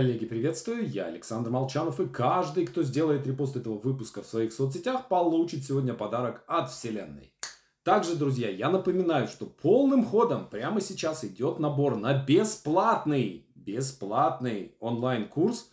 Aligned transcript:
Коллеги, 0.00 0.24
приветствую, 0.24 0.88
я 0.88 1.04
Александр 1.04 1.50
Молчанов, 1.50 2.00
и 2.00 2.08
каждый, 2.08 2.64
кто 2.64 2.82
сделает 2.82 3.26
репост 3.26 3.56
этого 3.56 3.78
выпуска 3.78 4.22
в 4.22 4.26
своих 4.26 4.50
соцсетях, 4.54 5.08
получит 5.08 5.62
сегодня 5.62 5.92
подарок 5.92 6.42
от 6.46 6.70
Вселенной. 6.70 7.34
Также, 7.82 8.16
друзья, 8.16 8.48
я 8.48 8.70
напоминаю, 8.70 9.28
что 9.28 9.44
полным 9.44 10.06
ходом 10.06 10.48
прямо 10.48 10.80
сейчас 10.80 11.22
идет 11.22 11.58
набор 11.58 11.96
на 11.96 12.14
бесплатный, 12.14 13.44
бесплатный 13.54 14.74
онлайн-курс 14.80 15.70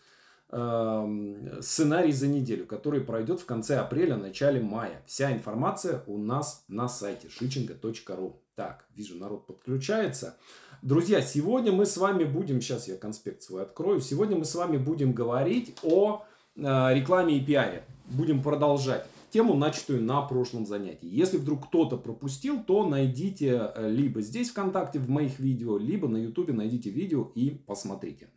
э, 0.49 1.59
«Сценарий 1.61 2.11
за 2.11 2.27
неделю», 2.27 2.65
который 2.65 2.99
пройдет 2.99 3.39
в 3.39 3.45
конце 3.45 3.79
апреля, 3.79 4.17
начале 4.17 4.59
мая. 4.59 5.03
Вся 5.05 5.31
информация 5.31 6.03
у 6.05 6.17
нас 6.17 6.65
на 6.67 6.89
сайте 6.89 7.29
shichinga.ru. 7.29 8.35
Так, 8.55 8.87
вижу, 8.93 9.15
народ 9.15 9.47
подключается. 9.47 10.35
Друзья, 10.83 11.21
сегодня 11.21 11.71
мы 11.71 11.87
с 11.87 11.97
вами 11.97 12.23
будем, 12.23 12.61
сейчас 12.61 12.87
я 12.87 12.97
конспект 12.97 13.41
свой 13.41 13.63
открою, 13.63 13.99
сегодня 13.99 14.37
мы 14.37 14.45
с 14.45 14.53
вами 14.53 14.77
будем 14.77 15.11
говорить 15.11 15.75
о 15.81 16.23
э, 16.55 16.61
рекламе 16.93 17.37
и 17.37 17.43
пиаре. 17.43 17.83
Будем 18.05 18.43
продолжать 18.43 19.07
тему, 19.31 19.55
начатую 19.55 20.03
на 20.03 20.21
прошлом 20.21 20.67
занятии. 20.67 21.07
Если 21.07 21.37
вдруг 21.37 21.67
кто-то 21.67 21.97
пропустил, 21.97 22.63
то 22.63 22.87
найдите 22.87 23.71
э, 23.73 23.89
либо 23.89 24.21
здесь 24.21 24.51
ВКонтакте 24.51 24.99
в 24.99 25.09
моих 25.09 25.39
видео, 25.39 25.79
либо 25.79 26.07
на 26.07 26.17
Ютубе 26.17 26.53
найдите 26.53 26.91
видео 26.91 27.31
и 27.33 27.49
посмотрите. 27.65 28.29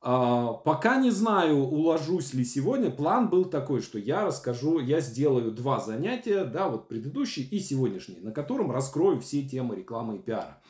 А, 0.00 0.54
пока 0.54 0.96
не 0.96 1.10
знаю, 1.10 1.58
уложусь 1.58 2.32
ли 2.32 2.44
сегодня. 2.46 2.90
План 2.90 3.28
был 3.28 3.44
такой, 3.44 3.82
что 3.82 3.98
я 3.98 4.24
расскажу, 4.24 4.78
я 4.78 5.00
сделаю 5.00 5.50
два 5.52 5.80
занятия, 5.80 6.44
да, 6.44 6.68
вот 6.68 6.88
предыдущий 6.88 7.42
и 7.42 7.60
сегодняшний, 7.60 8.20
на 8.20 8.32
котором 8.32 8.70
раскрою 8.70 9.20
все 9.20 9.42
темы 9.42 9.76
рекламы 9.76 10.16
и 10.16 10.18
пиара. 10.20 10.62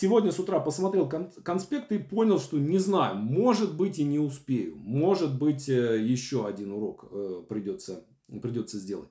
Сегодня 0.00 0.30
с 0.30 0.38
утра 0.38 0.60
посмотрел 0.60 1.08
конспект 1.08 1.90
и 1.92 1.98
понял, 1.98 2.38
что 2.38 2.58
не 2.58 2.78
знаю, 2.78 3.16
может 3.16 3.76
быть 3.76 3.98
и 3.98 4.04
не 4.04 4.18
успею. 4.18 4.76
Может 4.76 5.38
быть 5.38 5.68
э, 5.70 6.02
еще 6.02 6.46
один 6.46 6.72
урок 6.72 7.06
э, 7.10 7.42
придется, 7.48 8.04
придется 8.42 8.78
сделать. 8.78 9.08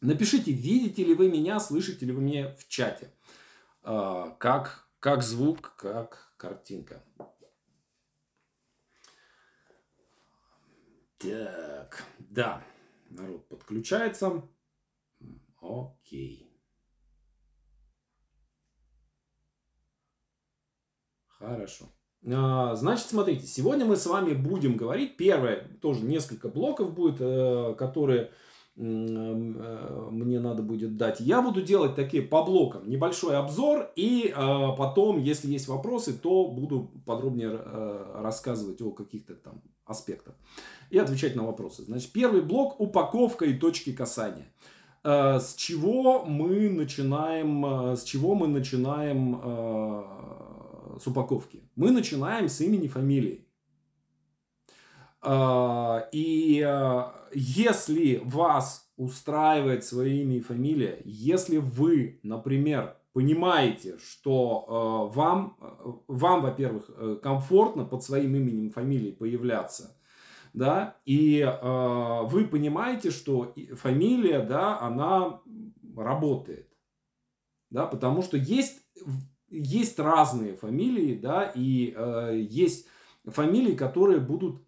Напишите, 0.00 0.52
видите 0.52 1.04
ли 1.04 1.14
вы 1.14 1.28
меня, 1.30 1.60
слышите 1.60 2.06
ли 2.06 2.12
вы 2.12 2.22
меня 2.22 2.54
в 2.56 2.68
чате. 2.68 3.12
А, 3.82 4.30
как, 4.38 4.88
как 5.00 5.22
звук, 5.22 5.74
как 5.76 6.32
картинка. 6.36 7.02
Так, 11.18 12.04
да, 12.18 12.62
народ 13.10 13.48
подключается. 13.48 14.48
Окей. 15.60 16.47
Хорошо. 21.38 21.86
А, 22.26 22.74
значит, 22.74 23.06
смотрите, 23.06 23.46
сегодня 23.46 23.84
мы 23.84 23.96
с 23.96 24.06
вами 24.06 24.34
будем 24.34 24.76
говорить. 24.76 25.16
Первое, 25.16 25.68
тоже 25.80 26.04
несколько 26.04 26.48
блоков 26.48 26.92
будет, 26.92 27.20
э, 27.20 27.74
которые 27.78 28.32
э, 28.76 28.80
мне 28.80 30.40
надо 30.40 30.62
будет 30.62 30.96
дать. 30.96 31.20
Я 31.20 31.42
буду 31.42 31.62
делать 31.62 31.94
такие 31.94 32.24
по 32.24 32.42
блокам. 32.42 32.88
Небольшой 32.90 33.36
обзор. 33.36 33.92
И 33.94 34.34
э, 34.34 34.66
потом, 34.76 35.22
если 35.22 35.48
есть 35.48 35.68
вопросы, 35.68 36.12
то 36.12 36.48
буду 36.48 36.90
подробнее 37.06 37.56
рассказывать 38.14 38.82
о 38.82 38.90
каких-то 38.90 39.34
там 39.36 39.62
аспектах. 39.84 40.34
И 40.90 40.98
отвечать 40.98 41.36
на 41.36 41.44
вопросы. 41.44 41.84
Значит, 41.84 42.10
первый 42.12 42.42
блок– 42.42 42.76
упаковка 42.80 43.44
и 43.44 43.54
точки 43.54 43.92
касания. 43.92 44.46
С 45.04 45.54
чего 45.54 46.24
мы 46.24 46.68
начинаем, 46.68 47.94
с 47.96 48.02
чего 48.02 48.34
мы 48.34 48.48
начинаем 48.48 49.40
с 51.00 51.06
упаковки. 51.06 51.62
Мы 51.76 51.90
начинаем 51.90 52.48
с 52.48 52.60
имени, 52.60 52.88
фамилии. 52.88 53.46
А, 55.20 56.08
и 56.12 56.62
а, 56.62 57.14
если 57.34 58.20
вас 58.24 58.90
устраивает 58.96 59.84
свое 59.84 60.22
имя 60.22 60.36
и 60.36 60.40
фамилия, 60.40 61.00
если 61.04 61.58
вы, 61.58 62.20
например, 62.22 62.96
понимаете, 63.12 63.98
что 63.98 65.10
э, 65.12 65.16
вам, 65.16 65.56
вам, 66.06 66.42
во-первых, 66.42 66.90
э, 66.90 67.18
комфортно 67.22 67.84
под 67.84 68.02
своим 68.02 68.36
именем 68.36 68.68
и 68.68 68.72
фамилией 68.72 69.12
появляться, 69.12 69.96
да, 70.52 70.96
и 71.04 71.40
э, 71.40 72.20
вы 72.24 72.44
понимаете, 72.44 73.10
что 73.10 73.54
фамилия, 73.74 74.40
да, 74.40 74.80
она 74.80 75.40
работает, 75.96 76.68
да, 77.70 77.86
потому 77.86 78.22
что 78.22 78.36
есть 78.36 78.82
есть 79.50 79.98
разные 79.98 80.56
фамилии, 80.56 81.14
да, 81.14 81.44
и 81.54 81.92
э, 81.96 82.46
есть 82.48 82.86
фамилии, 83.24 83.74
которые 83.74 84.20
будут, 84.20 84.62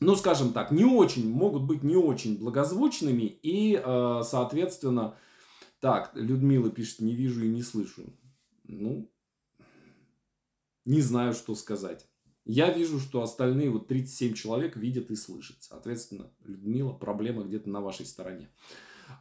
ну, 0.00 0.14
скажем 0.16 0.52
так, 0.52 0.70
не 0.70 0.84
очень, 0.84 1.30
могут 1.30 1.62
быть 1.64 1.82
не 1.82 1.96
очень 1.96 2.38
благозвучными, 2.38 3.24
и, 3.42 3.80
э, 3.82 4.22
соответственно, 4.24 5.16
так, 5.80 6.12
Людмила 6.14 6.70
пишет, 6.70 7.00
не 7.00 7.14
вижу 7.14 7.44
и 7.44 7.48
не 7.48 7.62
слышу. 7.62 8.04
Ну, 8.64 9.10
не 10.84 11.00
знаю, 11.00 11.34
что 11.34 11.54
сказать. 11.54 12.06
Я 12.46 12.70
вижу, 12.70 13.00
что 13.00 13.22
остальные 13.22 13.70
вот 13.70 13.88
37 13.88 14.34
человек 14.34 14.76
видят 14.76 15.10
и 15.10 15.16
слышат. 15.16 15.56
Соответственно, 15.60 16.30
Людмила, 16.44 16.92
проблема 16.92 17.42
где-то 17.42 17.70
на 17.70 17.80
вашей 17.80 18.04
стороне 18.04 18.50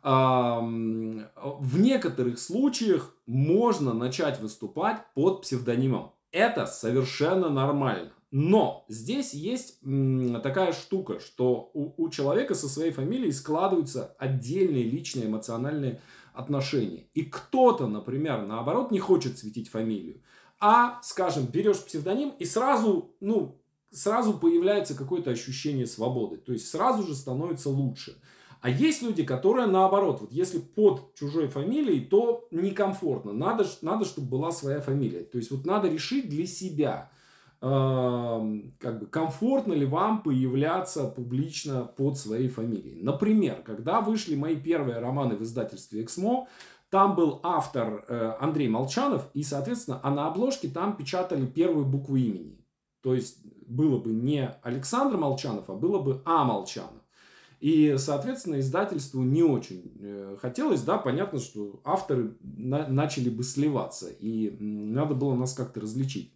в 0.02 1.80
некоторых 1.80 2.40
случаях 2.40 3.16
можно 3.26 3.94
начать 3.94 4.40
выступать 4.40 5.06
под 5.14 5.42
псевдонимом. 5.42 6.14
Это 6.31 6.66
совершенно 6.66 7.50
нормально. 7.50 8.12
Но 8.31 8.84
здесь 8.88 9.36
есть 9.36 9.80
такая 10.42 10.74
штука, 10.74 11.20
что 11.20 11.70
у, 11.76 11.94
у 12.04 12.09
человека 12.09 12.56
со 12.56 12.68
своей 12.68 12.92
фамилией 12.92 13.31
складываются 13.31 14.16
отдельные 14.18 14.86
личные 14.86 15.28
эмоциональные 15.28 16.02
отношения. 16.34 17.06
И 17.14 17.24
кто-то, 17.25 17.88
например, 17.88 18.48
наоборот, 18.48 18.90
не 18.90 18.98
хочет 18.98 19.38
светить 19.38 19.70
фамилию. 19.70 20.24
А, 20.60 21.00
скажем, 21.04 21.46
берешь 21.46 21.84
псевдоним 21.86 22.30
и 22.40 22.46
сразу, 22.46 23.16
ну, 23.20 23.62
сразу 23.92 24.34
появляется 24.34 24.96
какое-то 24.96 25.30
ощущение 25.30 25.86
свободы. 25.86 26.38
То 26.38 26.54
есть 26.54 26.68
сразу 26.68 27.04
же 27.04 27.14
становится 27.16 27.70
лучше. 27.70 28.20
А 28.63 28.69
есть 28.69 29.01
люди, 29.01 29.24
которые 29.25 29.68
наоборот, 29.68 30.22
вот 30.22 30.31
если 30.31 30.57
под 30.57 31.13
чужой 31.16 31.50
фамилией, 31.50 32.00
то 32.00 32.47
некомфортно. 32.50 33.34
Надо, 33.34 33.66
надо, 33.81 34.06
чтобы 34.06 34.29
была 34.29 34.51
своя 34.51 34.79
фамилия. 34.79 35.25
То 35.25 35.38
есть 35.38 35.51
вот 35.51 35.66
надо 35.66 35.90
решить 35.90 36.29
для 36.29 36.47
себя, 36.47 37.12
э, 37.59 38.62
как 38.79 39.00
бы 39.01 39.06
комфортно 39.07 39.74
ли 39.74 39.85
вам 39.85 40.24
появляться 40.24 41.09
публично 41.09 41.84
под 41.84 42.18
своей 42.18 42.47
фамилией. 42.47 43.03
Например, 43.03 43.62
когда 43.66 44.00
вышли 44.00 44.35
мои 44.35 44.56
первые 44.56 45.00
романы 45.00 45.35
в 45.35 45.44
издательстве 45.44 46.01
«Эксмо», 46.01 46.47
там 46.90 47.16
был 47.16 47.41
автор 47.44 48.06
э, 48.07 48.31
Андрей 48.40 48.69
Молчанов, 48.69 49.30
и, 49.34 49.44
соответственно, 49.44 50.00
а 50.03 50.09
на 50.09 50.28
обложке 50.28 50.69
там 50.69 50.95
печатали 50.95 51.45
первую 51.45 51.85
букву 51.85 52.16
имени. 52.16 52.66
То 53.01 53.13
есть 53.13 53.40
было 53.68 53.97
бы 54.00 54.13
не 54.13 54.56
Александр 54.63 55.18
Молчанов, 55.18 55.69
а 55.69 55.74
было 55.74 56.00
бы 56.00 56.22
А 56.24 56.45
Молчанов. 56.45 57.03
И, 57.63 57.96
соответственно, 57.97 58.59
издательству 58.59 59.22
не 59.22 59.41
очень 59.41 59.94
э, 60.01 60.35
хотелось, 60.41 60.81
да, 60.81 60.97
понятно, 60.97 61.40
что 61.40 61.79
авторы 61.85 62.35
на, 62.41 62.90
начали 62.90 63.29
бы 63.29 63.41
сливаться, 63.41 64.09
и 64.09 64.53
надо 64.59 65.16
было 65.16 65.34
нас 65.34 65.53
как-то 65.53 65.79
различить. 65.79 66.34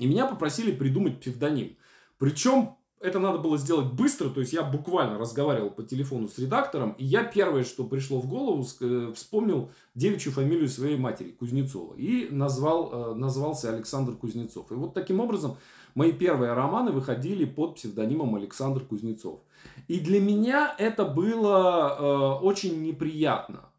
И 0.00 0.08
меня 0.08 0.26
попросили 0.26 0.72
придумать 0.72 1.20
псевдоним. 1.20 1.76
Причем 2.18 2.74
это 2.98 3.20
надо 3.20 3.38
было 3.38 3.58
сделать 3.58 3.92
быстро, 3.92 4.28
то 4.28 4.40
есть 4.40 4.52
я 4.52 4.64
буквально 4.64 5.18
разговаривал 5.18 5.70
по 5.70 5.84
телефону 5.84 6.26
с 6.26 6.36
редактором, 6.36 6.96
и 6.98 7.04
я 7.04 7.22
первое, 7.22 7.62
что 7.62 7.84
пришло 7.84 8.20
в 8.20 8.26
голову, 8.26 8.66
э, 8.80 9.12
вспомнил 9.14 9.70
девичью 9.94 10.32
фамилию 10.32 10.68
своей 10.68 10.96
матери, 10.96 11.30
Кузнецова, 11.30 11.94
и 11.94 12.26
назвал, 12.28 13.12
э, 13.12 13.14
назвался 13.14 13.72
Александр 13.72 14.16
Кузнецов. 14.16 14.72
И 14.72 14.74
вот 14.74 14.94
таким 14.94 15.20
образом 15.20 15.58
мои 15.94 16.10
первые 16.10 16.54
романы 16.54 16.90
выходили 16.90 17.44
под 17.44 17.76
псевдонимом 17.76 18.34
Александр 18.34 18.84
Кузнецов. 18.84 19.42
И 19.88 19.98
для 20.00 20.20
меня 20.20 20.74
это 20.78 21.04
было 21.04 22.38
э, 22.38 22.44
очень 22.44 22.82
неприятно. 22.82 23.70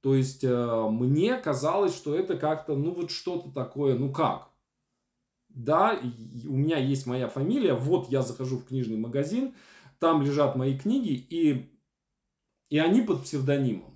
То 0.00 0.14
есть 0.14 0.44
э, 0.44 0.88
мне 0.90 1.36
казалось, 1.36 1.94
что 1.94 2.14
это 2.14 2.36
как-то, 2.36 2.76
ну 2.76 2.92
вот 2.92 3.10
что-то 3.10 3.50
такое, 3.50 3.96
ну 3.96 4.12
как? 4.12 4.50
Да, 5.48 5.98
у 6.46 6.52
меня 6.52 6.78
есть 6.78 7.06
моя 7.06 7.28
фамилия, 7.28 7.74
вот 7.74 8.10
я 8.10 8.22
захожу 8.22 8.58
в 8.58 8.66
книжный 8.66 8.96
магазин, 8.96 9.54
там 9.98 10.22
лежат 10.22 10.56
мои 10.56 10.76
книги, 10.76 11.12
и, 11.12 11.70
и 12.70 12.78
они 12.78 13.02
под 13.02 13.22
псевдонимом. 13.22 13.94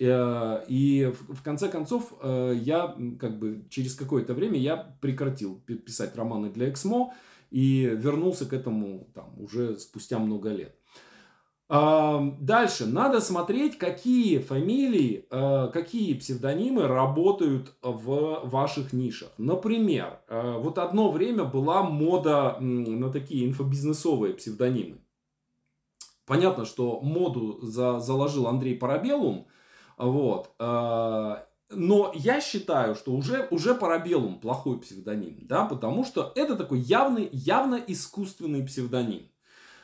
Э, 0.00 0.64
и 0.68 1.12
в 1.28 1.42
конце 1.42 1.68
концов 1.68 2.14
э, 2.22 2.54
я 2.60 2.96
как 3.18 3.38
бы 3.38 3.64
через 3.68 3.94
какое-то 3.94 4.34
время 4.34 4.58
я 4.58 4.76
прекратил 4.76 5.60
писать 5.60 6.16
романы 6.16 6.50
для 6.50 6.70
Эксмо 6.70 7.12
и 7.50 7.84
вернулся 7.84 8.46
к 8.46 8.52
этому 8.52 9.08
там, 9.14 9.34
уже 9.40 9.78
спустя 9.78 10.18
много 10.18 10.50
лет. 10.50 10.74
Дальше, 11.68 12.86
надо 12.86 13.20
смотреть, 13.20 13.76
какие 13.76 14.38
фамилии, 14.38 15.26
э, 15.30 15.68
какие 15.70 16.14
псевдонимы 16.14 16.86
работают 16.86 17.74
в 17.82 18.40
ваших 18.44 18.94
нишах. 18.94 19.28
Например, 19.36 20.18
э, 20.28 20.58
вот 20.58 20.78
одно 20.78 21.10
время 21.10 21.44
была 21.44 21.82
мода 21.82 22.56
на 22.58 23.12
такие 23.12 23.46
инфобизнесовые 23.46 24.32
псевдонимы. 24.32 24.96
Понятно, 26.24 26.64
что 26.64 27.00
моду 27.02 27.58
за, 27.60 28.00
заложил 28.00 28.46
Андрей 28.46 28.74
Парабеллум, 28.74 29.46
вот, 29.98 30.54
э, 30.58 31.36
но 31.70 32.12
я 32.14 32.40
считаю, 32.40 32.94
что 32.94 33.12
уже, 33.12 33.46
уже 33.50 33.74
Парабеллум 33.74 34.40
плохой 34.40 34.80
псевдоним, 34.80 35.38
да, 35.42 35.64
потому 35.64 36.04
что 36.04 36.32
это 36.34 36.56
такой 36.56 36.80
явный, 36.80 37.28
явно 37.32 37.74
искусственный 37.86 38.64
псевдоним. 38.64 39.30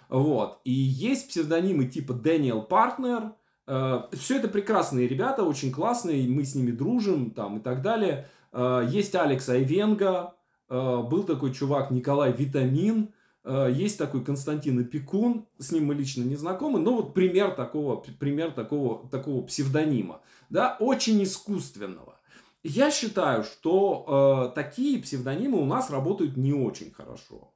Вот. 0.09 0.61
И 0.65 0.73
есть 0.73 1.29
псевдонимы 1.29 1.87
типа 1.87 2.15
Дэниел 2.15 2.63
Партнер. 2.63 3.33
Э, 3.67 4.03
Все 4.13 4.39
это 4.39 4.49
прекрасные 4.49 5.09
ребята, 5.09 5.45
очень 5.45 5.73
классные, 5.73 6.29
мы 6.29 6.45
с 6.45 6.55
ними 6.55 6.71
дружим 6.71 7.31
там 7.31 7.59
и 7.59 7.61
так 7.61 7.83
далее. 7.83 8.29
Э, 8.53 8.87
есть 8.89 9.15
Алекс 9.15 9.49
Айвенга, 9.49 10.35
э, 10.69 11.03
был 11.03 11.25
такой 11.25 11.53
чувак 11.53 11.91
Николай 11.91 12.33
Витамин, 12.33 13.14
есть 13.46 13.99
такой 13.99 14.25
Константин 14.25 14.79
Опекун, 14.79 15.46
с 15.58 15.70
ним 15.70 15.87
мы 15.87 15.94
лично 15.94 16.23
не 16.23 16.37
знакомы, 16.37 16.79
но 16.79 16.94
вот 16.94 17.12
пример 17.12 17.50
такого, 17.55 17.96
пример 17.96 18.52
такого, 18.52 19.08
такого 19.11 19.43
псевдонима, 19.43 20.23
да, 20.49 20.76
очень 20.81 21.23
искусственного. 21.23 22.19
Я 22.64 22.91
считаю, 22.91 23.44
что 23.44 24.50
э, 24.50 24.55
такие 24.55 24.99
псевдонимы 24.99 25.61
у 25.61 25.67
нас 25.67 25.91
работают 25.91 26.38
не 26.38 26.55
очень 26.55 26.93
хорошо. 26.93 27.52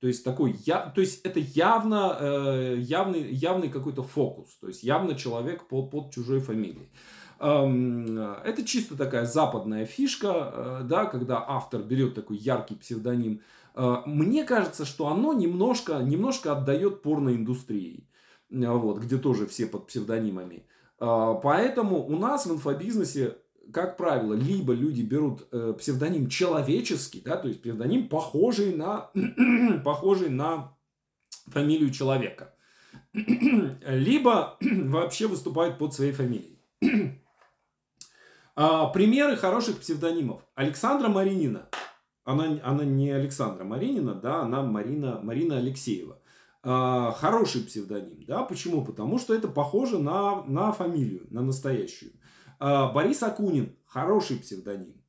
То 0.00 0.06
есть 0.06 0.22
такой, 0.22 0.54
я, 0.66 0.80
то 0.80 1.00
есть 1.00 1.22
это 1.24 1.40
явно, 1.40 2.16
э, 2.20 2.76
явный, 2.78 3.32
явный 3.32 3.70
какой-то 3.70 4.02
фокус, 4.02 4.58
то 4.60 4.68
есть 4.68 4.82
явно 4.82 5.14
человек 5.14 5.66
под, 5.66 5.90
под 5.90 6.10
чужой 6.10 6.40
фамилией. 6.40 6.90
Эм, 7.38 8.18
это 8.18 8.62
чисто 8.66 8.98
такая 8.98 9.24
западная 9.24 9.86
фишка, 9.86 10.52
э, 10.52 10.80
да, 10.84 11.06
когда 11.06 11.42
автор 11.46 11.82
берет 11.82 12.14
такой 12.14 12.36
яркий 12.36 12.74
псевдоним. 12.74 13.40
Э, 13.74 14.02
мне 14.06 14.44
кажется, 14.44 14.84
что 14.84 15.08
оно 15.08 15.32
немножко, 15.32 15.98
немножко 15.98 16.52
отдает 16.52 17.02
порноиндустрии, 17.02 18.08
вот, 18.50 18.98
где 18.98 19.18
тоже 19.18 19.46
все 19.46 19.66
под 19.66 19.86
псевдонимами. 19.86 20.66
Э, 20.98 21.34
поэтому 21.42 22.04
у 22.06 22.18
нас 22.18 22.46
в 22.46 22.52
инфобизнесе 22.52 23.36
как 23.72 23.96
правило, 23.96 24.34
либо 24.34 24.72
люди 24.72 25.02
берут 25.02 25.46
э, 25.52 25.74
псевдоним 25.78 26.28
человеческий, 26.28 27.20
да, 27.20 27.36
то 27.36 27.48
есть 27.48 27.62
псевдоним 27.62 28.08
похожий 28.08 28.74
на, 28.74 29.10
похожий 29.84 30.28
на 30.28 30.76
фамилию 31.46 31.90
человека, 31.90 32.54
либо 33.12 34.56
вообще 34.60 35.26
выступают 35.26 35.78
под 35.78 35.94
своей 35.94 36.12
фамилией. 36.12 36.58
а, 38.56 38.86
примеры 38.88 39.36
хороших 39.36 39.78
псевдонимов. 39.78 40.42
Александра 40.54 41.08
Маринина. 41.08 41.68
Она, 42.24 42.60
она 42.62 42.84
не 42.84 43.10
Александра 43.10 43.64
Маринина, 43.64 44.14
да, 44.14 44.42
она 44.42 44.62
Марина, 44.62 45.20
Марина 45.22 45.58
Алексеева. 45.58 46.18
А, 46.62 47.12
хороший 47.12 47.62
псевдоним, 47.62 48.24
да, 48.26 48.42
почему? 48.42 48.84
Потому 48.84 49.18
что 49.18 49.34
это 49.34 49.48
похоже 49.48 49.98
на, 49.98 50.44
на 50.44 50.72
фамилию, 50.72 51.26
на 51.30 51.42
настоящую. 51.42 52.12
А, 52.58 52.92
Борис 52.92 53.22
Акунин, 53.22 53.74
хороший 53.86 54.36
псевдоним. 54.38 55.02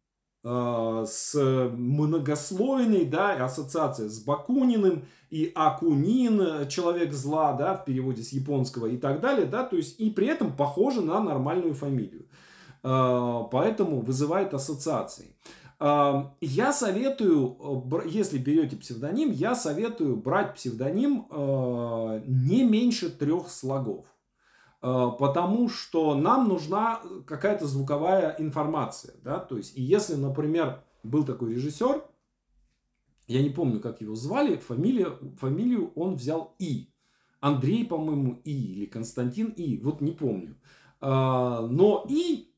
А, 0.44 1.06
с 1.06 1.36
многослойной 1.36 3.06
да, 3.06 3.34
ассоциацией 3.44 4.10
с 4.10 4.24
Бакуниным 4.24 5.04
и 5.30 5.52
Акунин, 5.54 6.68
человек 6.70 7.12
зла, 7.12 7.54
да, 7.54 7.76
в 7.76 7.84
переводе 7.84 8.24
с 8.24 8.32
японского 8.32 8.86
и 8.86 8.98
так 8.98 9.20
далее, 9.20 9.46
да, 9.46 9.64
то 9.64 9.76
есть 9.76 10.00
и 10.00 10.10
при 10.10 10.28
этом 10.28 10.56
похоже 10.56 11.02
на 11.02 11.20
нормальную 11.20 11.74
фамилию. 11.74 12.28
А, 12.82 13.44
поэтому 13.44 14.00
вызывает 14.00 14.54
ассоциации. 14.54 15.36
Я 15.82 16.74
советую, 16.74 17.58
если 18.06 18.38
берете 18.38 18.78
псевдоним, 18.78 19.32
я 19.32 19.56
советую 19.56 20.16
брать 20.16 20.54
псевдоним 20.54 21.26
не 22.28 22.64
меньше 22.64 23.10
трех 23.10 23.50
слогов. 23.50 24.06
Э, 24.82 25.12
потому 25.18 25.70
что 25.70 26.16
нам 26.16 26.48
нужна 26.48 27.02
какая-то 27.28 27.68
звуковая 27.68 28.36
информация, 28.40 29.16
да, 29.24 29.40
то 29.40 29.58
есть, 29.58 29.78
и 29.78 29.82
если, 29.82 30.16
например, 30.16 30.84
был 31.04 31.24
такой 31.24 31.54
режиссер, 31.54 32.04
я 33.28 33.42
не 33.42 33.50
помню, 33.50 33.80
как 33.80 34.02
его 34.02 34.16
звали, 34.16 34.58
фамилия, 34.58 35.18
фамилию 35.38 35.92
он 35.96 36.16
взял 36.16 36.56
И. 36.60 36.90
Андрей, 37.40 37.86
по-моему, 37.86 38.42
И, 38.44 38.52
или 38.52 38.86
Константин 38.86 39.50
И, 39.50 39.78
вот 39.78 40.02
не 40.02 40.12
помню. 40.12 40.58
Э, 41.00 41.68
но 41.70 42.06
И 42.10 42.51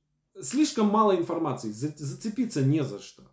слишком 0.43 0.87
мало 0.87 1.15
информации, 1.15 1.71
зацепиться 1.71 2.61
не 2.61 2.83
за 2.83 2.99
что. 2.99 3.23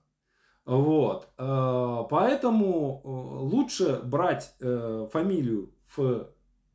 Вот. 0.64 1.28
Э, 1.38 2.04
поэтому 2.08 3.02
лучше 3.04 4.00
брать 4.04 4.54
фамилию 4.58 5.74
в 5.96 6.30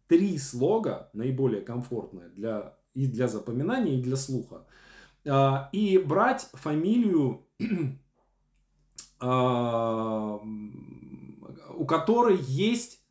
три 0.08 0.38
слога, 0.38 1.10
наиболее 1.14 1.62
комфортные 1.62 2.30
для, 2.30 2.78
и 2.94 3.08
для 3.08 3.28
запоминания, 3.28 3.98
и 3.98 4.02
для 4.02 4.16
слуха. 4.18 4.66
И 5.72 5.98
брать 6.06 6.48
фамилию, 6.54 7.48
у 11.78 11.86
которой 11.88 12.38
есть 12.38 13.02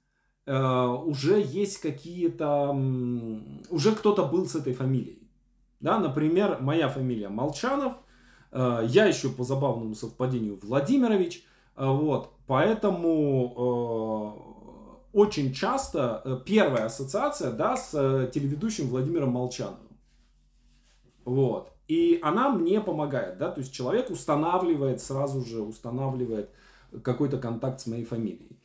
уже 0.47 1.41
есть 1.41 1.79
какие-то, 1.79 2.71
уже 3.71 3.94
кто-то 3.97 4.26
был 4.26 4.47
с 4.47 4.55
этой 4.55 4.75
фамилией. 4.75 5.24
Да, 5.84 5.98
например, 5.98 6.58
моя 6.60 6.88
фамилия 6.88 7.28
Молчанов, 7.28 7.92
я 8.52 9.04
еще 9.04 9.28
по 9.28 9.44
забавному 9.44 9.94
совпадению 9.94 10.58
Владимирович, 10.62 11.44
вот, 11.76 12.32
поэтому 12.46 13.44
очень 15.12 15.52
часто 15.52 16.22
э, 16.25 16.40
первая 16.44 16.86
ассоциация, 16.86 17.52
да, 17.52 17.76
с 17.76 17.94
э, 17.94 18.28
телеведущим 18.34 18.88
Владимиром 18.88 19.31
Молчановым. 19.31 19.96
Вот. 21.25 21.70
И 21.87 22.19
она 22.20 22.48
мне 22.48 22.80
помогает, 22.80 23.38
да, 23.38 23.50
то 23.50 23.60
есть 23.60 23.72
человек 23.72 24.10
устанавливает, 24.10 25.00
сразу 25.00 25.44
же 25.44 25.62
устанавливает 25.62 26.50
какой-то 27.04 27.38
контакт 27.38 27.80
с 27.80 27.87
моей 27.87 28.04
фамилией. 28.04 28.58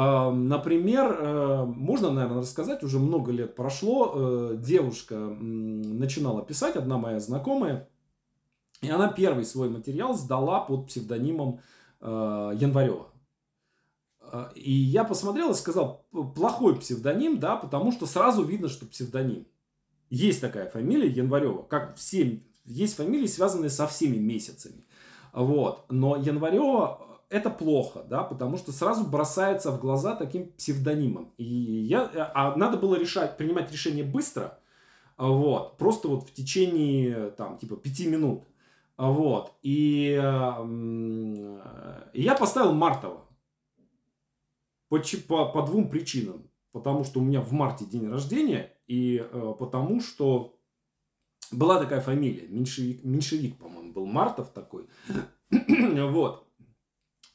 Например, 0.00 1.16
э, 1.18 1.64
можно, 1.64 2.10
наверное, 2.10 2.42
рассказать, 2.42 2.84
уже 2.84 2.98
много 2.98 3.32
лет 3.32 3.56
прошло, 3.56 4.52
девушка 4.54 5.16
начинала 5.16 6.42
писать, 6.42 6.76
одна 6.76 6.98
моя 6.98 7.18
знакомая, 7.18 7.88
и 8.80 8.88
она 8.88 9.08
первый 9.08 9.44
свой 9.44 9.68
материал 9.68 10.14
сдала 10.14 10.60
под 10.60 10.86
псевдонимом 10.86 11.60
Январева. 12.00 13.08
А, 14.30 14.52
и 14.54 14.72
я 14.72 15.04
посмотрел 15.04 15.50
и 15.50 15.54
сказал, 15.54 16.06
плохой 16.34 16.78
псевдоним, 16.78 17.40
да, 17.40 17.56
потому 17.56 17.92
что 17.92 18.06
сразу 18.06 18.44
видно, 18.44 18.68
что 18.68 18.86
псевдоним. 18.86 19.46
Есть 20.10 20.40
такая 20.40 20.68
фамилия 20.68 21.08
Январева, 21.08 21.62
как 21.62 21.96
все, 21.96 22.42
есть 22.64 22.96
фамилии, 22.96 23.26
связанные 23.26 23.70
со 23.70 23.86
всеми 23.86 24.16
месяцами. 24.16 24.84
Вот. 25.32 25.84
Но 25.90 26.16
Январева 26.16 27.07
это 27.30 27.50
плохо, 27.50 28.04
да, 28.08 28.24
потому 28.24 28.56
что 28.56 28.72
сразу 28.72 29.04
бросается 29.04 29.70
в 29.70 29.80
глаза 29.80 30.14
таким 30.14 30.52
псевдонимом. 30.52 31.32
И 31.36 31.44
я, 31.44 32.10
а 32.34 32.56
надо 32.56 32.76
было 32.76 32.94
решать, 32.96 33.36
принимать 33.36 33.70
решение 33.70 34.04
быстро, 34.04 34.58
вот, 35.18 35.76
просто 35.78 36.08
вот 36.08 36.28
в 36.28 36.32
течение, 36.32 37.30
там, 37.30 37.58
типа, 37.58 37.76
пяти 37.76 38.06
минут. 38.06 38.44
Вот. 38.96 39.52
И, 39.62 40.10
и 42.12 42.22
я 42.22 42.34
поставил 42.34 42.72
Мартова. 42.72 43.24
По, 44.88 44.98
по, 45.28 45.52
по 45.52 45.62
двум 45.62 45.88
причинам. 45.88 46.48
Потому 46.72 47.04
что 47.04 47.20
у 47.20 47.22
меня 47.22 47.40
в 47.40 47.52
марте 47.52 47.84
день 47.84 48.08
рождения, 48.08 48.72
и 48.86 49.18
э, 49.18 49.54
потому 49.58 50.00
что 50.00 50.58
была 51.50 51.80
такая 51.80 52.00
фамилия, 52.00 52.46
меньшевик, 52.46 53.02
меньшевик 53.04 53.56
по-моему, 53.56 53.92
был 53.92 54.06
Мартов 54.06 54.50
такой. 54.50 54.86
вот. 55.50 56.47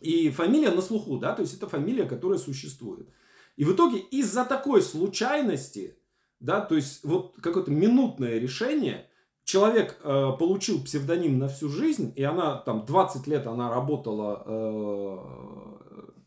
И 0.03 0.29
фамилия 0.31 0.71
на 0.71 0.81
слуху, 0.81 1.17
да, 1.17 1.33
то 1.33 1.41
есть 1.41 1.55
это 1.55 1.67
фамилия, 1.67 2.03
которая 2.03 2.37
существует. 2.37 3.07
И 3.55 3.63
в 3.63 3.73
итоге 3.73 3.99
из-за 3.99 4.43
такой 4.43 4.81
случайности, 4.81 5.97
да, 6.41 6.59
то 6.59 6.75
есть 6.75 7.05
вот 7.05 7.37
какое-то 7.41 7.71
минутное 7.71 8.37
решение, 8.37 9.07
человек 9.45 9.97
э, 10.03 10.31
получил 10.37 10.83
псевдоним 10.83 11.39
на 11.39 11.47
всю 11.47 11.69
жизнь, 11.69 12.11
и 12.17 12.23
она 12.23 12.57
там 12.57 12.85
20 12.85 13.27
лет 13.27 13.47
она 13.47 13.69
работала 13.69 14.43
э, 14.45 15.17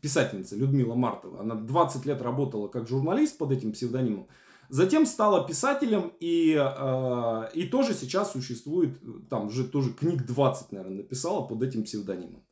писательница 0.01 0.55
Людмила 0.55 0.95
Мартова. 0.95 1.41
Она 1.41 1.53
20 1.53 2.05
лет 2.07 2.21
работала 2.21 2.67
как 2.69 2.87
журналист 2.87 3.37
под 3.37 3.51
этим 3.51 3.73
псевдонимом. 3.73 4.27
Затем 4.69 5.05
стала 5.05 5.47
писателем 5.47 6.13
и, 6.19 6.57
э, 6.59 7.49
и 7.53 7.67
тоже 7.67 7.93
сейчас 7.93 8.31
существует, 8.31 8.99
там 9.29 9.51
же 9.51 9.65
тоже 9.65 9.93
книг 9.93 10.25
20, 10.25 10.71
наверное, 10.71 10.97
написала 10.97 11.45
под 11.45 11.61
этим 11.61 11.83
псевдонимом. 11.83 12.43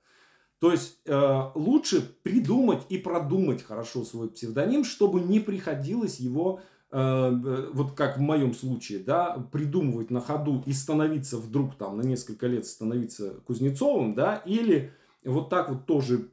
То 0.60 0.72
есть 0.72 1.00
э, 1.06 1.42
лучше 1.56 2.02
придумать 2.24 2.84
и 2.90 2.98
продумать 2.98 3.62
хорошо 3.62 4.04
свой 4.04 4.30
псевдоним, 4.30 4.84
чтобы 4.84 5.20
не 5.22 5.40
приходилось 5.40 6.20
его 6.20 6.62
э, 6.92 7.70
вот 7.74 7.92
как 7.92 8.18
в 8.18 8.22
моем 8.22 8.54
случае, 8.54 9.00
да, 9.00 9.38
придумывать 9.52 10.12
на 10.12 10.22
ходу 10.22 10.64
и 10.66 10.74
становиться 10.74 11.38
вдруг 11.38 11.76
там 11.76 11.98
на 11.98 12.04
несколько 12.04 12.48
лет 12.48 12.66
становиться 12.66 13.32
Кузнецовым, 13.46 14.16
да, 14.16 14.38
или 14.46 14.92
вот 15.26 15.50
так 15.50 15.70
вот 15.70 15.86
тоже 15.86 16.30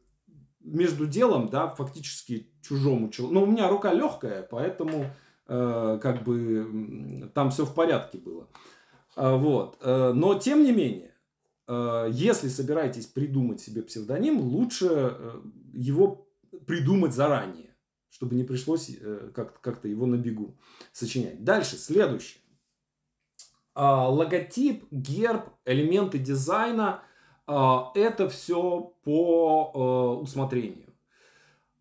между 0.60 1.06
делом, 1.06 1.48
да, 1.48 1.68
фактически 1.68 2.48
чужому 2.62 3.10
человеку. 3.10 3.34
Но 3.34 3.42
у 3.42 3.46
меня 3.46 3.68
рука 3.68 3.92
легкая, 3.92 4.46
поэтому 4.48 5.06
э, 5.48 5.98
как 6.00 6.22
бы 6.22 7.30
там 7.34 7.50
все 7.50 7.64
в 7.64 7.74
порядке 7.74 8.18
было. 8.18 8.46
Э, 9.16 9.36
вот. 9.36 9.78
Э, 9.80 10.12
но 10.14 10.34
тем 10.34 10.62
не 10.62 10.72
менее, 10.72 11.08
э, 11.08 11.11
если 12.12 12.48
собираетесь 12.48 13.06
придумать 13.06 13.60
себе 13.60 13.82
псевдоним, 13.82 14.40
лучше 14.40 14.88
э, 14.90 15.40
его 15.72 16.26
придумать 16.66 17.14
заранее, 17.14 17.74
чтобы 18.10 18.34
не 18.34 18.44
пришлось 18.44 18.90
э, 18.90 19.30
как-то 19.34 19.58
как 19.60 19.84
его 19.84 20.06
на 20.06 20.16
бегу 20.16 20.56
сочинять. 20.92 21.44
Дальше, 21.44 21.76
следующее. 21.76 22.42
Э, 23.74 23.82
логотип, 23.84 24.84
герб, 24.90 25.50
элементы 25.64 26.18
дизайна– 26.18 27.02
а, 27.46 27.90
это 27.94 28.28
все 28.28 28.94
по 29.04 29.72
э, 29.74 30.22
усмотрению. 30.22 30.92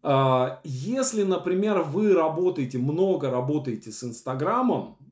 А, 0.03 0.59
если, 0.63 1.23
например, 1.23 1.81
вы 1.83 2.13
работаете, 2.13 2.77
много 2.77 3.29
работаете 3.29 3.91
с 3.91 4.03
Инстаграмом, 4.03 4.97
э, 4.99 5.10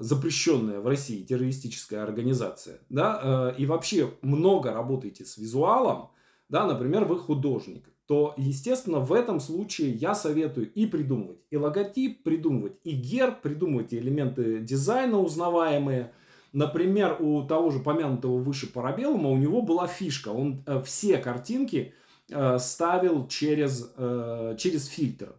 запрещенная 0.00 0.80
в 0.80 0.86
России 0.86 1.22
террористическая 1.22 2.02
организация, 2.02 2.80
да, 2.88 3.52
э, 3.52 3.60
и 3.60 3.66
вообще 3.66 4.12
много 4.22 4.72
работаете 4.72 5.24
с 5.24 5.38
визуалом, 5.38 6.10
да, 6.48 6.66
например, 6.66 7.04
вы 7.04 7.18
художник, 7.18 7.88
то, 8.06 8.34
естественно, 8.36 9.00
в 9.00 9.12
этом 9.12 9.40
случае 9.40 9.92
я 9.92 10.14
советую 10.14 10.72
и 10.72 10.86
придумывать 10.86 11.40
и 11.50 11.56
логотип, 11.56 12.22
придумывать 12.22 12.78
и 12.84 12.92
герб, 12.92 13.40
придумывать 13.42 13.92
элементы 13.92 14.60
дизайна 14.60 15.18
узнаваемые– 15.18 16.12
Например, 16.52 17.16
у 17.20 17.42
того 17.42 17.70
же 17.70 17.80
помянутого 17.80 18.38
выше 18.38 18.72
Парабеллума 18.72 19.30
у 19.30 19.36
него 19.36 19.62
была 19.62 19.86
фишка. 19.86 20.30
Он 20.30 20.62
э, 20.66 20.82
все 20.82 21.18
картинки 21.18 21.92
э, 22.30 22.58
ставил 22.58 23.28
через, 23.28 23.92
э, 23.96 24.56
через 24.58 24.86
фильтр. 24.86 25.34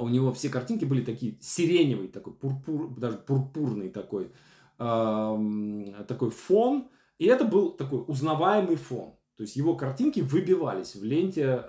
У 0.00 0.08
него 0.08 0.32
все 0.32 0.48
картинки 0.48 0.84
были 0.84 1.04
такие 1.04 1.36
сиреневый, 1.40 2.08
такой 2.08 2.34
пурпур, 2.34 2.94
даже 2.96 3.18
пурпурный 3.18 3.90
такой, 3.90 4.30
такой 4.78 6.30
фон. 6.30 6.88
И 7.18 7.26
это 7.26 7.44
был 7.44 7.72
такой 7.72 8.04
узнаваемый 8.06 8.76
фон. 8.76 9.14
То 9.36 9.42
есть 9.42 9.56
его 9.56 9.76
картинки 9.76 10.20
выбивались 10.20 10.94
в 10.94 11.04
ленте 11.04 11.64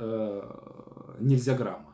нельзя 1.20 1.56
грамма. 1.56 1.90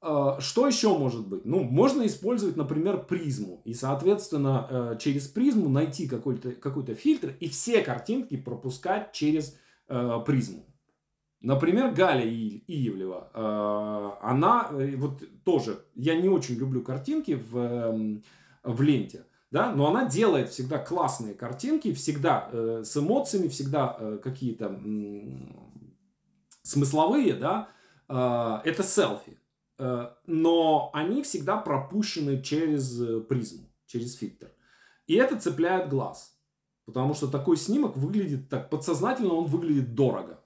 А, 0.00 0.40
что 0.40 0.66
еще 0.66 0.96
может 0.96 1.26
быть? 1.26 1.44
Ну, 1.44 1.62
можно 1.64 2.06
использовать, 2.06 2.56
например, 2.56 3.04
призму. 3.04 3.62
И, 3.64 3.74
соответственно, 3.74 4.66
э, 4.70 4.96
через 5.00 5.26
призму 5.26 5.68
найти 5.68 6.06
какой-то 6.06 6.52
какой 6.52 6.84
фильтр 6.94 7.34
и 7.40 7.48
все 7.48 7.82
картинки 7.82 8.36
пропускать 8.36 9.12
через 9.12 9.56
э, 9.88 10.20
призму. 10.24 10.66
Например, 11.40 11.92
Галя 11.92 12.24
Иевлева. 12.26 13.30
Э, 13.32 14.26
она 14.26 14.70
вот 14.96 15.22
тоже, 15.44 15.84
я 15.94 16.20
не 16.20 16.28
очень 16.28 16.56
люблю 16.56 16.82
картинки 16.82 17.32
в, 17.32 17.56
эм, 17.56 18.24
в 18.64 18.82
ленте. 18.82 19.24
Да, 19.50 19.72
но 19.72 19.88
она 19.88 20.06
делает 20.06 20.50
всегда 20.50 20.78
классные 20.78 21.34
картинки, 21.34 21.94
всегда 21.94 22.50
э, 22.52 22.82
с 22.84 22.94
эмоциями, 22.98 23.48
всегда 23.48 23.96
э, 23.98 24.18
какие-то 24.22 24.66
э, 24.66 25.22
смысловые, 26.62 27.32
да, 27.32 27.68
э, 28.08 28.58
это 28.68 28.82
селфи. 28.82 29.38
Э, 29.78 30.10
но 30.26 30.90
они 30.92 31.22
всегда 31.22 31.56
пропущены 31.56 32.42
через 32.42 33.00
э, 33.00 33.20
призму, 33.20 33.70
через 33.86 34.16
фильтр. 34.16 34.52
И 35.06 35.14
это 35.14 35.40
цепляет 35.40 35.88
глаз. 35.88 36.34
Потому 36.84 37.14
что 37.14 37.26
такой 37.28 37.56
снимок 37.56 37.96
выглядит 37.96 38.48
так, 38.50 38.68
подсознательно 38.68 39.34
он 39.34 39.46
выглядит 39.46 39.94
дорого. 39.94 40.37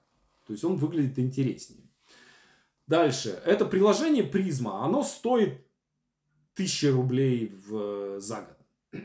То 0.52 0.54
есть 0.54 0.64
он 0.64 0.76
выглядит 0.76 1.18
интереснее. 1.18 1.88
Дальше. 2.86 3.40
Это 3.46 3.64
приложение 3.64 4.22
призма. 4.22 4.84
Оно 4.84 5.02
стоит 5.02 5.66
1000 6.56 6.92
рублей 6.92 7.50
в, 7.66 8.20
за 8.20 8.42
год. 8.42 8.58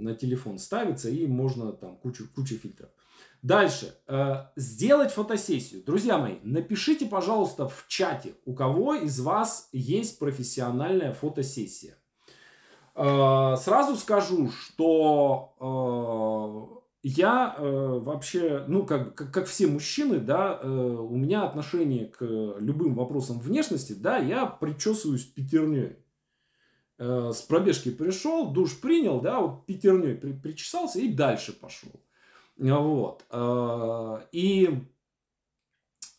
На 0.00 0.16
телефон 0.16 0.58
ставится 0.58 1.08
и 1.08 1.28
можно 1.28 1.72
там 1.72 1.96
кучу, 1.98 2.24
кучу 2.34 2.56
фильтров. 2.56 2.90
Дальше. 3.42 3.96
Э, 4.08 4.46
сделать 4.56 5.12
фотосессию. 5.12 5.84
Друзья 5.84 6.18
мои, 6.18 6.38
напишите, 6.42 7.06
пожалуйста, 7.06 7.68
в 7.68 7.86
чате, 7.86 8.34
у 8.44 8.52
кого 8.52 8.96
из 8.96 9.20
вас 9.20 9.68
есть 9.70 10.18
профессиональная 10.18 11.12
фотосессия. 11.12 11.96
Э, 12.96 13.54
сразу 13.56 13.94
скажу, 13.94 14.50
что 14.50 16.81
э, 17.02 17.08
я 17.08 17.56
вообще, 17.58 18.64
ну, 18.68 18.84
как, 18.84 19.14
как, 19.14 19.32
как 19.32 19.46
все 19.46 19.66
мужчины, 19.66 20.18
да, 20.18 20.60
у 20.60 21.16
меня 21.16 21.44
отношение 21.44 22.06
к 22.06 22.22
любым 22.22 22.94
вопросам 22.94 23.38
внешности, 23.40 23.92
да, 23.92 24.18
я 24.18 24.46
причесываюсь 24.46 25.24
пятерней. 25.24 25.96
С 26.98 27.42
пробежки 27.42 27.90
пришел, 27.90 28.52
душ 28.52 28.78
принял, 28.80 29.20
да, 29.20 29.40
вот 29.40 29.66
пятерней 29.66 30.14
причесался 30.14 31.00
и 31.00 31.08
дальше 31.08 31.52
пошел. 31.52 31.90
Вот. 32.56 33.24
Э, 33.30 34.20
и 34.32 34.84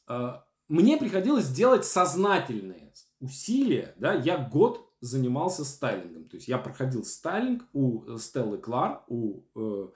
э, 0.07 0.33
мне 0.67 0.97
приходилось 0.97 1.49
делать 1.49 1.85
сознательные 1.85 2.91
усилия. 3.19 3.93
Да? 3.97 4.13
Я 4.13 4.37
год 4.37 4.89
занимался 4.99 5.63
стайлингом. 5.63 6.25
То 6.25 6.37
есть 6.37 6.47
я 6.47 6.57
проходил 6.57 7.03
стайлинг 7.03 7.63
у 7.73 8.17
Стеллы 8.17 8.57
Клар, 8.57 9.03
у 9.07 9.41
э, 9.55 9.87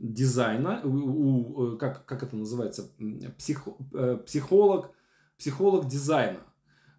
дизайна, 0.00 0.80
у, 0.82 0.88
у 0.88 1.76
как, 1.78 2.04
как 2.06 2.24
это 2.24 2.34
называется, 2.34 2.90
психо, 3.38 3.74
э, 3.92 4.18
психолог, 4.26 4.90
психолог 5.38 5.86
дизайна. 5.86 6.40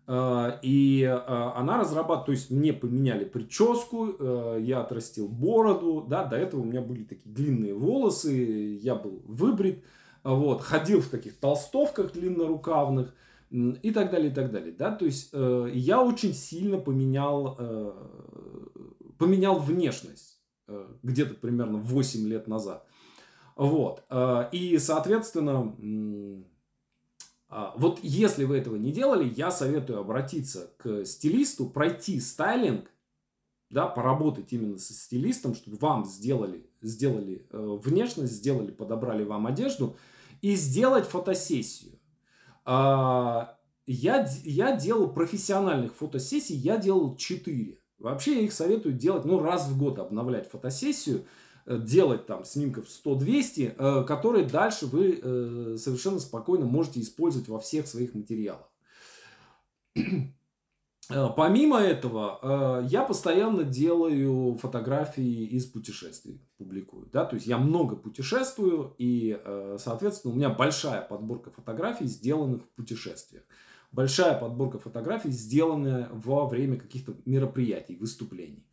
Э, 0.08 0.60
и 0.62 1.04
э, 1.04 1.52
она 1.56 1.80
разрабатывает, 1.80 2.26
то 2.26 2.32
есть 2.32 2.52
мне 2.52 2.74
поменяли 2.74 3.24
прическу, 3.24 4.16
э, 4.20 4.60
я 4.62 4.82
отрастил 4.82 5.28
бороду, 5.30 6.06
да, 6.08 6.26
до 6.26 6.36
этого 6.36 6.62
у 6.62 6.66
меня 6.66 6.82
были 6.82 7.04
такие 7.04 7.34
длинные 7.34 7.74
волосы, 7.74 8.80
я 8.82 8.96
был 8.96 9.22
выбрит, 9.26 9.84
вот, 10.24 10.62
ходил 10.62 11.02
в 11.02 11.08
таких 11.08 11.38
толстовках 11.38 12.12
длиннорукавных 12.12 13.14
и 13.52 13.92
так 13.92 14.12
далее, 14.12 14.32
и 14.32 14.34
так 14.34 14.52
далее, 14.52 14.74
да, 14.78 14.92
то 14.92 15.06
есть 15.06 15.34
я 15.34 16.02
очень 16.02 16.34
сильно 16.34 16.78
поменял, 16.78 17.58
поменял 19.18 19.60
внешность 19.60 20.40
где-то 21.04 21.34
примерно 21.34 21.78
8 21.78 22.28
лет 22.30 22.48
назад, 22.48 22.88
вот, 23.68 24.04
и, 24.52 24.78
соответственно, 24.80 25.76
а, 27.54 27.74
вот 27.76 28.00
если 28.02 28.46
вы 28.46 28.58
этого 28.58 28.78
не 28.78 28.94
делали, 28.94 29.32
я 29.36 29.52
советую 29.52 30.00
обратиться 30.00 30.72
к 30.78 31.04
стилисту, 31.04 31.70
пройти 31.70 32.22
стайлинг, 32.22 32.90
да, 33.70 33.88
поработать 33.88 34.54
именно 34.54 34.78
со 34.78 34.94
стилистом, 34.94 35.54
чтобы 35.54 35.78
вам 35.78 36.06
сделали, 36.06 36.70
сделали 36.82 37.46
э, 37.52 37.80
внешность, 37.84 38.34
сделали, 38.34 38.72
подобрали 38.72 39.24
вам 39.26 39.48
одежду 39.48 39.98
и 40.42 40.56
сделать 40.56 41.06
фотосессию. 41.06 42.00
А, 42.64 43.58
я, 43.86 44.30
я 44.44 44.78
делал 44.78 45.12
профессиональных 45.12 45.96
фотосессий, 45.96 46.56
я 46.56 46.78
делал 46.78 47.18
4. 47.18 47.80
Вообще 48.00 48.36
я 48.36 48.42
их 48.42 48.54
советую 48.54 48.96
делать, 48.96 49.26
ну, 49.26 49.40
раз 49.40 49.68
в 49.68 49.78
год 49.78 50.00
обновлять 50.00 50.50
фотосессию– 50.50 51.26
Э, 51.36 51.51
делать 51.66 52.26
там 52.26 52.46
снимков 52.46 52.86
100-200, 52.88 53.76
э, 53.78 54.04
которые 54.06 54.46
дальше 54.46 54.88
вы 54.88 55.20
э, 55.22 55.78
совершенно 55.78 56.20
спокойно 56.20 56.66
можете 56.66 57.02
использовать 57.02 57.48
во 57.48 57.60
всех 57.60 57.88
своих 57.88 58.14
материалах. 58.14 58.70
Помимо 61.36 61.78
этого, 61.78 62.86
я 62.90 63.04
постоянно 63.04 63.64
делаю 63.64 64.56
фотографии 64.56 65.44
из 65.46 65.66
путешествий, 65.66 66.40
публикую. 66.58 67.10
Да? 67.12 67.26
То 67.26 67.36
есть 67.36 67.48
я 67.48 67.58
много 67.58 67.98
путешествую, 67.98 68.96
и, 68.98 69.38
соответственно, 69.78 70.34
у 70.34 70.38
меня 70.38 70.50
большая 70.52 71.02
подборка 71.02 71.52
фотографий, 71.52 72.06
сделанных 72.06 72.64
в 72.64 72.70
путешествиях. 72.78 73.44
Большая 73.92 74.40
подборка 74.40 74.80
фотографий, 74.80 75.32
сделанная 75.32 76.08
во 76.14 76.48
время 76.48 76.78
каких-то 76.80 77.18
мероприятий, 77.26 77.98
выступлений 77.98 78.64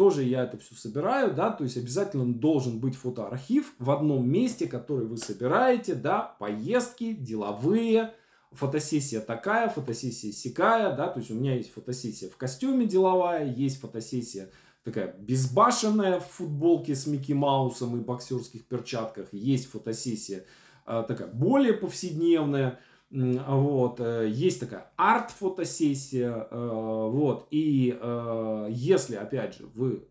тоже 0.00 0.22
я 0.22 0.44
это 0.44 0.56
все 0.56 0.74
собираю, 0.74 1.34
да, 1.34 1.50
то 1.50 1.62
есть 1.62 1.76
обязательно 1.76 2.32
должен 2.32 2.80
быть 2.80 2.96
фотоархив 2.96 3.74
в 3.78 3.90
одном 3.90 4.26
месте, 4.26 4.66
который 4.66 5.06
вы 5.06 5.18
собираете, 5.18 5.94
да, 5.94 6.22
поездки, 6.38 7.12
деловые, 7.12 8.14
фотосессия 8.50 9.20
такая, 9.20 9.68
фотосессия 9.68 10.32
сякая, 10.32 10.96
да, 10.96 11.08
то 11.08 11.18
есть 11.18 11.30
у 11.30 11.34
меня 11.34 11.54
есть 11.54 11.74
фотосессия 11.74 12.30
в 12.30 12.38
костюме 12.38 12.86
деловая, 12.86 13.44
есть 13.44 13.78
фотосессия 13.78 14.48
такая 14.84 15.14
безбашенная 15.18 16.20
в 16.20 16.28
футболке 16.28 16.94
с 16.94 17.06
Микки 17.06 17.32
Маусом 17.32 18.00
и 18.00 18.02
боксерских 18.02 18.64
перчатках, 18.64 19.28
есть 19.32 19.66
фотосессия 19.66 20.46
э, 20.86 21.04
такая 21.06 21.28
более 21.28 21.74
повседневная, 21.74 22.80
Вот, 23.10 23.98
э, 23.98 24.28
есть 24.28 24.60
такая 24.60 24.92
арт-фотосессия, 24.96 26.46
э, 26.48 27.08
вот, 27.10 27.48
и 27.50 27.98
э, 28.00 28.66
если, 28.70 29.16
опять 29.16 29.56
же, 29.56 29.66
вы 29.66 30.06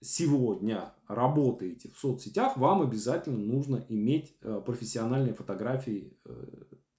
сегодня 0.00 0.92
работаете 1.06 1.90
в 1.94 1.98
соцсетях, 1.98 2.56
вам 2.56 2.80
обязательно 2.80 3.38
нужно 3.38 3.84
иметь 3.90 4.34
профессиональные 4.64 5.34
фотографии, 5.34 6.16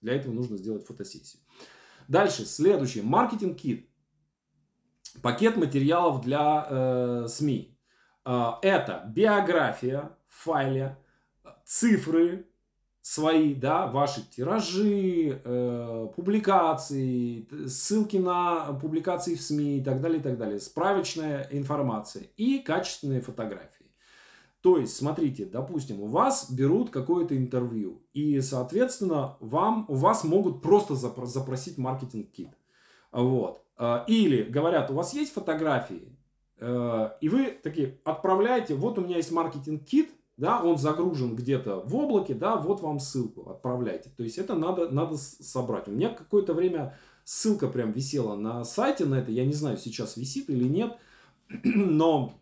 для 0.01 0.13
этого 0.13 0.33
нужно 0.33 0.57
сделать 0.57 0.85
фотосессию. 0.85 1.41
Дальше, 2.07 2.45
следующий, 2.45 3.01
маркетинг-кит, 3.01 3.89
пакет 5.23 5.57
материалов 5.57 6.21
для 6.21 7.25
СМИ. 7.27 7.75
Это 8.23 9.11
биография 9.15 10.15
в 10.27 10.43
файле, 10.43 10.99
цифры, 11.65 12.45
свои, 13.03 13.53
да, 13.53 13.87
ваши 13.87 14.21
тиражи, 14.29 15.41
э, 15.43 16.07
публикации, 16.15 17.45
ссылки 17.67 18.15
на 18.15 18.73
публикации 18.81 19.35
в 19.35 19.41
СМИ 19.41 19.79
и 19.79 19.83
так 19.83 19.99
далее, 19.99 20.19
и 20.19 20.23
так 20.23 20.37
далее, 20.37 20.59
справочная 20.59 21.45
информация 21.51 22.23
и 22.37 22.59
качественные 22.59 23.19
фотографии. 23.19 23.91
То 24.61 24.77
есть, 24.77 24.95
смотрите, 24.95 25.43
допустим, 25.43 25.99
у 25.99 26.07
вас 26.07 26.49
берут 26.49 26.91
какое-то 26.91 27.35
интервью, 27.35 28.01
и, 28.13 28.39
соответственно, 28.39 29.35
вам, 29.41 29.85
у 29.89 29.95
вас 29.95 30.23
могут 30.23 30.61
просто 30.61 30.95
запросить 30.95 31.77
маркетинг-кит. 31.77 32.51
Вот. 33.11 33.65
Э, 33.77 34.05
или 34.07 34.43
говорят, 34.43 34.89
у 34.89 34.93
вас 34.93 35.13
есть 35.13 35.33
фотографии, 35.33 36.17
э, 36.61 37.09
и 37.19 37.27
вы 37.27 37.47
такие 37.61 37.99
отправляете, 38.05 38.75
вот 38.75 38.97
у 38.97 39.01
меня 39.01 39.17
есть 39.17 39.33
маркетинг-кит, 39.33 40.09
да, 40.37 40.61
он 40.61 40.77
загружен 40.77 41.35
где-то 41.35 41.81
в 41.81 41.95
облаке, 41.95 42.33
да, 42.33 42.55
вот 42.55 42.81
вам 42.81 42.99
ссылку, 42.99 43.49
отправляйте. 43.49 44.09
То 44.15 44.23
есть 44.23 44.37
это 44.37 44.55
надо, 44.55 44.89
надо 44.89 45.15
собрать. 45.17 45.87
У 45.87 45.91
меня 45.91 46.09
какое-то 46.09 46.53
время 46.53 46.97
ссылка 47.23 47.67
прям 47.67 47.91
висела 47.91 48.35
на 48.35 48.63
сайте 48.63 49.05
на 49.05 49.15
это, 49.15 49.31
я 49.31 49.45
не 49.45 49.53
знаю, 49.53 49.77
сейчас 49.77 50.17
висит 50.17 50.49
или 50.49 50.63
нет, 50.63 50.97
но 51.63 52.33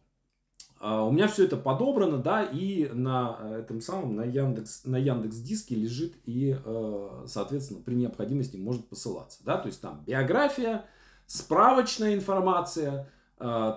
а, 0.80 1.04
у 1.04 1.12
меня 1.12 1.28
все 1.28 1.44
это 1.44 1.58
подобрано, 1.58 2.18
да, 2.18 2.44
и 2.44 2.88
на 2.94 3.38
этом 3.60 3.82
самом, 3.82 4.16
на 4.16 4.24
Яндекс, 4.24 4.86
на 4.86 4.98
Яндекс 4.98 5.38
Диске 5.38 5.76
лежит 5.76 6.16
и, 6.26 6.58
э, 6.64 7.24
соответственно, 7.28 7.82
при 7.82 7.96
необходимости 7.96 8.56
может 8.56 8.88
посылаться, 8.88 9.40
да, 9.44 9.58
то 9.58 9.68
есть 9.68 9.82
там 9.82 10.04
биография, 10.08 10.86
справочная 11.28 12.16
информация, 12.16 13.10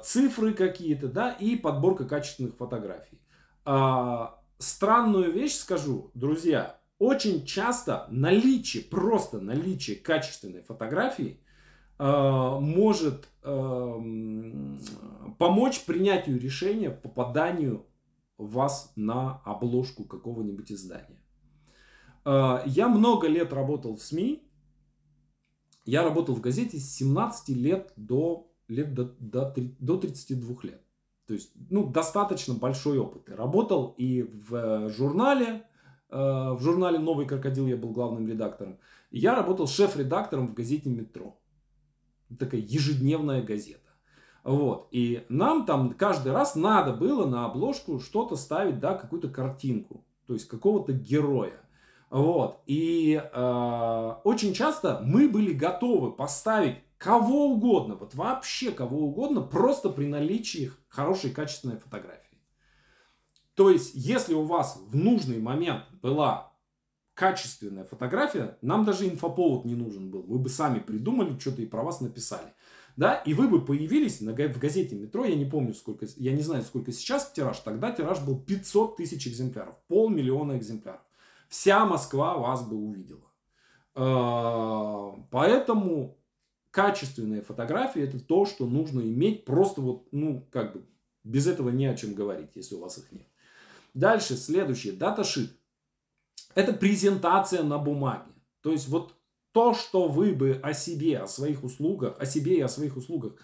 цифры 0.03 0.53
какие-то, 0.53 1.09
да, 1.09 1.33
и 1.33 1.57
подборка 1.57 2.05
качественных 2.05 2.55
фотографий. 2.55 3.19
А, 3.65 4.41
странную 4.59 5.33
вещь 5.33 5.55
скажу, 5.55 6.11
друзья. 6.15 6.81
Очень 6.99 7.45
часто 7.45 8.07
наличие, 8.11 8.83
просто 8.83 9.41
наличие 9.41 9.97
качественной 9.97 10.63
фотографии 10.63 11.41
э, 11.99 12.59
может 12.61 13.29
э, 13.43 14.01
помочь 15.39 15.85
принятию 15.85 16.39
решения 16.39 16.91
по 16.91 17.09
попаданию 17.09 17.85
вас 18.39 18.93
на 18.97 19.43
обложку 19.45 20.05
какого-нибудь 20.05 20.71
издания. 20.71 21.21
Э, 22.25 22.63
я 22.65 22.89
много 22.89 23.27
лет 23.27 23.53
работал 23.53 23.97
в 23.97 24.03
СМИ. 24.03 24.49
Я 25.85 26.05
работал 26.05 26.35
в 26.37 26.41
газете 26.41 26.79
с 26.79 26.95
17 26.95 27.49
лет 27.57 27.93
до, 27.97 28.51
лет 28.69 28.95
до, 28.95 29.05
до, 29.19 29.53
до 29.57 29.99
32 29.99 30.57
лет. 30.63 30.84
То 31.27 31.35
есть, 31.35 31.53
ну, 31.71 31.87
достаточно 31.87 32.55
большой 32.55 32.99
опыт. 32.99 33.29
Я 33.29 33.37
работал 33.37 33.95
и 33.97 34.23
в 34.23 34.55
э, 34.55 34.89
журнале, 34.91 35.63
э, 36.11 36.17
в 36.17 36.59
журнале 36.61 36.99
«Новый 36.99 37.27
крокодил» 37.27 37.67
я 37.67 37.77
был 37.77 37.91
главным 37.91 38.29
редактором. 38.29 38.79
Я 39.11 39.35
работал 39.35 39.67
шеф-редактором 39.67 40.49
в 40.49 40.55
газете 40.55 40.91
«Метро». 40.91 41.41
Такая 42.39 42.61
ежедневная 42.61 43.43
газета. 43.43 43.81
Вот. 44.43 44.89
И 44.91 45.25
нам 45.31 45.65
там 45.65 45.93
каждый 45.95 46.33
раз 46.33 46.55
надо 46.57 46.93
было 46.93 47.27
на 47.27 47.47
обложку 47.47 47.99
что-то 48.01 48.37
ставить, 48.37 48.79
да, 48.79 48.95
какую-то 48.95 49.29
картинку. 49.29 50.05
То 50.27 50.35
есть 50.35 50.47
какого-то 50.47 50.93
героя. 50.93 51.61
Вот. 52.11 52.61
И 52.67 53.21
э, 53.21 54.15
очень 54.25 54.53
часто 54.53 55.01
мы 55.03 55.29
были 55.29 55.53
готовы 55.53 56.13
поставить 56.13 56.77
кого 57.05 57.51
угодно, 57.51 57.97
вот 57.97 58.15
вообще 58.15 58.73
кого 58.73 59.01
угодно, 59.01 59.43
просто 59.43 59.91
при 59.91 60.07
наличии 60.07 60.73
хорошей 60.89 61.31
качественной 61.31 61.77
фотографии. 61.77 62.39
То 63.55 63.69
есть, 63.69 63.93
если 63.95 64.33
у 64.33 64.45
вас 64.45 64.81
в 64.89 64.97
нужный 64.97 65.39
момент 65.39 65.85
была 66.01 66.55
качественная 67.13 67.85
фотография, 67.85 68.57
нам 68.63 68.87
даже 68.87 69.07
инфоповод 69.07 69.67
не 69.67 69.75
нужен 69.75 70.11
был. 70.11 70.23
Вы 70.23 70.39
бы 70.39 70.49
сами 70.49 70.79
придумали, 70.79 71.39
что-то 71.39 71.61
и 71.61 71.67
про 71.67 71.83
вас 71.83 72.01
написали. 72.01 72.55
Да, 72.97 73.17
и 73.17 73.35
вы 73.35 73.49
бы 73.49 73.63
появились 73.63 74.23
на, 74.23 74.33
в 74.33 74.59
газете 74.59 74.97
«Метро», 74.97 75.27
я 75.27 75.37
не 75.37 75.45
помню, 75.45 75.75
сколько, 75.75 76.07
я 76.17 76.33
не 76.33 76.43
знаю, 76.43 76.63
сколько 76.63 76.91
сейчас 76.91 77.31
тираж, 77.33 77.59
тогда 77.59 77.91
тираж 77.91 78.21
был 78.21 78.41
500 78.41 78.97
тысяч 78.97 79.29
экземпляров, 79.29 79.77
полмиллиона 79.89 80.57
экземпляров. 80.57 81.03
Вся 81.49 81.85
Москва 81.85 82.39
вас 82.39 82.67
бы 82.67 82.77
увидела. 82.77 83.31
А, 83.95 85.17
поэтому 85.31 86.17
качественные 86.75 87.41
фотографии 87.41 88.03
это 88.03 88.19
то, 88.19 88.45
что 88.45 88.67
нужно 88.67 89.01
иметь 89.01 89.45
просто 89.45 89.81
вот, 89.81 90.09
ну, 90.11 90.45
как 90.51 90.73
бы, 90.73 90.85
без 91.23 91.47
этого 91.47 91.69
не 91.69 91.87
о 91.87 91.95
чем 91.95 92.15
говорить, 92.15 92.51
если 92.57 92.75
у 92.75 92.81
вас 92.81 92.99
их 92.99 93.13
нет. 93.13 93.29
Дальше, 93.95 94.37
следующее, 94.37 94.93
даташит. 94.93 95.53
Это 96.57 96.73
презентация 96.73 97.63
на 97.63 97.79
бумаге. 97.79 98.33
То 98.61 98.73
есть 98.73 98.89
вот 98.89 99.15
то, 99.53 99.73
что 99.73 100.09
вы 100.09 100.33
бы 100.33 100.59
о 100.65 100.75
себе, 100.75 101.19
о 101.19 101.29
своих 101.29 101.63
услугах, 101.63 102.17
о 102.19 102.27
себе 102.27 102.57
и 102.57 102.61
о 102.61 102.69
своих 102.69 102.97
услугах 102.97 103.35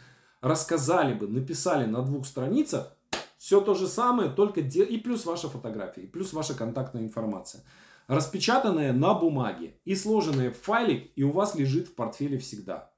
рассказали 0.41 1.15
бы, 1.15 1.29
написали 1.29 1.87
на 1.87 2.03
двух 2.03 2.27
страницах, 2.27 2.97
все 3.39 3.61
то 3.61 3.75
же 3.75 3.87
самое, 3.87 4.29
только 4.29 4.61
де... 4.61 4.83
и 4.83 4.99
плюс 4.99 5.25
ваша 5.25 5.49
фотография, 5.49 6.03
и 6.03 6.09
плюс 6.09 6.33
ваша 6.33 6.55
контактная 6.55 7.03
информация. 7.03 7.63
Распечатанная 8.09 8.93
на 8.93 9.15
бумаге 9.15 9.77
и 9.85 9.95
сложенная 9.95 10.51
в 10.51 10.57
файлик, 10.57 11.13
и 11.15 11.23
у 11.23 11.31
вас 11.31 11.55
лежит 11.55 11.87
в 11.87 11.95
портфеле 11.95 12.37
всегда 12.37 12.91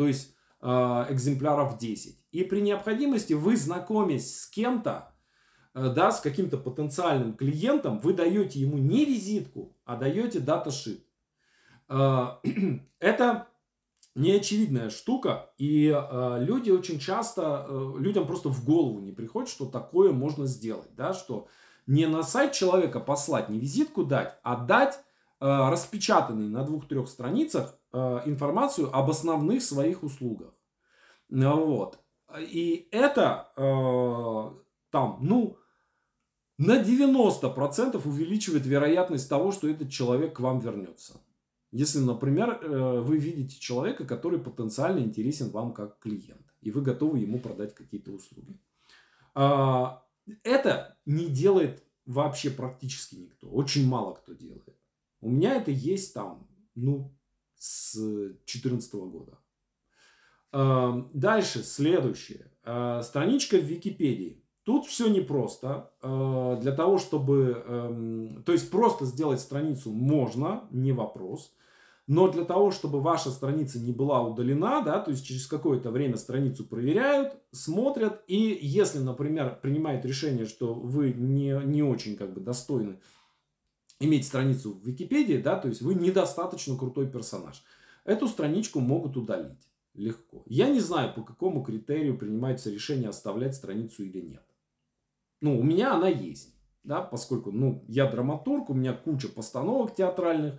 то 0.00 0.06
есть 0.06 0.34
э, 0.62 0.66
экземпляров 1.10 1.76
10. 1.76 2.18
И 2.32 2.42
при 2.44 2.62
необходимости 2.62 3.34
вы, 3.34 3.54
знакомясь 3.54 4.40
с 4.40 4.46
кем-то, 4.46 5.12
э, 5.74 5.92
да, 5.94 6.10
с 6.10 6.22
каким-то 6.22 6.56
потенциальным 6.56 7.34
клиентом, 7.34 7.98
вы 7.98 8.14
даете 8.14 8.60
ему 8.60 8.78
не 8.78 9.04
визитку, 9.04 9.76
а 9.84 9.96
даете 9.96 10.40
даташит. 10.40 11.04
Э, 11.90 12.28
это 12.98 13.48
неочевидная 14.14 14.88
штука, 14.88 15.50
и 15.58 15.94
э, 15.94 16.36
люди 16.40 16.70
очень 16.70 16.98
часто, 16.98 17.66
э, 17.68 17.92
людям 17.98 18.26
просто 18.26 18.48
в 18.48 18.64
голову 18.64 19.00
не 19.00 19.12
приходит, 19.12 19.50
что 19.50 19.66
такое 19.66 20.12
можно 20.12 20.46
сделать, 20.46 20.94
да, 20.96 21.12
что 21.12 21.46
не 21.86 22.06
на 22.06 22.22
сайт 22.22 22.52
человека 22.52 23.00
послать, 23.00 23.50
не 23.50 23.58
визитку 23.58 24.04
дать, 24.04 24.38
а 24.44 24.56
дать 24.56 24.94
э, 24.94 25.00
распечатанный 25.40 26.48
на 26.48 26.64
двух-трех 26.64 27.06
страницах 27.06 27.76
информацию 27.92 28.94
об 28.94 29.10
основных 29.10 29.62
своих 29.62 30.02
услугах. 30.02 30.54
Вот. 31.28 31.98
И 32.38 32.88
это 32.92 33.52
э, 33.56 34.50
там, 34.90 35.18
ну, 35.20 35.56
на 36.58 36.80
90% 36.80 38.06
увеличивает 38.06 38.66
вероятность 38.66 39.28
того, 39.28 39.50
что 39.50 39.68
этот 39.68 39.90
человек 39.90 40.36
к 40.36 40.40
вам 40.40 40.60
вернется. 40.60 41.20
Если, 41.72 41.98
например, 41.98 42.60
э, 42.62 43.00
вы 43.00 43.18
видите 43.18 43.58
человека, 43.58 44.04
который 44.04 44.38
потенциально 44.38 45.00
интересен 45.00 45.50
вам 45.50 45.72
как 45.72 45.98
клиент, 45.98 46.46
и 46.60 46.70
вы 46.70 46.82
готовы 46.82 47.18
ему 47.18 47.38
продать 47.38 47.74
какие-то 47.74 48.12
услуги. 48.12 48.58
Это 50.42 50.98
не 51.06 51.26
делает 51.26 51.82
вообще 52.04 52.50
практически 52.50 53.14
никто. 53.14 53.48
Очень 53.48 53.88
мало 53.88 54.14
кто 54.14 54.34
делает. 54.34 54.76
У 55.20 55.30
меня 55.30 55.54
это 55.54 55.70
есть 55.70 56.12
там, 56.12 56.46
ну, 56.74 57.14
с 57.60 57.94
2014 57.94 58.94
года. 58.94 59.38
Эм, 60.52 61.10
дальше, 61.12 61.62
следующее. 61.62 62.50
Э, 62.64 63.02
страничка 63.04 63.58
в 63.58 63.64
Википедии. 63.64 64.42
Тут 64.64 64.86
все 64.86 65.08
непросто. 65.08 65.92
Э, 66.02 66.58
для 66.60 66.72
того, 66.72 66.98
чтобы... 66.98 67.62
Эм, 67.66 68.42
то 68.44 68.52
есть, 68.52 68.70
просто 68.70 69.04
сделать 69.04 69.40
страницу 69.40 69.92
можно, 69.92 70.64
не 70.70 70.92
вопрос. 70.92 71.52
Но 72.06 72.28
для 72.28 72.44
того, 72.44 72.70
чтобы 72.70 73.00
ваша 73.00 73.30
страница 73.30 73.78
не 73.78 73.92
была 73.92 74.22
удалена, 74.22 74.80
да, 74.80 74.98
то 74.98 75.12
есть 75.12 75.24
через 75.24 75.46
какое-то 75.46 75.90
время 75.90 76.16
страницу 76.16 76.64
проверяют, 76.64 77.34
смотрят, 77.52 78.24
и 78.26 78.58
если, 78.60 78.98
например, 78.98 79.60
принимают 79.62 80.04
решение, 80.04 80.46
что 80.46 80.74
вы 80.74 81.12
не, 81.12 81.60
не 81.66 81.84
очень 81.84 82.16
как 82.16 82.32
бы 82.34 82.40
достойны 82.40 82.98
иметь 84.00 84.26
страницу 84.26 84.72
в 84.72 84.86
Википедии, 84.86 85.36
да, 85.36 85.56
то 85.56 85.68
есть 85.68 85.82
вы 85.82 85.94
недостаточно 85.94 86.76
крутой 86.76 87.08
персонаж. 87.08 87.62
Эту 88.04 88.26
страничку 88.26 88.80
могут 88.80 89.16
удалить 89.16 89.68
легко. 89.94 90.42
Я 90.46 90.68
не 90.68 90.80
знаю, 90.80 91.14
по 91.14 91.22
какому 91.22 91.62
критерию 91.62 92.16
принимается 92.16 92.70
решение 92.70 93.10
оставлять 93.10 93.54
страницу 93.54 94.02
или 94.02 94.20
нет. 94.20 94.42
Ну, 95.40 95.58
у 95.58 95.62
меня 95.62 95.94
она 95.94 96.08
есть, 96.08 96.54
да, 96.82 97.02
поскольку, 97.02 97.52
ну, 97.52 97.84
я 97.88 98.10
драматург, 98.10 98.70
у 98.70 98.74
меня 98.74 98.92
куча 98.92 99.28
постановок 99.28 99.94
театральных, 99.94 100.54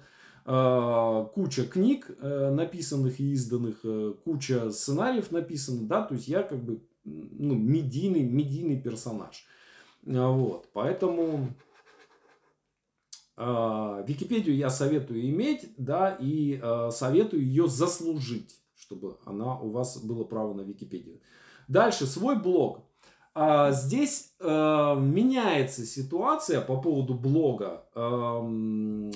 э, 0.45 1.25
куча 1.33 1.65
книг 1.65 2.09
э, 2.09 2.51
написанных 2.51 3.19
и 3.19 3.31
изданных, 3.31 3.79
э, 3.83 4.13
куча 4.23 4.71
сценариев 4.71 5.31
написанных, 5.31 5.87
да, 5.87 6.03
то 6.03 6.15
есть 6.15 6.27
я 6.27 6.43
как 6.43 6.63
бы 6.63 6.81
ну, 7.03 7.55
медийный, 7.55 8.23
медийный 8.23 8.79
персонаж. 8.79 9.47
Вот, 10.03 10.67
поэтому 10.73 11.53
Википедию 14.07 14.55
я 14.55 14.69
советую 14.69 15.27
иметь, 15.29 15.73
да, 15.77 16.15
и 16.19 16.59
э, 16.61 16.89
советую 16.91 17.43
ее 17.43 17.67
заслужить, 17.67 18.55
чтобы 18.75 19.17
она 19.25 19.59
у 19.59 19.71
вас 19.71 19.97
было 20.03 20.23
право 20.23 20.53
на 20.53 20.61
Википедию. 20.61 21.19
Дальше 21.67 22.05
свой 22.05 22.37
блог. 22.37 22.83
А, 23.33 23.71
здесь 23.71 24.33
э, 24.39 24.45
меняется 24.99 25.85
ситуация 25.85 26.59
по 26.59 26.81
поводу 26.81 27.13
блога. 27.13 27.85
Э, 27.95 29.11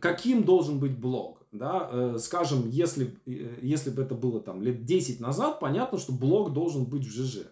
каким 0.00 0.44
должен 0.44 0.78
быть 0.78 0.98
блог? 0.98 1.42
Да? 1.50 1.88
Э, 1.90 2.16
скажем, 2.18 2.68
если, 2.68 3.16
э, 3.26 3.56
если 3.62 3.88
бы 3.90 4.02
это 4.02 4.14
было 4.14 4.40
там, 4.40 4.62
лет 4.62 4.84
10 4.84 5.20
назад, 5.20 5.58
понятно, 5.58 5.98
что 5.98 6.12
блог 6.12 6.52
должен 6.52 6.84
быть 6.84 7.06
в 7.06 7.10
ЖЖ. 7.10 7.46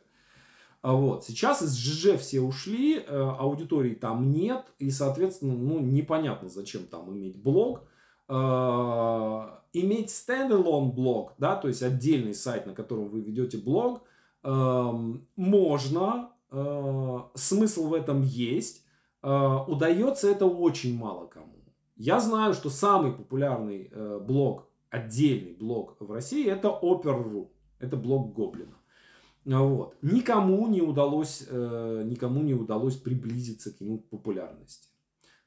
А 0.82 0.94
вот. 0.94 1.24
Сейчас 1.24 1.62
из 1.62 1.76
ЖЖ 1.76 2.18
все 2.18 2.40
ушли, 2.40 2.98
э, 2.98 3.02
аудитории 3.08 3.94
там 3.94 4.32
нет, 4.32 4.64
и, 4.78 4.90
соответственно, 4.90 5.54
ну, 5.54 5.80
непонятно, 5.80 6.48
зачем 6.48 6.86
там 6.86 7.10
иметь 7.12 7.40
блог. 7.42 7.82
Э, 8.28 8.34
иметь 9.72 10.10
стендалон 10.10 10.92
блог, 10.92 11.34
да, 11.38 11.56
то 11.56 11.68
есть 11.68 11.82
отдельный 11.82 12.34
сайт, 12.34 12.66
на 12.66 12.74
котором 12.74 13.08
вы 13.08 13.20
ведете 13.20 13.58
блог– 13.58 14.02
Эм, 14.48 15.26
можно, 15.36 16.30
э, 16.50 17.18
смысл 17.34 17.88
в 17.88 17.94
этом 17.94 18.22
есть, 18.22 18.84
удается 19.20 20.30
это 20.30 20.46
очень 20.46 20.96
мало 20.96 21.26
кому. 21.26 21.56
Я 21.96 22.20
знаю, 22.20 22.54
что 22.54 22.70
самый 22.70 23.12
популярный 23.12 23.90
блог, 24.20 24.68
отдельный 24.90 25.54
блог 25.54 25.96
в 25.98 26.12
России, 26.12 26.48
это 26.48 26.68
Opera.ru, 26.68 27.48
это 27.80 27.96
блог 27.96 28.32
Гоблина. 28.32 28.77
Вот. 29.56 29.94
Никому 30.02 30.66
не 30.68 30.82
удалось, 30.82 31.46
никому 31.50 32.42
не 32.42 32.54
удалось 32.54 32.96
приблизиться 32.96 33.72
к 33.72 33.80
его 33.80 33.96
популярности. 33.96 34.88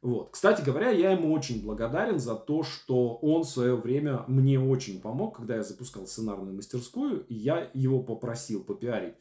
Вот. 0.01 0.31
Кстати 0.31 0.63
говоря, 0.63 0.89
я 0.89 1.11
ему 1.11 1.31
очень 1.31 1.61
благодарен 1.63 2.17
за 2.19 2.33
то, 2.33 2.63
что 2.63 3.15
он 3.17 3.43
в 3.43 3.49
свое 3.49 3.75
время 3.75 4.23
мне 4.27 4.59
очень 4.59 4.99
помог, 4.99 5.37
когда 5.37 5.57
я 5.57 5.63
запускал 5.63 6.07
сценарную 6.07 6.55
мастерскую, 6.55 7.23
и 7.27 7.35
я 7.35 7.69
его 7.75 8.01
попросил 8.01 8.63
попиарить, 8.63 9.13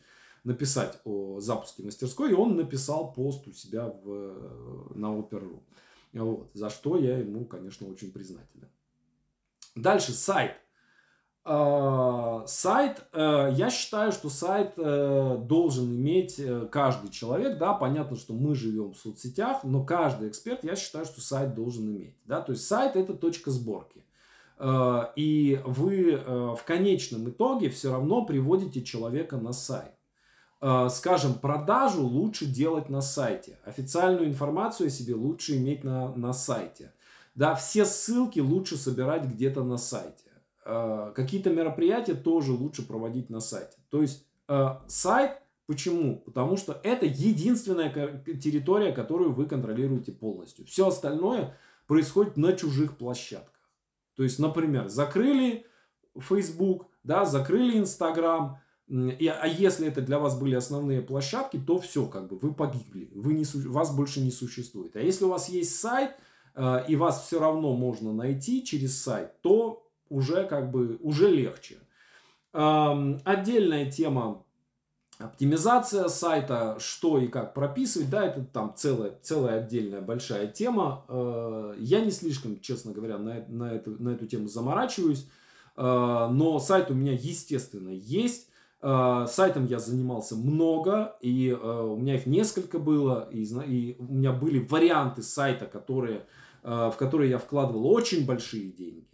написать 0.45 0.99
о 1.05 1.41
запуске 1.41 1.83
мастерской, 1.83 2.31
и 2.31 2.35
он 2.35 2.57
написал 2.57 3.13
пост 3.13 3.47
у 3.47 3.53
себя 3.53 3.95
в, 4.03 4.95
на 4.95 5.09
Opera.ru. 5.09 5.61
Вот. 6.15 6.51
За 6.55 6.71
что 6.71 6.97
я 6.97 7.19
ему, 7.19 7.45
конечно, 7.45 7.87
очень 7.87 8.11
признателен. 8.11 8.71
Дальше 9.75 10.13
сайт. 10.13 10.53
А, 11.53 12.45
сайт, 12.47 13.03
э, 13.13 13.51
я 13.57 13.71
считаю, 13.71 14.13
что 14.13 14.31
сайт 14.31 14.75
э, 14.77 15.37
должен 15.49 15.87
иметь 15.97 16.39
э, 16.39 16.69
каждый 16.71 17.11
человек, 17.11 17.59
да, 17.59 17.75
понятно, 17.75 18.17
что 18.17 18.35
мы 18.35 18.55
живем 18.55 18.93
в 18.93 18.97
соцсетях, 18.97 19.65
но 19.65 19.83
каждый 19.83 20.29
эксперт, 20.29 20.63
я 20.63 20.77
считаю, 20.77 21.07
что 21.07 21.21
сайт 21.21 21.57
должен 21.57 21.91
иметь, 21.91 22.15
да, 22.25 22.41
то 22.41 22.53
есть 22.53 22.65
сайт 22.69 22.95
это 22.95 23.15
точка 23.15 23.51
сборки. 23.51 24.05
И 25.17 25.61
вы 25.65 26.23
в 26.23 26.61
конечном 26.67 27.31
итоге 27.31 27.71
все 27.71 27.91
равно 27.91 28.27
приводите 28.27 28.83
человека 28.83 29.39
на 29.39 29.55
сайт. 29.55 29.95
Скажем, 30.91 31.33
продажу 31.33 32.03
лучше 32.03 32.45
делать 32.45 32.91
на 32.91 33.01
сайте. 33.01 33.59
Официальную 33.65 34.29
информацию 34.29 34.89
о 34.89 34.91
себе 34.91 35.15
лучше 35.15 35.57
иметь 35.57 35.83
на, 35.83 36.15
на 36.15 36.35
сайте. 36.35 36.93
Да, 37.35 37.55
все 37.55 37.87
ссылки 37.87 38.41
лучше 38.41 38.77
собирать 38.77 39.25
где-то 39.25 39.65
на 39.65 39.79
сайте. 39.79 40.30
Э, 40.65 41.13
какие-то 41.15 41.51
мероприятия 41.51 42.15
тоже 42.15 42.53
лучше 42.53 42.87
проводить 42.87 43.31
на 43.31 43.41
сайте. 43.41 43.79
То 43.89 44.03
есть 44.03 44.27
э, 44.49 44.69
сайт, 44.87 45.39
почему? 45.67 46.17
Потому 46.17 46.57
что 46.57 46.81
это 46.83 47.07
единственная 47.07 48.23
территория, 48.25 48.93
которую 48.93 49.33
вы 49.33 49.47
контролируете 49.47 50.13
полностью. 50.13 50.67
Все 50.67 50.89
остальное 50.89 51.57
происходит 51.87 52.37
на 52.37 52.53
чужих 52.53 52.99
площадках. 52.99 53.71
То 54.17 54.23
есть, 54.23 54.39
например, 54.39 54.89
закрыли 54.89 55.67
Facebook, 56.19 56.87
да, 57.05 57.25
закрыли 57.25 57.79
Instagram, 57.79 58.59
и, 58.91 59.29
а 59.29 59.47
если 59.47 59.87
это 59.87 60.03
для 60.03 60.19
вас 60.19 60.39
были 60.39 60.57
основные 60.57 61.01
площадки, 61.01 61.59
то 61.65 61.79
все, 61.79 62.07
как 62.07 62.29
бы 62.29 62.37
вы 62.37 62.53
погибли, 62.53 63.09
вы 63.15 63.35
не, 63.35 63.45
вас 63.69 63.95
больше 63.95 64.21
не 64.21 64.33
существует. 64.33 64.97
А 64.97 65.01
если 65.01 65.25
у 65.25 65.29
вас 65.29 65.49
есть 65.49 65.79
сайт, 65.79 66.17
э, 66.57 66.85
и 66.89 66.97
вас 66.97 67.25
все 67.25 67.39
равно 67.39 67.77
можно 67.77 68.13
найти 68.13 68.65
через 68.65 69.01
сайт, 69.01 69.41
то 69.43 69.87
уже 70.11 70.45
как 70.45 70.71
бы 70.71 70.99
уже 71.01 71.31
легче. 71.31 71.79
Отдельная 72.53 73.91
тема 73.91 74.45
оптимизация 75.21 76.09
сайта, 76.09 76.77
что 76.81 77.19
и 77.19 77.29
как 77.29 77.55
прописывать, 77.55 78.11
да, 78.11 78.27
это 78.27 78.43
там 78.43 78.75
целая, 78.77 79.13
целая 79.23 79.61
отдельная 79.61 80.01
большая 80.01 80.47
тема. 80.47 81.05
Э, 81.09 81.75
я 81.79 82.01
не 82.01 82.11
слишком, 82.11 82.59
честно 82.61 82.93
говоря, 82.93 83.19
на, 83.19 83.45
на, 83.49 83.73
эту, 83.73 84.03
на 84.03 84.11
эту 84.11 84.27
тему 84.27 84.49
заморачиваюсь, 84.49 85.29
э, 85.77 85.83
но 85.83 86.59
сайт 86.59 86.91
у 86.91 86.95
меня, 86.95 87.13
естественно, 87.13 87.91
есть. 87.91 88.49
Э, 88.83 89.27
сайтом 89.29 89.67
я 89.67 89.79
занимался 89.79 90.37
много, 90.37 91.17
и 91.21 91.53
у 91.53 91.97
меня 91.97 92.17
их 92.17 92.27
несколько 92.27 92.79
было, 92.79 93.29
и, 93.31 93.45
и 93.45 93.97
у 93.99 94.05
меня 94.15 94.33
были 94.33 94.67
варианты 94.67 95.23
сайта, 95.23 95.67
которые, 95.67 96.27
в 96.63 96.95
которые 96.99 97.31
я 97.31 97.39
вкладывал 97.39 97.87
очень 97.87 98.25
большие 98.25 98.71
деньги. 98.71 99.10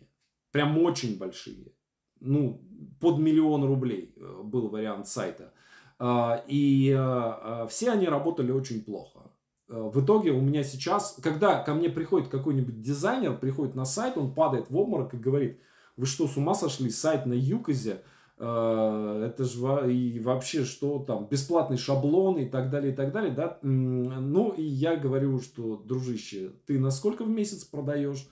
Прям 0.53 0.79
очень 0.79 1.19
большие. 1.19 1.73
Ну, 2.21 2.63
под 3.01 3.19
миллион 3.19 3.65
рублей 3.65 4.15
э, 4.17 4.43
был 4.43 4.69
вариант 4.69 5.09
сайта. 5.09 5.53
А, 5.99 6.43
и 6.47 6.95
э, 6.97 7.67
все 7.69 7.91
они 7.91 8.07
работали 8.07 8.53
очень 8.53 8.83
плохо. 8.83 9.31
Э, 9.69 9.91
в 9.93 10.05
итоге 10.05 10.33
у 10.33 10.41
меня 10.41 10.63
сейчас, 10.63 11.19
когда 11.23 11.63
ко 11.63 11.75
мне 11.75 11.89
приходит 11.89 12.29
какой-нибудь 12.29 12.81
дизайнер, 12.81 13.37
приходит 13.39 13.75
на 13.75 13.85
сайт, 13.85 14.17
он 14.17 14.35
падает 14.35 14.71
в 14.71 14.77
обморок 14.77 15.15
и 15.15 15.19
говорит, 15.19 15.61
вы 15.97 16.07
что, 16.07 16.27
с 16.27 16.37
ума 16.37 16.55
сошли, 16.55 16.91
сайт 16.91 17.27
на 17.27 17.33
Юказе, 17.33 18.03
это 18.39 19.35
же 19.39 19.95
и 19.95 20.21
вообще 20.21 20.67
что 20.67 20.99
там, 20.99 21.27
бесплатный 21.27 21.79
шаблон 21.79 22.37
и 22.37 22.45
так 22.45 22.69
далее, 22.69 22.93
и 22.93 22.95
так 22.95 23.11
далее, 23.11 23.33
да, 23.33 23.59
ну 23.63 24.51
и 24.51 24.63
я 24.63 24.97
говорю, 24.97 25.41
что, 25.41 25.79
дружище, 25.79 26.53
ты 26.67 26.79
на 26.79 26.91
сколько 26.91 27.25
в 27.25 27.31
месяц 27.31 27.65
продаешь? 27.65 28.29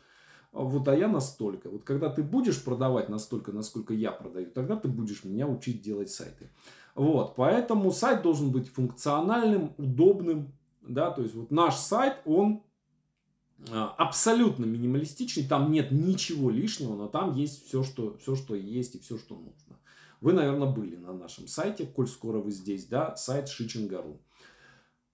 Вот, 0.63 0.87
а 0.87 0.97
я 0.97 1.09
настолько. 1.09 1.69
Вот 1.69 1.83
когда 1.83 2.09
ты 2.09 2.23
будешь 2.23 2.63
продавать 2.63 3.09
настолько, 3.09 3.51
насколько 3.51 3.93
я 3.93 4.13
продаю, 4.13 4.47
тогда 4.51 4.77
ты 4.77 4.89
будешь 4.89 5.25
меня 5.25 5.49
учить 5.49 5.83
делать 5.83 6.11
сайты. 6.11 6.49
Вот, 6.95 7.35
поэтому 7.35 7.91
сайт 7.91 8.23
должен 8.23 8.53
быть 8.53 8.69
функциональным, 8.69 9.75
удобным, 9.79 10.53
да, 10.81 11.11
то 11.11 11.23
есть 11.23 11.35
вот 11.35 11.51
наш 11.51 11.75
сайт, 11.75 12.19
он 12.25 12.63
а, 13.73 13.95
абсолютно 13.99 14.65
минималистичный, 14.65 15.45
там 15.45 15.73
нет 15.73 15.91
ничего 15.91 16.51
лишнего, 16.51 16.95
но 16.95 17.09
там 17.09 17.35
есть 17.35 17.67
все, 17.67 17.83
что, 17.83 18.17
все, 18.19 18.37
что 18.37 18.55
есть 18.55 18.95
и 18.95 19.01
все, 19.01 19.19
что 19.19 19.35
нужно. 19.35 19.81
Вы, 20.21 20.35
наверное, 20.35 20.71
были 20.71 20.95
на 20.95 21.13
нашем 21.13 21.49
сайте, 21.49 21.85
коль 21.85 22.07
скоро 22.07 22.39
вы 22.39 22.53
здесь, 22.53 22.87
да, 22.87 23.17
сайт 23.17 23.49
Шичингару. 23.49 24.21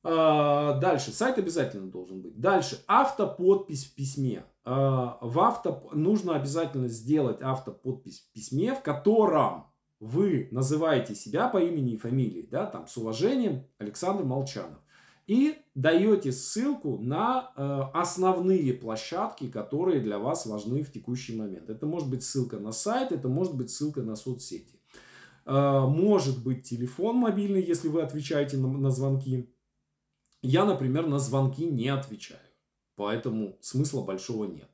А, 0.02 0.78
дальше, 0.80 1.12
сайт 1.12 1.38
обязательно 1.38 1.90
должен 1.90 2.20
быть. 2.20 2.38
Дальше, 2.38 2.84
автоподпись 2.86 3.86
в 3.86 3.94
письме. 3.94 4.44
А, 4.72 5.18
в 5.20 5.40
авто 5.40 5.90
нужно 5.92 6.36
обязательно 6.36 6.86
сделать 6.86 7.42
автоподпись 7.42 8.20
в 8.20 8.32
письме, 8.32 8.72
в 8.72 8.82
котором 8.82 9.66
вы 9.98 10.46
называете 10.52 11.16
себя 11.16 11.48
по 11.48 11.58
имени 11.58 11.94
и 11.94 11.96
фамилии, 11.96 12.46
да, 12.48 12.66
там 12.66 12.86
с 12.86 12.96
уважением 12.96 13.64
Александр 13.78 14.22
Молчанов. 14.22 14.78
И 15.26 15.56
даете 15.74 16.30
ссылку 16.30 16.98
на 16.98 17.52
э, 17.56 17.80
основные 17.94 18.72
площадки, 18.72 19.48
которые 19.48 19.98
для 19.98 20.20
вас 20.20 20.46
важны 20.46 20.84
в 20.84 20.92
текущий 20.92 21.36
момент. 21.36 21.68
Это 21.68 21.86
может 21.86 22.08
быть 22.08 22.22
ссылка 22.22 22.60
на 22.60 22.70
сайт, 22.70 23.10
это 23.10 23.28
может 23.28 23.56
быть 23.56 23.70
ссылка 23.70 24.02
на 24.02 24.14
соцсети. 24.14 24.78
Э, 25.46 25.80
может 25.80 26.44
быть 26.44 26.62
телефон 26.62 27.16
мобильный, 27.16 27.62
если 27.62 27.88
вы 27.88 28.02
отвечаете 28.02 28.56
на, 28.56 28.68
на 28.68 28.90
звонки. 28.90 29.52
Я, 30.42 30.64
например, 30.64 31.08
на 31.08 31.18
звонки 31.18 31.66
не 31.66 31.88
отвечаю. 31.88 32.49
Поэтому 33.00 33.56
смысла 33.62 34.02
большого 34.02 34.44
нет. 34.44 34.68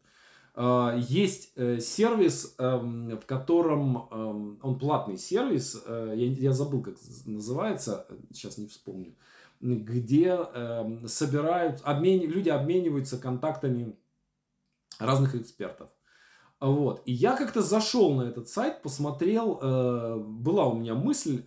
А, 0.57 0.97
есть 0.97 1.53
э, 1.55 1.79
сервис, 1.79 2.57
эм, 2.59 3.11
в 3.21 3.25
котором 3.25 4.09
эм, 4.11 4.59
он 4.65 4.81
платный 4.81 5.17
сервис, 5.17 5.81
э, 5.87 6.15
я 6.17 6.51
забыл, 6.51 6.83
как 6.83 6.97
называется, 7.25 8.05
сейчас 8.33 8.59
не 8.59 8.67
вспомню, 8.67 9.15
где 9.61 10.31
эм, 10.31 11.07
собирают, 11.07 11.83
обмен, 11.85 12.29
люди 12.29 12.49
обмениваются 12.49 13.17
контактами 13.17 13.95
разных 14.99 15.37
экспертов. 15.37 15.89
Вот. 16.59 17.03
И 17.05 17.13
я 17.13 17.37
как-то 17.37 17.63
зашел 17.63 18.13
на 18.15 18.23
этот 18.23 18.49
сайт, 18.49 18.83
посмотрел, 18.83 19.61
э, 19.63 20.17
была 20.17 20.67
у 20.67 20.75
меня 20.75 20.97
мысль 20.97 21.45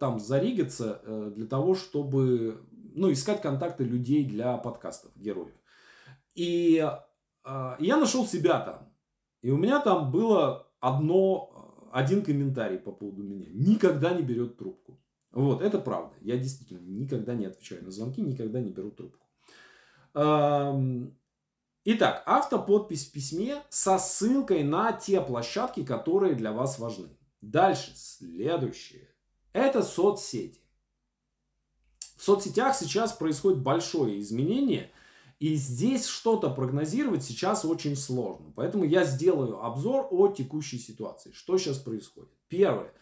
там 0.00 0.18
заригаться 0.18 1.02
для 1.36 1.46
того, 1.46 1.74
чтобы 1.74 2.62
ну, 2.94 3.12
искать 3.12 3.42
контакты 3.42 3.84
людей 3.84 4.24
для 4.24 4.56
подкастов, 4.56 5.10
героев. 5.16 5.52
И 6.34 6.84
э, 7.44 7.76
я 7.78 7.96
нашел 7.96 8.26
себя 8.26 8.60
там. 8.60 8.92
И 9.42 9.50
у 9.50 9.56
меня 9.56 9.80
там 9.80 10.10
было 10.10 10.68
одно, 10.80 11.88
один 11.92 12.22
комментарий 12.24 12.78
по 12.78 12.92
поводу 12.92 13.22
меня. 13.22 13.46
Никогда 13.50 14.12
не 14.14 14.22
берет 14.22 14.56
трубку. 14.56 15.00
Вот, 15.30 15.62
это 15.62 15.78
правда. 15.78 16.14
Я 16.20 16.38
действительно 16.38 16.80
никогда 16.80 17.34
не 17.34 17.46
отвечаю 17.46 17.84
на 17.84 17.90
звонки, 17.90 18.22
никогда 18.22 18.60
не 18.60 18.70
беру 18.70 18.90
трубку. 18.92 19.26
Итак, 21.84 22.22
автоподпись 22.24 23.08
в 23.08 23.12
письме 23.12 23.62
со 23.68 23.98
ссылкой 23.98 24.62
на 24.62 24.92
те 24.92 25.20
площадки, 25.20 25.84
которые 25.84 26.34
для 26.34 26.52
вас 26.52 26.78
важны. 26.78 27.10
Дальше, 27.42 27.92
следующее. 27.94 29.08
Это 29.52 29.82
соцсети. 29.82 30.62
В 32.16 32.22
соцсетях 32.22 32.74
сейчас 32.74 33.12
происходит 33.12 33.58
большое 33.60 34.20
изменение, 34.20 34.90
и 35.40 35.54
здесь 35.54 36.06
что-то 36.06 36.50
прогнозировать 36.50 37.24
сейчас 37.24 37.64
очень 37.64 37.96
сложно. 37.96 38.52
Поэтому 38.54 38.84
я 38.84 39.04
сделаю 39.04 39.64
обзор 39.64 40.08
о 40.10 40.28
текущей 40.28 40.78
ситуации. 40.78 41.32
Что 41.32 41.58
сейчас 41.58 41.78
происходит? 41.78 42.30
Первое. 42.48 42.92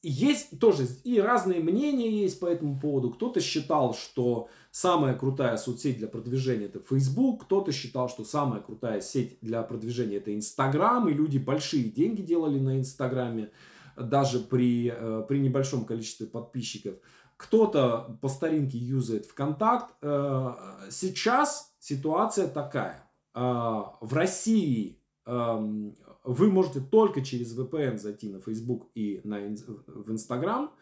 Есть 0.00 0.60
тоже 0.60 0.86
и 1.02 1.18
разные 1.18 1.60
мнения 1.60 2.08
есть 2.08 2.38
по 2.38 2.46
этому 2.46 2.78
поводу. 2.78 3.10
Кто-то 3.10 3.40
считал, 3.40 3.94
что 3.94 4.48
самая 4.70 5.14
крутая 5.14 5.56
соцсеть 5.56 5.98
для 5.98 6.06
продвижения 6.06 6.66
это 6.66 6.78
Facebook, 6.78 7.44
кто-то 7.46 7.72
считал, 7.72 8.08
что 8.08 8.24
самая 8.24 8.60
крутая 8.60 9.00
сеть 9.00 9.38
для 9.40 9.60
продвижения 9.62 10.18
это 10.18 10.30
Instagram, 10.30 11.08
и 11.08 11.14
люди 11.14 11.38
большие 11.38 11.84
деньги 11.84 12.22
делали 12.22 12.60
на 12.60 12.78
Инстаграме, 12.78 13.50
даже 13.96 14.38
при, 14.38 14.92
э, 14.94 15.24
при 15.26 15.38
небольшом 15.38 15.84
количестве 15.84 16.28
подписчиков. 16.28 16.94
Кто-то 17.38 18.18
по 18.20 18.28
старинке 18.28 18.76
юзает 18.76 19.24
ВКонтакт. 19.26 19.94
Э, 20.02 20.54
сейчас 20.90 21.72
ситуация 21.78 22.48
такая. 22.48 23.10
Э, 23.34 23.84
в 24.00 24.12
России 24.12 25.00
эм, 25.24 25.94
вы 26.24 26.50
можете 26.50 26.80
только 26.80 27.24
через 27.24 27.56
VPN 27.56 27.96
зайти 27.96 28.28
на 28.28 28.40
Facebook 28.40 28.88
и 28.94 29.20
на, 29.24 29.38
в 29.38 30.10
Instagram. 30.10 30.72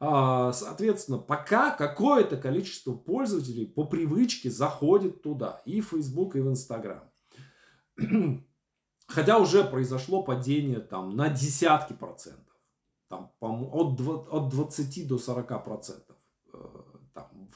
А, 0.00 0.52
соответственно, 0.52 1.18
пока 1.18 1.72
какое-то 1.72 2.36
количество 2.36 2.94
пользователей 2.94 3.66
по 3.66 3.84
привычке 3.84 4.50
заходит 4.50 5.22
туда, 5.22 5.60
и 5.64 5.80
в 5.80 5.88
Facebook, 5.88 6.36
и 6.36 6.40
в 6.40 6.48
Instagram. 6.48 7.02
Хотя 9.08 9.38
уже 9.38 9.64
произошло 9.64 10.22
падение 10.22 10.80
там 10.80 11.16
на 11.16 11.28
десятки 11.28 11.92
процентов. 11.92 12.47
Там, 13.08 13.32
от, 13.40 14.00
от 14.00 14.48
20 14.50 15.08
до 15.08 15.18
40 15.18 15.64
процентов. 15.64 16.16
Э, 16.52 16.58
там, 17.14 17.48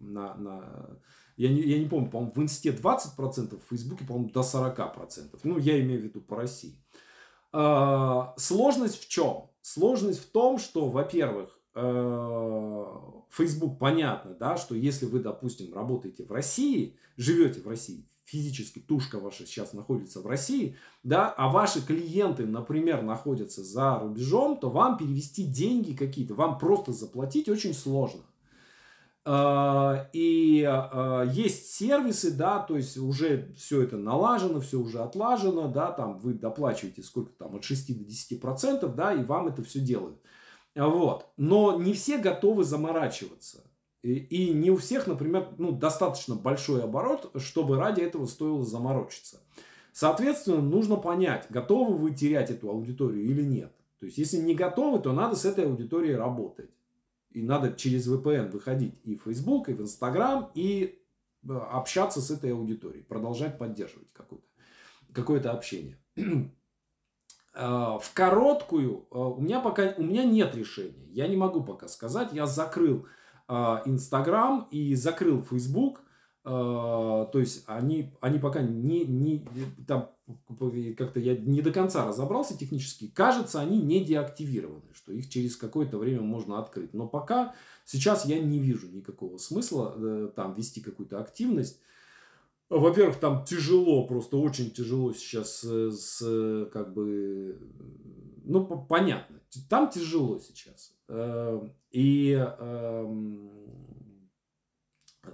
на, 0.00 0.34
на, 0.34 0.98
я 1.36 1.48
не, 1.48 1.62
я 1.62 1.78
не 1.78 1.86
помню, 1.86 2.10
по-моему, 2.10 2.32
в 2.34 2.42
Инсте 2.42 2.70
20%, 2.70 3.58
в 3.58 3.68
Фейсбуке, 3.70 4.04
по-моему, 4.04 4.30
до 4.30 4.40
40%. 4.40 5.38
Ну, 5.44 5.58
я 5.58 5.80
имею 5.80 6.00
в 6.00 6.04
виду 6.04 6.20
по 6.20 6.36
России. 6.36 6.74
А, 7.52 8.34
сложность 8.36 9.00
в 9.00 9.08
чем? 9.08 9.50
Сложность 9.62 10.22
в 10.22 10.30
том, 10.30 10.58
что, 10.58 10.88
во-первых, 10.88 11.58
э, 11.74 12.84
Facebook 13.30 13.78
понятно, 13.78 14.34
да, 14.34 14.56
что 14.56 14.74
если 14.74 15.06
вы, 15.06 15.20
допустим, 15.20 15.72
работаете 15.72 16.24
в 16.24 16.32
России, 16.32 16.98
живете 17.16 17.60
в 17.60 17.68
России, 17.68 18.08
физически 18.30 18.78
тушка 18.78 19.18
ваша 19.18 19.44
сейчас 19.44 19.72
находится 19.72 20.20
в 20.20 20.26
России, 20.26 20.76
да, 21.02 21.28
а 21.28 21.48
ваши 21.48 21.84
клиенты, 21.84 22.46
например, 22.46 23.02
находятся 23.02 23.64
за 23.64 23.98
рубежом, 23.98 24.58
то 24.58 24.70
вам 24.70 24.96
перевести 24.96 25.44
деньги 25.44 25.94
какие-то, 25.94 26.34
вам 26.34 26.58
просто 26.58 26.92
заплатить 26.92 27.48
очень 27.48 27.74
сложно. 27.74 28.22
А, 29.24 30.08
и 30.12 30.64
а, 30.64 31.24
есть 31.24 31.74
сервисы, 31.74 32.30
да, 32.30 32.60
то 32.60 32.76
есть 32.76 32.96
уже 32.96 33.52
все 33.56 33.82
это 33.82 33.96
налажено, 33.96 34.60
все 34.60 34.78
уже 34.78 35.00
отлажено, 35.00 35.68
да, 35.68 35.90
там 35.90 36.18
вы 36.20 36.34
доплачиваете 36.34 37.02
сколько 37.02 37.32
там, 37.32 37.56
от 37.56 37.64
6 37.64 37.98
до 37.98 38.04
10 38.04 38.40
процентов, 38.40 38.94
да, 38.94 39.12
и 39.12 39.24
вам 39.24 39.48
это 39.48 39.62
все 39.64 39.80
делают. 39.80 40.18
Вот. 40.76 41.26
Но 41.36 41.80
не 41.80 41.92
все 41.94 42.18
готовы 42.18 42.62
заморачиваться. 42.62 43.64
И, 44.02 44.52
не 44.54 44.70
у 44.70 44.76
всех, 44.76 45.06
например, 45.06 45.48
ну, 45.58 45.72
достаточно 45.72 46.34
большой 46.34 46.82
оборот, 46.82 47.30
чтобы 47.36 47.76
ради 47.76 48.00
этого 48.00 48.24
стоило 48.26 48.64
заморочиться. 48.64 49.40
Соответственно, 49.92 50.62
нужно 50.62 50.96
понять, 50.96 51.46
готовы 51.50 51.96
вы 51.96 52.14
терять 52.14 52.50
эту 52.50 52.70
аудиторию 52.70 53.22
или 53.24 53.42
нет. 53.42 53.72
То 53.98 54.06
есть, 54.06 54.16
если 54.16 54.38
не 54.38 54.54
готовы, 54.54 55.00
то 55.00 55.12
надо 55.12 55.36
с 55.36 55.44
этой 55.44 55.66
аудиторией 55.66 56.14
работать. 56.14 56.70
И 57.30 57.42
надо 57.42 57.74
через 57.74 58.08
VPN 58.08 58.50
выходить 58.50 58.94
и 59.04 59.16
в 59.16 59.22
Facebook, 59.24 59.68
и 59.68 59.74
в 59.74 59.82
Instagram, 59.82 60.50
и 60.54 60.98
э, 61.46 61.52
общаться 61.52 62.20
с 62.22 62.30
этой 62.30 62.52
аудиторией, 62.52 63.04
продолжать 63.04 63.58
поддерживать 63.58 64.08
какое-то 64.12 64.46
какое 65.12 65.40
общение. 65.50 65.98
Э, 67.52 67.98
в 68.00 68.12
короткую 68.14 69.08
э, 69.10 69.18
у 69.18 69.40
меня 69.40 69.58
пока 69.58 69.92
у 69.96 70.04
меня 70.04 70.22
нет 70.22 70.54
решения. 70.54 71.04
Я 71.10 71.26
не 71.26 71.36
могу 71.36 71.64
пока 71.64 71.88
сказать. 71.88 72.32
Я 72.32 72.46
закрыл 72.46 73.06
Инстаграм 73.84 74.68
и 74.70 74.94
закрыл 74.94 75.42
Facebook. 75.42 76.02
То 76.42 77.30
есть 77.34 77.64
они, 77.66 78.14
они 78.20 78.38
пока 78.38 78.62
не, 78.62 79.04
не 79.04 79.44
там 79.86 80.10
как-то 80.96 81.20
я 81.20 81.36
не 81.36 81.60
до 81.60 81.72
конца 81.72 82.06
разобрался 82.06 82.56
технически. 82.56 83.08
Кажется, 83.08 83.60
они 83.60 83.80
не 83.80 84.04
деактивированы, 84.04 84.92
что 84.92 85.12
их 85.12 85.28
через 85.28 85.56
какое-то 85.56 85.98
время 85.98 86.22
можно 86.22 86.58
открыть. 86.58 86.94
Но 86.94 87.08
пока 87.08 87.54
сейчас 87.84 88.24
я 88.26 88.40
не 88.40 88.58
вижу 88.58 88.88
никакого 88.88 89.38
смысла 89.38 89.94
э, 89.96 90.30
там 90.34 90.54
вести 90.54 90.80
какую-то 90.80 91.20
активность. 91.20 91.80
Во-первых, 92.68 93.16
там 93.16 93.44
тяжело, 93.44 94.06
просто 94.06 94.36
очень 94.36 94.70
тяжело 94.70 95.12
сейчас 95.12 95.64
э, 95.64 95.90
с, 95.90 96.68
как 96.72 96.94
бы, 96.94 97.58
ну, 98.44 98.64
понятно, 98.88 99.40
там 99.68 99.90
тяжело 99.90 100.38
сейчас. 100.38 100.94
Э, 101.92 101.96
и 101.96 102.32
эм, 102.32 103.50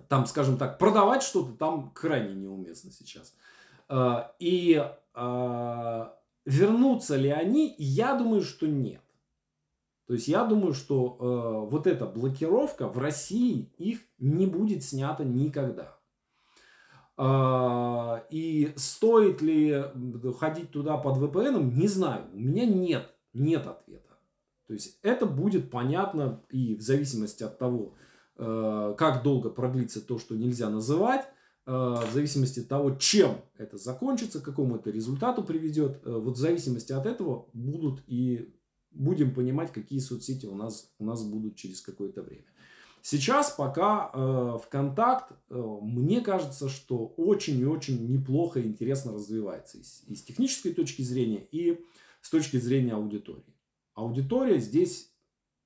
там, 0.08 0.26
скажем 0.26 0.56
так, 0.56 0.78
продавать 0.78 1.22
что-то 1.22 1.52
там 1.52 1.90
крайне 1.90 2.34
неуместно 2.34 2.90
сейчас. 2.90 3.34
А, 3.88 4.34
и 4.38 4.84
а, 5.14 6.18
вернутся 6.44 7.16
ли 7.16 7.30
они, 7.30 7.74
я 7.78 8.14
думаю, 8.14 8.42
что 8.42 8.66
нет. 8.66 9.00
То 10.06 10.14
есть 10.14 10.28
я 10.28 10.44
думаю, 10.44 10.72
что 10.72 11.16
э, 11.18 11.68
вот 11.68 11.88
эта 11.88 12.06
блокировка 12.06 12.86
в 12.86 12.96
России 12.96 13.72
их 13.76 14.02
не 14.18 14.46
будет 14.46 14.84
снята 14.84 15.24
никогда. 15.24 15.98
Э, 17.18 18.22
и 18.30 18.72
стоит 18.76 19.42
ли 19.42 19.84
ходить 20.38 20.70
туда 20.70 20.96
под 20.96 21.18
VPN, 21.18 21.72
не 21.74 21.88
знаю. 21.88 22.26
У 22.32 22.38
меня 22.38 22.66
нет, 22.66 23.12
нет 23.32 23.66
ответа. 23.66 24.05
То 24.66 24.74
есть 24.74 24.98
это 25.02 25.26
будет 25.26 25.70
понятно 25.70 26.42
и 26.50 26.74
в 26.74 26.82
зависимости 26.82 27.42
от 27.42 27.58
того, 27.58 27.94
э, 28.36 28.94
как 28.98 29.22
долго 29.22 29.50
продлится 29.50 30.00
то, 30.00 30.18
что 30.18 30.34
нельзя 30.34 30.68
называть, 30.70 31.26
Э, 31.66 31.96
в 32.08 32.12
зависимости 32.12 32.60
от 32.60 32.68
того, 32.68 32.92
чем 32.94 33.40
это 33.58 33.76
закончится, 33.76 34.40
к 34.40 34.44
какому 34.44 34.76
это 34.76 34.90
результату 34.90 35.42
приведет, 35.42 36.00
э, 36.04 36.12
вот 36.12 36.36
в 36.36 36.40
зависимости 36.40 36.92
от 36.92 37.06
этого 37.06 37.48
будут 37.52 38.04
и 38.06 38.54
будем 38.92 39.34
понимать, 39.34 39.72
какие 39.72 39.98
соцсети 39.98 40.46
у 40.46 40.54
нас, 40.54 40.92
у 41.00 41.04
нас 41.04 41.24
будут 41.24 41.56
через 41.56 41.80
какое-то 41.80 42.22
время. 42.22 42.44
Сейчас 43.02 43.50
пока 43.50 44.10
э, 44.14 44.58
ВКонтакт, 44.64 45.32
э, 45.50 45.78
мне 45.82 46.20
кажется, 46.20 46.68
что 46.68 47.12
очень 47.16 47.58
и 47.58 47.64
очень 47.64 48.12
неплохо 48.12 48.60
и 48.60 48.66
интересно 48.66 49.12
развивается 49.12 49.78
и 49.78 49.82
с, 49.82 50.04
и 50.06 50.14
с 50.14 50.22
технической 50.22 50.72
точки 50.72 51.02
зрения, 51.02 51.44
и 51.50 51.84
с 52.20 52.30
точки 52.30 52.58
зрения 52.58 52.92
аудитории. 52.92 53.55
Аудитория 53.96 54.60
здесь 54.60 55.12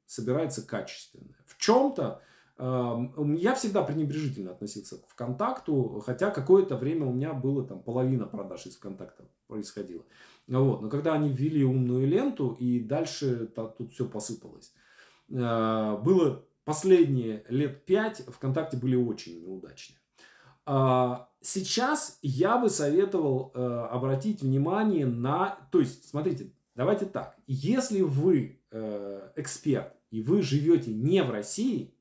собирается 0.06 0.66
качественная. 0.66 1.36
В 1.44 1.58
чем-то 1.58 2.22
я 2.58 3.54
всегда 3.54 3.82
пренебрежительно 3.82 4.52
относился 4.52 4.98
к 4.98 5.08
ВКонтакту, 5.08 6.02
хотя 6.04 6.30
какое-то 6.30 6.76
время 6.76 7.06
у 7.06 7.12
меня 7.12 7.32
было 7.32 7.66
там 7.66 7.82
половина 7.82 8.26
продаж 8.26 8.66
из 8.66 8.76
ВКонтакта 8.76 9.24
происходило. 9.46 10.04
Вот. 10.46 10.82
Но 10.82 10.88
когда 10.90 11.14
они 11.14 11.30
ввели 11.30 11.64
умную 11.64 12.06
ленту, 12.06 12.56
и 12.60 12.80
дальше 12.80 13.50
тут 13.78 13.92
все 13.92 14.04
посыпалось. 14.06 14.74
А, 15.32 15.96
было 15.96 16.44
последние 16.64 17.44
лет 17.48 17.84
пять 17.86 18.18
ВКонтакте 18.26 18.76
были 18.76 18.96
очень 18.96 19.40
неудачные. 19.40 19.98
А, 20.66 21.30
сейчас 21.40 22.18
я 22.20 22.58
бы 22.58 22.68
советовал 22.68 23.52
э, 23.54 23.60
обратить 23.90 24.42
внимание 24.42 25.06
на... 25.06 25.58
То 25.72 25.80
есть, 25.80 26.08
смотрите, 26.08 26.52
давайте 26.74 27.06
так. 27.06 27.36
Если 27.46 28.02
вы 28.02 28.60
э, 28.70 29.30
эксперт, 29.36 29.94
и 30.10 30.22
вы 30.22 30.42
живете 30.42 30.92
не 30.92 31.22
в 31.22 31.30
России, 31.30 31.94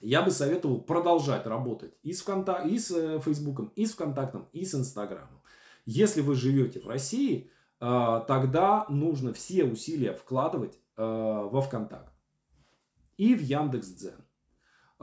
я 0.00 0.22
бы 0.22 0.30
советовал 0.30 0.80
продолжать 0.80 1.46
работать 1.46 1.94
и 2.02 2.12
с, 2.12 2.20
Вконтак... 2.22 2.66
и 2.66 2.78
с 2.78 2.90
э, 2.90 3.20
Фейсбуком, 3.20 3.72
и 3.74 3.86
с 3.86 3.92
ВКонтактом, 3.92 4.48
и 4.52 4.64
с 4.64 4.74
Инстаграмом. 4.74 5.42
Если 5.86 6.20
вы 6.20 6.34
живете 6.34 6.80
в 6.80 6.88
России, 6.88 7.50
э, 7.80 8.20
тогда 8.26 8.86
нужно 8.88 9.32
все 9.32 9.64
усилия 9.64 10.12
вкладывать 10.12 10.78
э, 10.96 11.02
во 11.02 11.60
ВКонтакт 11.62 12.12
и 13.16 13.34
в 13.34 13.40
Яндекс.Дзен. 13.40 14.23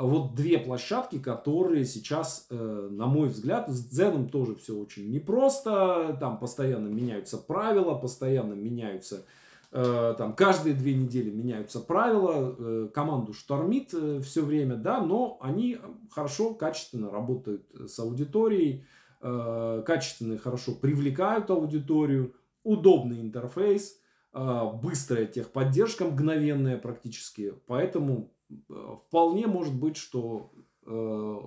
вот 0.01 0.35
две 0.35 0.57
площадки, 0.57 1.19
которые 1.19 1.85
сейчас, 1.85 2.47
э, 2.49 2.89
на 2.91 3.07
мой 3.07 3.29
взгляд, 3.29 3.69
с 3.69 3.83
Дзеном 3.85 4.29
тоже 4.29 4.55
все 4.55 4.75
очень 4.75 5.09
непросто. 5.09 6.17
Там 6.19 6.39
постоянно 6.39 6.87
меняются 6.87 7.37
правила, 7.37 7.95
постоянно 7.95 8.53
меняются 8.53 9.25
э, 9.71 10.15
там 10.17 10.33
каждые 10.33 10.75
две 10.75 10.93
недели 10.93 11.29
меняются 11.29 11.79
правила, 11.79 12.55
э, 12.57 12.89
команду 12.93 13.33
штормит 13.33 13.93
все 14.23 14.41
время, 14.43 14.75
да, 14.75 15.01
но 15.01 15.37
они 15.41 15.77
хорошо, 16.09 16.53
качественно 16.53 17.09
работают 17.09 17.65
с 17.87 17.97
аудиторией, 17.99 18.85
качественно 19.21 20.33
и 20.33 20.37
хорошо 20.37 20.71
привлекают 20.71 21.51
аудиторию, 21.51 22.33
удобный 22.63 23.21
интерфейс, 23.21 23.99
быстрая 24.33 25.27
техподдержка, 25.27 26.05
мгновенная 26.05 26.79
практически, 26.79 27.53
поэтому 27.67 28.31
вполне 28.67 29.47
может 29.47 29.73
быть, 29.75 29.97
что 29.97 30.51
э, 30.85 31.39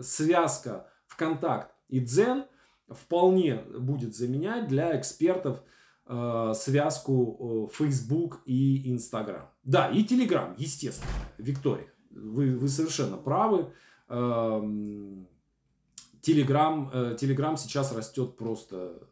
связка 0.00 0.88
ВКонтакт 1.06 1.74
и 1.88 2.00
Дзен 2.00 2.44
вполне 2.88 3.56
будет 3.56 4.14
заменять 4.14 4.68
для 4.68 4.98
экспертов 4.98 5.62
э, 6.06 6.52
связку 6.54 7.68
э, 7.70 7.74
Facebook 7.74 8.42
и 8.46 8.92
Instagram. 8.92 9.48
Да, 9.62 9.88
и 9.88 10.04
Telegram, 10.04 10.54
естественно, 10.56 11.10
Виктория. 11.38 11.92
Вы, 12.10 12.56
вы 12.56 12.68
совершенно 12.68 13.16
правы. 13.16 13.72
Telegram, 14.08 15.26
Telegram 17.16 17.56
сейчас 17.56 17.96
растет 17.96 18.36
просто 18.36 19.08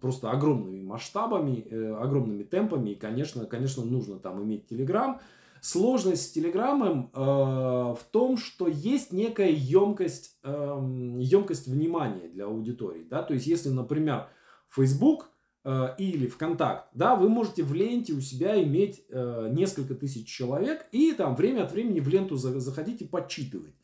просто 0.00 0.30
огромными 0.30 0.82
масштабами, 0.82 1.66
э, 1.70 1.94
огромными 1.94 2.42
темпами. 2.42 2.90
И, 2.90 2.94
конечно, 2.94 3.46
конечно, 3.46 3.84
нужно 3.84 4.18
там 4.18 4.42
иметь 4.42 4.66
Телеграм. 4.66 5.20
Сложность 5.60 6.22
с 6.22 6.32
Телеграмом 6.32 7.10
э, 7.12 7.20
в 7.20 8.00
том, 8.10 8.38
что 8.38 8.66
есть 8.66 9.12
некая 9.12 9.50
емкость, 9.50 10.38
э, 10.42 10.78
емкость 11.18 11.66
внимания 11.66 12.28
для 12.28 12.46
аудитории. 12.46 13.06
Да? 13.08 13.22
То 13.22 13.34
есть, 13.34 13.46
если, 13.46 13.68
например, 13.68 14.28
Facebook 14.70 15.28
э, 15.64 15.88
или 15.98 16.28
ВКонтакт, 16.28 16.88
да, 16.94 17.14
вы 17.14 17.28
можете 17.28 17.62
в 17.62 17.74
ленте 17.74 18.14
у 18.14 18.20
себя 18.20 18.62
иметь 18.62 19.04
несколько 19.10 19.94
тысяч 19.94 20.26
человек 20.26 20.86
и 20.92 21.12
там 21.12 21.36
время 21.36 21.64
от 21.64 21.72
времени 21.72 22.00
в 22.00 22.08
ленту 22.08 22.36
заходить 22.36 23.02
и 23.02 23.06
подсчитывать. 23.06 23.74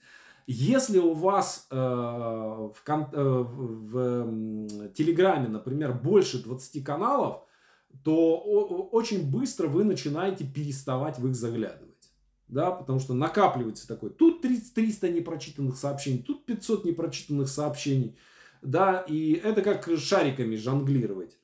Если 0.47 0.99
у 0.99 1.13
вас 1.13 1.67
э, 1.71 1.77
в, 1.77 2.73
э, 2.87 3.43
в 3.53 4.89
Телеграме, 4.91 5.49
например, 5.49 5.93
больше 5.93 6.43
20 6.43 6.85
каналов, 6.85 7.43
то 8.05 8.37
очень 8.93 9.29
быстро 9.29 9.67
вы 9.67 9.83
начинаете 9.83 10.45
переставать 10.45 11.19
в 11.19 11.27
их 11.27 11.35
заглядывать. 11.35 12.13
Да, 12.47 12.71
потому 12.71 13.01
что 13.01 13.15
накапливается 13.15 13.89
такой, 13.89 14.11
тут 14.11 14.41
30, 14.41 14.75
300 14.75 15.09
непрочитанных 15.09 15.77
сообщений, 15.77 16.23
тут 16.23 16.47
500 16.47 16.85
непрочитанных 16.85 17.49
сообщений. 17.49 18.17
Да, 18.63 19.01
и 19.09 19.33
это 19.33 19.63
как 19.63 19.89
шариками 19.99 20.55
жонглировать. 20.55 21.39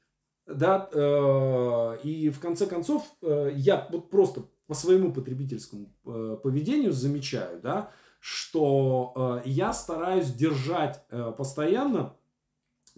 Да, 0.47 0.89
э, 0.93 1.99
и 2.05 2.31
в 2.31 2.39
конце 2.39 2.67
концов, 2.67 3.05
э, 3.23 3.53
я 3.55 3.89
вот 3.91 4.11
просто 4.11 4.45
по 4.67 4.75
своему 4.75 5.13
потребительскому 5.13 5.93
э, 6.05 6.37
поведению 6.43 6.93
замечаю, 6.93 7.61
да, 7.61 7.91
что 8.23 9.43
э, 9.45 9.49
я 9.49 9.73
стараюсь 9.73 10.33
держать 10.33 11.05
э, 11.11 11.33
постоянно 11.37 12.15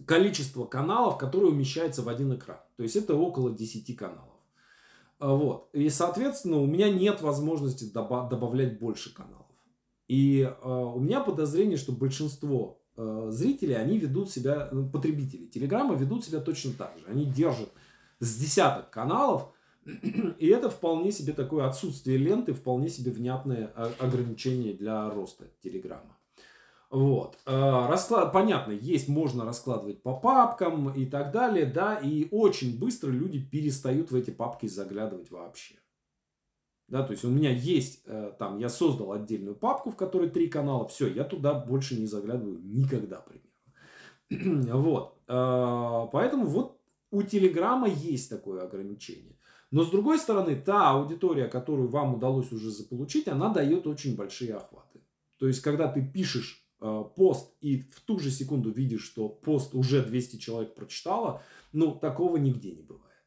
количество 0.05 0.65
каналов, 0.65 1.17
которые 1.17 1.51
умещаются 1.51 2.03
в 2.03 2.09
один 2.09 2.35
экран. 2.35 2.59
То 2.77 2.83
есть 2.83 2.95
это 2.95 3.15
около 3.15 3.49
10 3.49 3.97
каналов. 3.97 4.35
Э, 5.19 5.29
вот. 5.29 5.69
И, 5.73 5.89
соответственно, 5.89 6.57
у 6.57 6.67
меня 6.67 6.91
нет 6.91 7.23
возможности 7.23 7.91
доба- 7.91 8.29
добавлять 8.29 8.77
больше 8.77 9.15
каналов. 9.15 9.47
И 10.07 10.41
э, 10.41 10.69
у 10.69 10.99
меня 10.99 11.21
подозрение, 11.21 11.77
что 11.77 11.91
большинство 11.91 12.79
э, 12.95 13.29
зрителей, 13.31 13.77
они 13.77 13.97
ведут 13.97 14.29
себя, 14.29 14.69
ну, 14.71 14.87
потребители 14.87 15.47
Телеграма 15.47 15.95
ведут 15.95 16.23
себя 16.23 16.39
точно 16.39 16.73
так 16.73 16.95
же. 16.99 17.05
Они 17.07 17.25
держат 17.25 17.71
с 18.19 18.37
десяток 18.37 18.91
каналов, 18.91 19.54
и 20.39 20.47
это 20.47 20.69
вполне 20.69 21.11
себе 21.11 21.33
такое 21.33 21.67
отсутствие 21.67 22.17
ленты, 22.17 22.53
вполне 22.53 22.89
себе 22.89 23.11
внятное 23.11 23.67
ограничение 23.99 24.73
для 24.73 25.09
роста 25.09 25.45
Телеграма. 25.61 26.17
Вот. 26.89 27.37
Э, 27.45 27.87
расклад, 27.87 28.31
понятно, 28.31 28.71
есть, 28.71 29.09
можно 29.09 29.43
раскладывать 29.43 30.01
по 30.01 30.15
папкам 30.15 30.89
и 30.91 31.05
так 31.05 31.31
далее, 31.31 31.65
да, 31.65 31.97
и 31.97 32.27
очень 32.31 32.79
быстро 32.79 33.09
люди 33.11 33.39
перестают 33.39 34.11
в 34.11 34.15
эти 34.15 34.31
папки 34.31 34.67
заглядывать 34.67 35.29
вообще. 35.29 35.75
Да, 36.87 37.03
то 37.03 37.11
есть 37.11 37.25
у 37.25 37.29
меня 37.29 37.49
есть, 37.49 38.03
э, 38.05 38.33
там, 38.37 38.59
я 38.59 38.69
создал 38.69 39.11
отдельную 39.11 39.55
папку, 39.55 39.89
в 39.89 39.95
которой 39.95 40.29
три 40.29 40.47
канала, 40.47 40.87
все, 40.87 41.07
я 41.07 41.23
туда 41.23 41.53
больше 41.53 41.99
не 41.99 42.05
заглядываю 42.05 42.61
никогда 42.63 43.21
примерно. 43.21 44.71
Вот. 44.79 45.17
Э, 45.27 46.07
поэтому 46.11 46.45
вот 46.45 46.79
у 47.11 47.23
Телеграма 47.23 47.87
есть 47.87 48.29
такое 48.29 48.63
ограничение. 48.63 49.34
Но 49.75 49.83
с 49.83 49.89
другой 49.89 50.19
стороны, 50.19 50.55
та 50.55 50.91
аудитория, 50.91 51.49
которую 51.49 51.89
вам 51.89 52.15
удалось 52.15 52.49
уже 52.53 52.71
заполучить, 52.71 53.27
она 53.27 53.49
дает 53.49 53.85
очень 53.87 54.15
большие 54.15 54.55
охваты. 54.55 55.01
То 55.37 55.47
есть, 55.47 55.59
когда 55.59 55.89
ты 55.89 56.01
пишешь 56.01 56.65
э, 56.79 57.03
пост 57.17 57.53
и 57.59 57.81
в 57.81 57.99
ту 57.99 58.17
же 58.17 58.31
секунду 58.31 58.71
видишь, 58.71 59.03
что 59.03 59.27
пост 59.27 59.75
уже 59.75 60.01
200 60.01 60.37
человек 60.37 60.75
прочитало, 60.75 61.41
ну, 61.73 61.93
такого 61.93 62.37
нигде 62.37 62.71
не 62.71 62.83
бывает. 62.83 63.21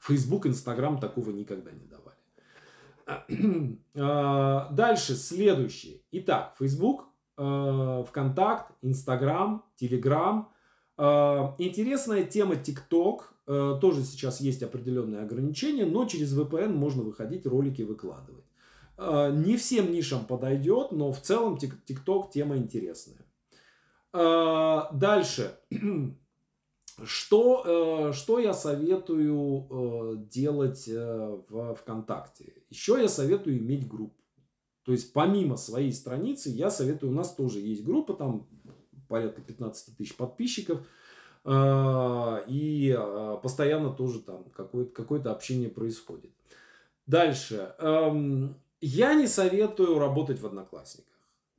Facebook, 0.00 0.46
Instagram 0.46 0.98
такого 0.98 1.30
никогда 1.30 1.72
не 1.72 1.84
давали. 1.84 3.78
Э, 3.94 4.68
дальше, 4.72 5.14
следующее. 5.16 6.00
Итак, 6.12 6.56
Facebook, 6.58 7.04
э, 7.36 8.04
ВКонтакт, 8.08 8.72
Instagram, 8.82 9.60
Telegram. 9.78 10.46
Э, 10.96 11.54
интересная 11.58 12.24
тема 12.24 12.54
TikTok 12.54 13.31
тоже 13.46 14.04
сейчас 14.04 14.40
есть 14.40 14.62
определенные 14.62 15.22
ограничения, 15.22 15.84
но 15.84 16.04
через 16.04 16.36
VPN 16.36 16.72
можно 16.72 17.02
выходить, 17.02 17.46
ролики 17.46 17.82
выкладывать. 17.82 18.44
Э, 18.96 19.32
не 19.34 19.56
всем 19.56 19.92
нишам 19.92 20.24
подойдет, 20.26 20.92
но 20.92 21.12
в 21.12 21.20
целом 21.20 21.56
TikTok 21.56 22.30
тема 22.32 22.56
интересная. 22.56 23.26
Э, 24.12 24.82
дальше. 24.92 25.58
Что, 27.04 28.12
что 28.12 28.38
я 28.38 28.52
советую 28.52 30.26
делать 30.30 30.86
в 30.86 31.74
ВКонтакте? 31.74 32.52
Еще 32.68 33.00
я 33.00 33.08
советую 33.08 33.58
иметь 33.58 33.88
группу. 33.88 34.22
То 34.84 34.92
есть 34.92 35.14
помимо 35.14 35.56
своей 35.56 35.92
страницы 35.92 36.50
я 36.50 36.70
советую, 36.70 37.10
у 37.10 37.14
нас 37.14 37.34
тоже 37.34 37.60
есть 37.60 37.82
группа, 37.82 38.12
там 38.12 38.46
порядка 39.08 39.40
15 39.40 39.96
тысяч 39.96 40.14
подписчиков– 40.14 40.86
и 41.44 42.94
а, 42.96 43.36
постоянно 43.42 43.90
тоже 43.90 44.20
там 44.20 44.44
какое-то 44.54 44.92
какое 44.92 45.20
общение 45.22 45.68
происходит. 45.68 46.30
Дальше. 47.06 47.74
Эм, 47.78 48.56
я 48.80 49.14
не 49.14 49.26
советую 49.26 49.98
работать 49.98 50.40
в 50.40 50.46
Одноклассниках. 50.46 51.12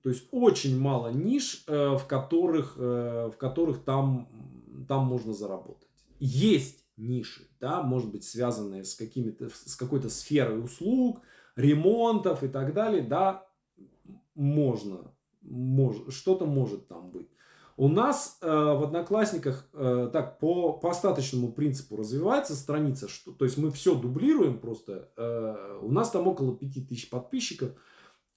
То 0.04 0.10
есть 0.10 0.28
очень 0.32 0.78
мало 0.78 1.10
ниш, 1.10 1.64
э, 1.68 1.96
в 1.96 2.06
которых, 2.08 2.76
э, 2.78 3.32
в 3.34 3.38
которых 3.38 3.84
там, 3.86 4.28
там 4.88 5.06
можно 5.06 5.34
заработать. 5.34 5.88
Есть 6.20 6.84
ниши, 6.98 7.48
да, 7.62 7.82
может 7.82 8.12
быть, 8.12 8.26
связанные 8.26 8.84
с, 8.84 8.96
какими-то, 8.96 9.50
с 9.50 9.76
какой-то 9.76 10.10
сферой 10.10 10.62
услуг, 10.62 11.22
ремонтов 11.56 12.44
и 12.44 12.50
так 12.50 12.74
далее, 12.74 13.02
да, 13.02 13.48
можно, 14.36 15.14
мож, 15.42 15.96
что-то 16.10 16.46
может 16.46 16.88
там 16.90 17.10
быть. 17.10 17.30
У 17.76 17.88
нас 17.88 18.38
э, 18.42 18.48
в 18.48 18.84
Одноклассниках 18.84 19.68
э, 19.74 20.10
так 20.14 20.40
по, 20.40 20.74
по 20.74 20.92
остаточному 20.92 21.52
принципу 21.52 21.96
развивается 21.96 22.56
страница, 22.56 23.08
что, 23.08 23.32
то 23.32 23.46
есть 23.46 23.58
мы 23.58 23.72
все 23.72 23.96
дублируем 23.96 24.60
просто. 24.60 25.12
Э, 25.18 25.80
у 25.82 25.92
нас 25.92 26.12
там 26.12 26.28
около 26.28 26.56
5000 26.56 27.10
подписчиков, 27.10 27.72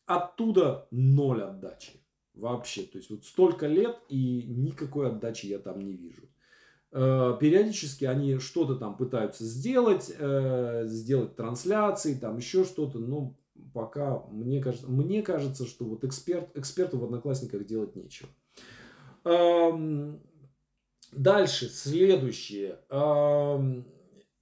оттуда 0.06 0.88
ноль 0.90 1.42
отдачи 1.42 2.00
вообще. 2.34 2.82
То 2.82 2.98
есть 2.98 3.10
вот 3.10 3.24
столько 3.24 3.66
лет 3.66 3.98
и 4.08 4.44
никакой 4.46 5.08
отдачи 5.08 5.46
я 5.46 5.58
там 5.58 5.80
не 5.80 5.92
вижу. 5.92 6.22
Э, 6.92 7.36
периодически 7.38 8.06
они 8.06 8.38
что-то 8.38 8.76
там 8.76 8.96
пытаются 8.96 9.44
сделать, 9.44 10.10
э, 10.18 10.84
сделать 10.86 11.36
трансляции, 11.36 12.14
там 12.14 12.38
еще 12.38 12.64
что-то, 12.64 12.98
но 12.98 13.36
пока 13.74 14.22
мне 14.30 14.62
кажется, 14.62 14.88
мне 14.88 15.20
кажется, 15.22 15.66
что 15.66 15.84
вот 15.84 16.04
эксперт, 16.04 16.56
эксперту 16.56 16.98
в 16.98 17.04
Одноклассниках 17.04 17.66
делать 17.66 17.96
нечего. 17.96 18.30
Дальше, 21.12 21.68
следующее. 21.68 22.78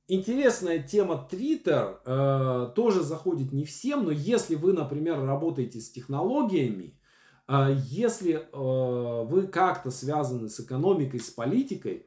Интересная 0.06 0.82
тема 0.82 1.26
Twitter 1.30 1.98
э, 2.04 2.72
тоже 2.74 3.02
заходит 3.02 3.52
не 3.52 3.64
всем, 3.64 4.04
но 4.04 4.10
если 4.10 4.54
вы, 4.54 4.74
например, 4.74 5.24
работаете 5.24 5.80
с 5.80 5.90
технологиями, 5.90 7.00
э, 7.48 7.74
если 7.86 8.34
э, 8.34 9.24
вы 9.24 9.46
как-то 9.46 9.90
связаны 9.90 10.50
с 10.50 10.60
экономикой, 10.60 11.20
с 11.20 11.30
политикой, 11.30 12.06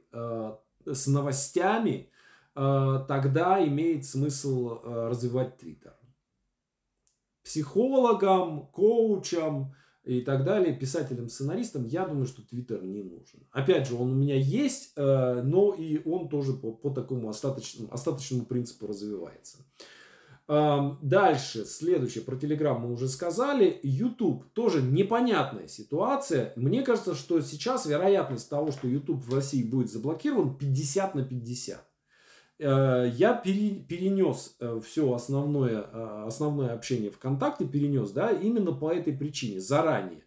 с 0.85 1.07
новостями, 1.07 2.11
тогда 2.53 3.63
имеет 3.65 4.05
смысл 4.05 4.79
развивать 4.83 5.61
Twitter. 5.61 5.93
психологам, 7.43 8.67
коучам 8.67 9.75
и 10.07 10.21
так 10.21 10.43
далее, 10.43 10.73
писателям, 10.73 11.29
сценаристам, 11.29 11.85
я 11.85 12.07
думаю, 12.07 12.25
что 12.25 12.41
Твиттер 12.41 12.83
не 12.83 13.03
нужен. 13.03 13.41
Опять 13.51 13.87
же, 13.87 13.95
он 13.95 14.11
у 14.11 14.15
меня 14.15 14.35
есть, 14.35 14.93
э, 14.95 15.41
но 15.43 15.73
и 15.73 16.01
он 16.07 16.29
тоже 16.29 16.53
по, 16.53 16.71
по 16.71 16.89
такому 16.89 17.29
остаточному, 17.29 17.93
остаточному 17.93 18.45
принципу 18.45 18.87
развивается. 18.87 19.57
Дальше, 20.47 21.65
следующее, 21.65 22.23
про 22.23 22.37
Телеграм 22.37 22.79
мы 22.81 22.93
уже 22.93 23.09
сказали. 23.09 23.81
YouTube 23.83 24.45
тоже 24.53 24.81
непонятная 24.81 25.67
ситуация. 25.67 26.53
Мне 26.55 26.83
кажется, 26.83 27.15
что 27.15 27.41
сейчас 27.41 27.85
вероятность 27.85 28.49
того, 28.49 28.71
что 28.71 28.87
YouTube 28.87 29.25
в 29.25 29.33
России 29.33 29.63
будет 29.63 29.91
заблокирован, 29.91 30.57
50 30.57 31.15
на 31.15 31.23
50. 31.23 31.86
Э, 32.59 33.09
я 33.13 33.33
перенес 33.35 34.55
э, 34.59 34.81
все 34.83 35.13
основное, 35.13 35.83
э, 35.91 36.23
основное 36.27 36.73
общение 36.73 37.11
ВКонтакте, 37.11 37.65
перенес, 37.65 38.11
да, 38.11 38.31
именно 38.31 38.71
по 38.71 38.91
этой 38.91 39.13
причине, 39.13 39.59
заранее. 39.59 40.23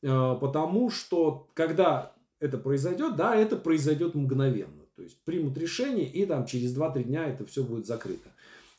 Потому 0.00 0.90
что, 0.90 1.48
когда 1.54 2.12
это 2.38 2.58
произойдет, 2.58 3.16
да, 3.16 3.34
это 3.34 3.56
произойдет 3.56 4.14
мгновенно. 4.14 4.82
То 4.96 5.02
есть 5.02 5.18
примут 5.24 5.56
решение, 5.56 6.06
и 6.06 6.26
там 6.26 6.44
через 6.44 6.76
2-3 6.76 7.04
дня 7.04 7.26
это 7.26 7.46
все 7.46 7.64
будет 7.64 7.86
закрыто. 7.86 8.28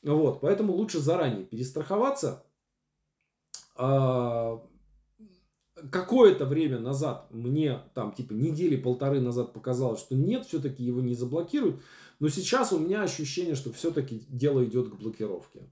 Вот, 0.03 0.41
поэтому 0.41 0.73
лучше 0.73 0.99
заранее 0.99 1.43
перестраховаться. 1.43 2.43
А, 3.75 4.61
какое-то 5.91 6.45
время 6.45 6.79
назад, 6.79 7.27
мне 7.31 7.79
там 7.93 8.13
типа 8.13 8.33
недели 8.33 8.75
полторы 8.75 9.19
назад 9.19 9.53
показалось, 9.53 9.99
что 9.99 10.15
нет, 10.15 10.45
все-таки 10.45 10.83
его 10.83 11.01
не 11.01 11.15
заблокируют. 11.15 11.81
Но 12.19 12.29
сейчас 12.29 12.71
у 12.73 12.79
меня 12.79 13.01
ощущение, 13.01 13.55
что 13.55 13.71
все-таки 13.73 14.23
дело 14.29 14.63
идет 14.63 14.89
к 14.89 14.95
блокировке. 14.95 15.69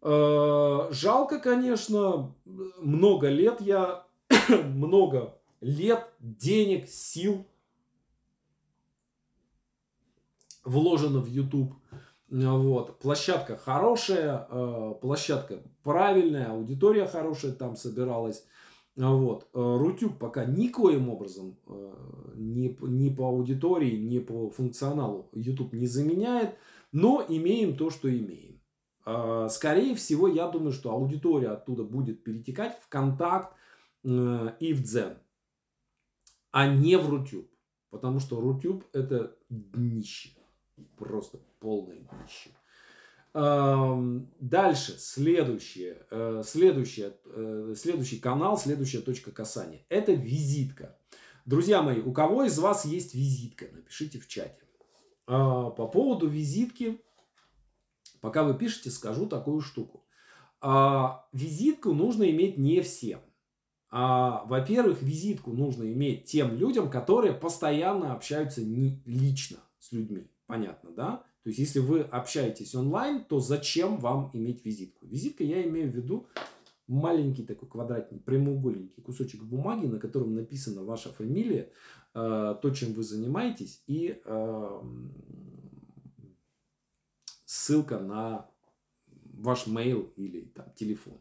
А, 0.00 0.88
жалко, 0.90 1.38
конечно, 1.38 2.34
много 2.44 3.28
лет 3.28 3.60
я, 3.60 4.06
много 4.48 5.38
лет, 5.60 6.08
денег, 6.20 6.88
сил 6.88 7.46
вложено 10.68 11.20
в 11.20 11.26
YouTube. 11.26 11.74
Вот. 12.28 12.98
Площадка 12.98 13.56
хорошая, 13.56 14.46
э, 14.50 14.94
площадка 15.00 15.62
правильная, 15.82 16.50
аудитория 16.50 17.06
хорошая 17.06 17.52
там 17.52 17.74
собиралась. 17.74 18.44
Вот. 18.98 19.48
Э, 19.54 19.76
Рутюб 19.78 20.18
пока 20.18 20.44
никоим 20.44 21.08
образом 21.08 21.56
э, 21.66 22.32
ни, 22.34 22.76
ни 22.82 23.14
по 23.14 23.28
аудитории, 23.28 23.96
ни 23.96 24.18
по 24.18 24.50
функционалу 24.50 25.30
YouTube 25.32 25.72
не 25.74 25.86
заменяет, 25.86 26.56
но 26.90 27.24
имеем 27.28 27.76
то, 27.76 27.90
что 27.90 28.10
имеем. 28.10 28.58
Скорее 29.48 29.94
всего, 29.94 30.28
я 30.28 30.48
думаю, 30.48 30.72
что 30.72 30.90
аудитория 30.90 31.48
оттуда 31.48 31.82
будет 31.82 32.24
перетекать 32.24 32.78
в 32.78 32.88
контакт 32.90 33.54
и 34.04 34.08
в 34.74 34.82
Дзен, 34.82 35.16
а 36.50 36.68
не 36.68 36.98
в 36.98 37.08
Рутюб. 37.08 37.48
Потому 37.88 38.20
что 38.20 38.38
Рутюб 38.38 38.84
это 38.92 39.34
днище. 39.48 40.30
Просто 40.98 41.38
полное 41.58 42.00
днище. 42.00 42.50
Дальше, 44.40 44.96
следующее, 44.98 46.06
э, 46.10 46.42
следующее, 46.44 47.14
э, 47.24 47.74
следующий 47.76 48.18
канал, 48.18 48.58
следующая 48.58 49.00
точка 49.00 49.30
касания. 49.30 49.84
Это 49.88 50.12
визитка. 50.12 50.98
Друзья 51.44 51.82
мои, 51.82 52.00
у 52.00 52.12
кого 52.12 52.44
из 52.44 52.58
вас 52.58 52.84
есть 52.84 53.14
визитка? 53.14 53.66
Напишите 53.72 54.18
в 54.18 54.26
чате. 54.28 54.62
А, 55.26 55.70
по 55.70 55.86
поводу 55.86 56.26
визитки, 56.26 57.00
пока 58.20 58.42
вы 58.42 58.54
пишете, 58.54 58.90
скажу 58.90 59.26
такую 59.26 59.60
штуку. 59.60 60.04
А, 60.60 61.26
визитку 61.32 61.92
нужно 61.92 62.28
иметь 62.30 62.58
не 62.58 62.80
всем. 62.80 63.20
А, 63.90 64.44
во-первых, 64.46 65.00
визитку 65.02 65.52
нужно 65.52 65.84
иметь 65.92 66.24
тем 66.24 66.56
людям, 66.56 66.90
которые 66.90 67.34
постоянно 67.34 68.12
общаются 68.12 68.60
лично 68.62 69.58
с 69.78 69.92
людьми. 69.92 70.30
Понятно, 70.46 70.90
да? 70.90 71.24
То 71.48 71.50
есть, 71.50 71.60
если 71.60 71.78
вы 71.78 72.02
общаетесь 72.02 72.74
онлайн, 72.74 73.24
то 73.24 73.40
зачем 73.40 73.96
вам 73.96 74.28
иметь 74.34 74.66
визитку? 74.66 75.06
Визитка 75.06 75.44
я 75.44 75.66
имею 75.66 75.90
в 75.90 75.94
виду 75.94 76.28
маленький 76.86 77.42
такой 77.42 77.66
квадратный, 77.66 78.18
прямоугольненький 78.18 79.02
кусочек 79.02 79.42
бумаги, 79.42 79.86
на 79.86 79.98
котором 79.98 80.34
написана 80.34 80.84
ваша 80.84 81.10
фамилия, 81.10 81.72
э, 82.14 82.54
то, 82.60 82.70
чем 82.74 82.92
вы 82.92 83.02
занимаетесь, 83.02 83.82
и 83.86 84.20
э, 84.22 84.82
ссылка 87.46 87.98
на 87.98 88.50
ваш 89.32 89.68
mail 89.68 90.12
или 90.16 90.52
там, 90.54 90.70
телефон. 90.74 91.18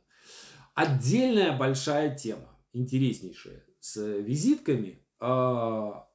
Отдельная 0.74 1.58
большая 1.58 2.14
тема, 2.18 2.54
интереснейшая, 2.74 3.64
с 3.80 3.96
визитками. 4.20 5.02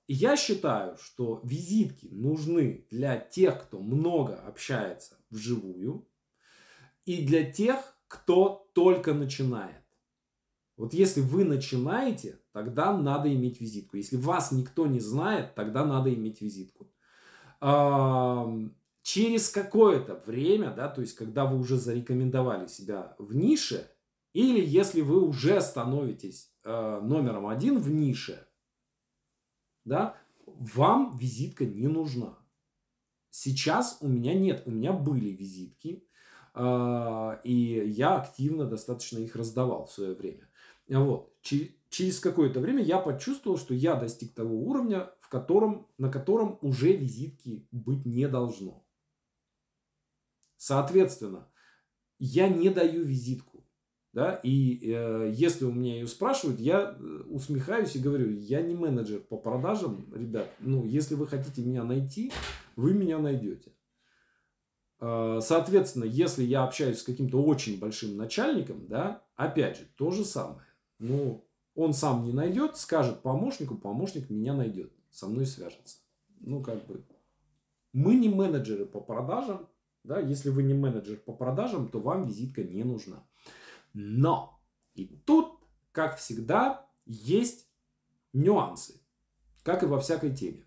Я 0.08 0.36
считаю, 0.36 0.96
что 0.98 1.40
визитки 1.44 2.08
нужны 2.10 2.86
для 2.90 3.18
тех, 3.18 3.62
кто 3.62 3.80
много 3.80 4.34
общается 4.34 5.16
вживую, 5.30 6.08
и 7.04 7.24
для 7.24 7.50
тех, 7.50 7.96
кто 8.08 8.68
только 8.74 9.14
начинает. 9.14 9.82
Вот 10.76 10.94
если 10.94 11.20
вы 11.20 11.44
начинаете, 11.44 12.40
тогда 12.52 12.96
надо 12.96 13.32
иметь 13.32 13.60
визитку. 13.60 13.96
Если 13.96 14.16
вас 14.16 14.52
никто 14.52 14.86
не 14.86 15.00
знает, 15.00 15.54
тогда 15.54 15.84
надо 15.84 16.12
иметь 16.12 16.40
визитку. 16.40 16.92
Через 19.02 19.50
какое-то 19.50 20.22
время, 20.26 20.72
да, 20.74 20.88
то 20.88 21.00
есть 21.00 21.14
когда 21.14 21.44
вы 21.44 21.58
уже 21.58 21.76
зарекомендовали 21.76 22.66
себя 22.66 23.14
в 23.18 23.34
нише, 23.34 23.88
или 24.32 24.64
если 24.64 25.00
вы 25.00 25.20
уже 25.26 25.60
становитесь 25.60 26.50
э, 26.64 27.00
номером 27.02 27.48
один 27.48 27.78
в 27.78 27.90
нише, 27.90 28.46
да, 29.84 30.16
вам 30.46 31.16
визитка 31.16 31.64
не 31.64 31.88
нужна. 31.88 32.38
Сейчас 33.30 33.98
у 34.00 34.08
меня 34.08 34.34
нет, 34.34 34.62
у 34.66 34.70
меня 34.70 34.92
были 34.92 35.30
визитки, 35.30 36.06
э, 36.54 37.40
и 37.44 37.52
я 37.86 38.16
активно 38.16 38.66
достаточно 38.66 39.18
их 39.18 39.36
раздавал 39.36 39.86
в 39.86 39.92
свое 39.92 40.14
время. 40.14 40.48
Вот. 40.88 41.34
Через 41.40 42.20
какое-то 42.20 42.60
время 42.60 42.82
я 42.82 42.98
почувствовал, 42.98 43.58
что 43.58 43.74
я 43.74 43.94
достиг 43.96 44.34
того 44.34 44.54
уровня, 44.54 45.10
в 45.20 45.28
котором, 45.28 45.88
на 45.98 46.10
котором 46.10 46.58
уже 46.60 46.94
визитки 46.94 47.66
быть 47.70 48.04
не 48.04 48.28
должно. 48.28 48.86
Соответственно, 50.56 51.48
я 52.18 52.48
не 52.48 52.70
даю 52.70 53.02
визитку 53.02 53.51
да, 54.12 54.34
и 54.42 54.92
э, 54.92 55.30
если 55.32 55.64
у 55.64 55.72
меня 55.72 55.94
ее 55.94 56.06
спрашивают, 56.06 56.60
я 56.60 56.96
э, 56.98 57.22
усмехаюсь 57.30 57.96
и 57.96 58.00
говорю, 58.00 58.30
я 58.30 58.60
не 58.60 58.74
менеджер 58.74 59.20
по 59.20 59.38
продажам, 59.38 60.06
ребят, 60.14 60.48
ну, 60.60 60.84
если 60.84 61.14
вы 61.14 61.26
хотите 61.26 61.62
меня 61.62 61.82
найти, 61.82 62.30
вы 62.76 62.92
меня 62.92 63.18
найдете. 63.18 63.72
Э, 65.00 65.40
соответственно, 65.42 66.04
если 66.04 66.44
я 66.44 66.64
общаюсь 66.64 66.98
с 66.98 67.02
каким-то 67.04 67.42
очень 67.42 67.78
большим 67.78 68.18
начальником, 68.18 68.86
да, 68.86 69.22
опять 69.34 69.78
же, 69.78 69.84
то 69.96 70.10
же 70.10 70.26
самое. 70.26 70.66
Ну, 70.98 71.48
он 71.74 71.94
сам 71.94 72.24
не 72.24 72.32
найдет, 72.32 72.76
скажет 72.76 73.22
помощнику, 73.22 73.76
помощник 73.76 74.28
меня 74.28 74.52
найдет, 74.52 74.92
со 75.10 75.26
мной 75.26 75.46
свяжется. 75.46 75.96
Ну, 76.40 76.62
как 76.62 76.86
бы, 76.86 77.02
мы 77.94 78.14
не 78.14 78.28
менеджеры 78.28 78.84
по 78.84 79.00
продажам, 79.00 79.68
да, 80.04 80.20
если 80.20 80.50
вы 80.50 80.64
не 80.64 80.74
менеджер 80.74 81.16
по 81.16 81.32
продажам, 81.32 81.88
то 81.88 81.98
вам 81.98 82.26
визитка 82.26 82.62
не 82.62 82.84
нужна. 82.84 83.24
Но 83.94 84.60
и 84.94 85.06
тут, 85.06 85.58
как 85.92 86.18
всегда, 86.18 86.86
есть 87.06 87.66
нюансы, 88.32 89.00
как 89.62 89.82
и 89.82 89.86
во 89.86 90.00
всякой 90.00 90.34
теме. 90.34 90.64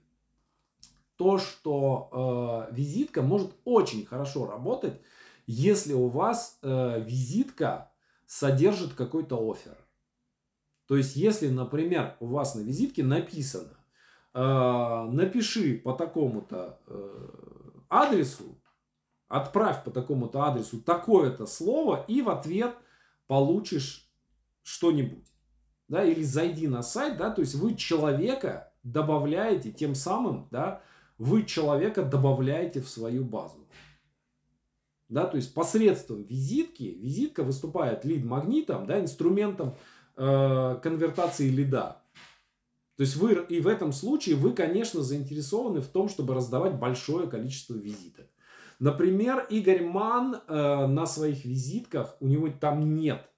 То, 1.16 1.38
что 1.38 2.68
э, 2.70 2.76
визитка 2.76 3.22
может 3.22 3.52
очень 3.64 4.06
хорошо 4.06 4.46
работать, 4.46 5.00
если 5.48 5.94
у 5.94 6.08
вас 6.08 6.60
э, 6.62 7.02
визитка 7.02 7.92
содержит 8.26 8.94
какой-то 8.94 9.38
офер. 9.38 9.78
То 10.88 10.98
есть, 10.98 11.16
если, 11.16 11.48
например, 11.50 12.16
у 12.20 12.28
вас 12.28 12.56
на 12.56 12.62
визитке 12.62 13.04
написано, 13.04 13.78
э, 14.34 15.08
напиши 15.12 15.78
по 15.78 15.94
такому-то 15.94 16.80
э, 16.88 17.30
адресу, 17.90 18.60
отправь 19.28 19.84
по 19.84 19.92
такому-то 19.92 20.44
адресу 20.44 20.82
такое-то 20.82 21.46
слово, 21.46 22.04
и 22.08 22.22
в 22.22 22.30
ответ 22.30 22.76
получишь 23.28 24.10
что-нибудь. 24.64 25.26
Да, 25.88 26.04
или 26.04 26.24
зайди 26.24 26.68
на 26.68 26.82
сайт, 26.82 27.18
да, 27.18 27.30
то 27.30 27.42
есть 27.42 27.54
вы 27.54 27.76
человека 27.76 28.74
добавляете, 28.82 29.72
тем 29.72 29.94
самым, 29.94 30.48
да, 30.50 30.82
вы 31.20 31.46
человека 31.46 32.04
добавляете 32.04 32.82
в 32.82 32.90
свою 32.90 33.24
базу. 33.24 33.68
Да, 35.10 35.28
то 35.28 35.38
есть 35.38 35.54
посредством 35.54 36.24
визитки, 36.24 36.98
визитка 37.00 37.44
выступает 37.44 38.04
лид-магнитом, 38.04 38.88
да, 38.88 39.00
инструментом 39.00 39.78
э, 40.18 40.80
конвертации 40.82 41.50
лида. 41.50 42.02
То 42.98 43.02
есть 43.02 43.16
вы 43.18 43.34
и 43.50 43.60
в 43.60 43.68
этом 43.68 43.92
случае 43.92 44.36
вы, 44.36 44.54
конечно, 44.54 45.04
заинтересованы 45.04 45.82
в 45.82 45.88
том, 45.88 46.10
чтобы 46.10 46.34
раздавать 46.34 46.80
большое 46.80 47.28
количество 47.28 47.76
визиток. 47.76 48.28
Например, 48.80 49.46
Игорь 49.50 49.84
Ман 49.84 50.42
э, 50.48 50.88
на 50.88 51.06
своих 51.06 51.46
визитках, 51.46 52.16
у 52.20 52.28
него 52.28 52.50
там 52.50 52.96
нет, 52.96 53.30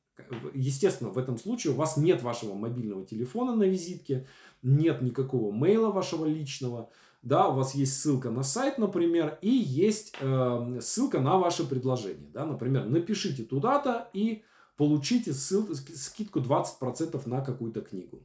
естественно, 0.54 1.10
в 1.10 1.18
этом 1.18 1.38
случае 1.38 1.74
у 1.74 1.76
вас 1.76 1.98
нет 1.98 2.24
вашего 2.24 2.54
мобильного 2.54 3.06
телефона 3.06 3.56
на 3.56 3.64
визитке, 3.64 4.28
нет 4.64 5.02
никакого 5.02 5.52
мейла 5.52 5.92
вашего 5.92 6.26
личного, 6.26 6.90
да, 7.22 7.50
у 7.50 7.56
вас 7.56 7.76
есть 7.76 8.00
ссылка 8.00 8.30
на 8.30 8.44
сайт, 8.44 8.78
например, 8.78 9.38
и 9.42 9.50
есть 9.50 10.16
э, 10.20 10.80
ссылка 10.82 11.20
на 11.20 11.38
ваше 11.38 11.68
предложение, 11.68 12.30
да, 12.34 12.46
например, 12.46 12.86
напишите 12.86 13.44
туда-то 13.44 14.10
и 14.14 14.44
получите 14.76 15.34
ссылку, 15.34 15.76
скидку 15.76 16.40
20% 16.40 17.22
на 17.28 17.42
какую-то 17.42 17.82
книгу. 17.82 18.22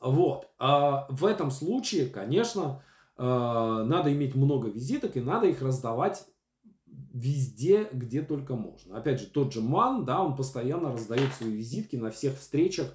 Вот. 0.00 0.48
А 0.58 1.06
в 1.10 1.24
этом 1.24 1.50
случае, 1.50 2.06
конечно, 2.06 2.82
надо 3.16 4.12
иметь 4.12 4.34
много 4.34 4.68
визиток 4.68 5.16
и 5.16 5.20
надо 5.20 5.46
их 5.46 5.62
раздавать 5.62 6.26
везде, 7.12 7.88
где 7.92 8.22
только 8.22 8.54
можно. 8.54 8.96
Опять 8.96 9.20
же, 9.20 9.26
тот 9.26 9.52
же 9.52 9.60
Ман, 9.60 10.04
да, 10.04 10.22
он 10.22 10.34
постоянно 10.34 10.92
раздает 10.92 11.32
свои 11.34 11.52
визитки 11.52 11.96
на 11.96 12.10
всех 12.10 12.38
встречах, 12.38 12.94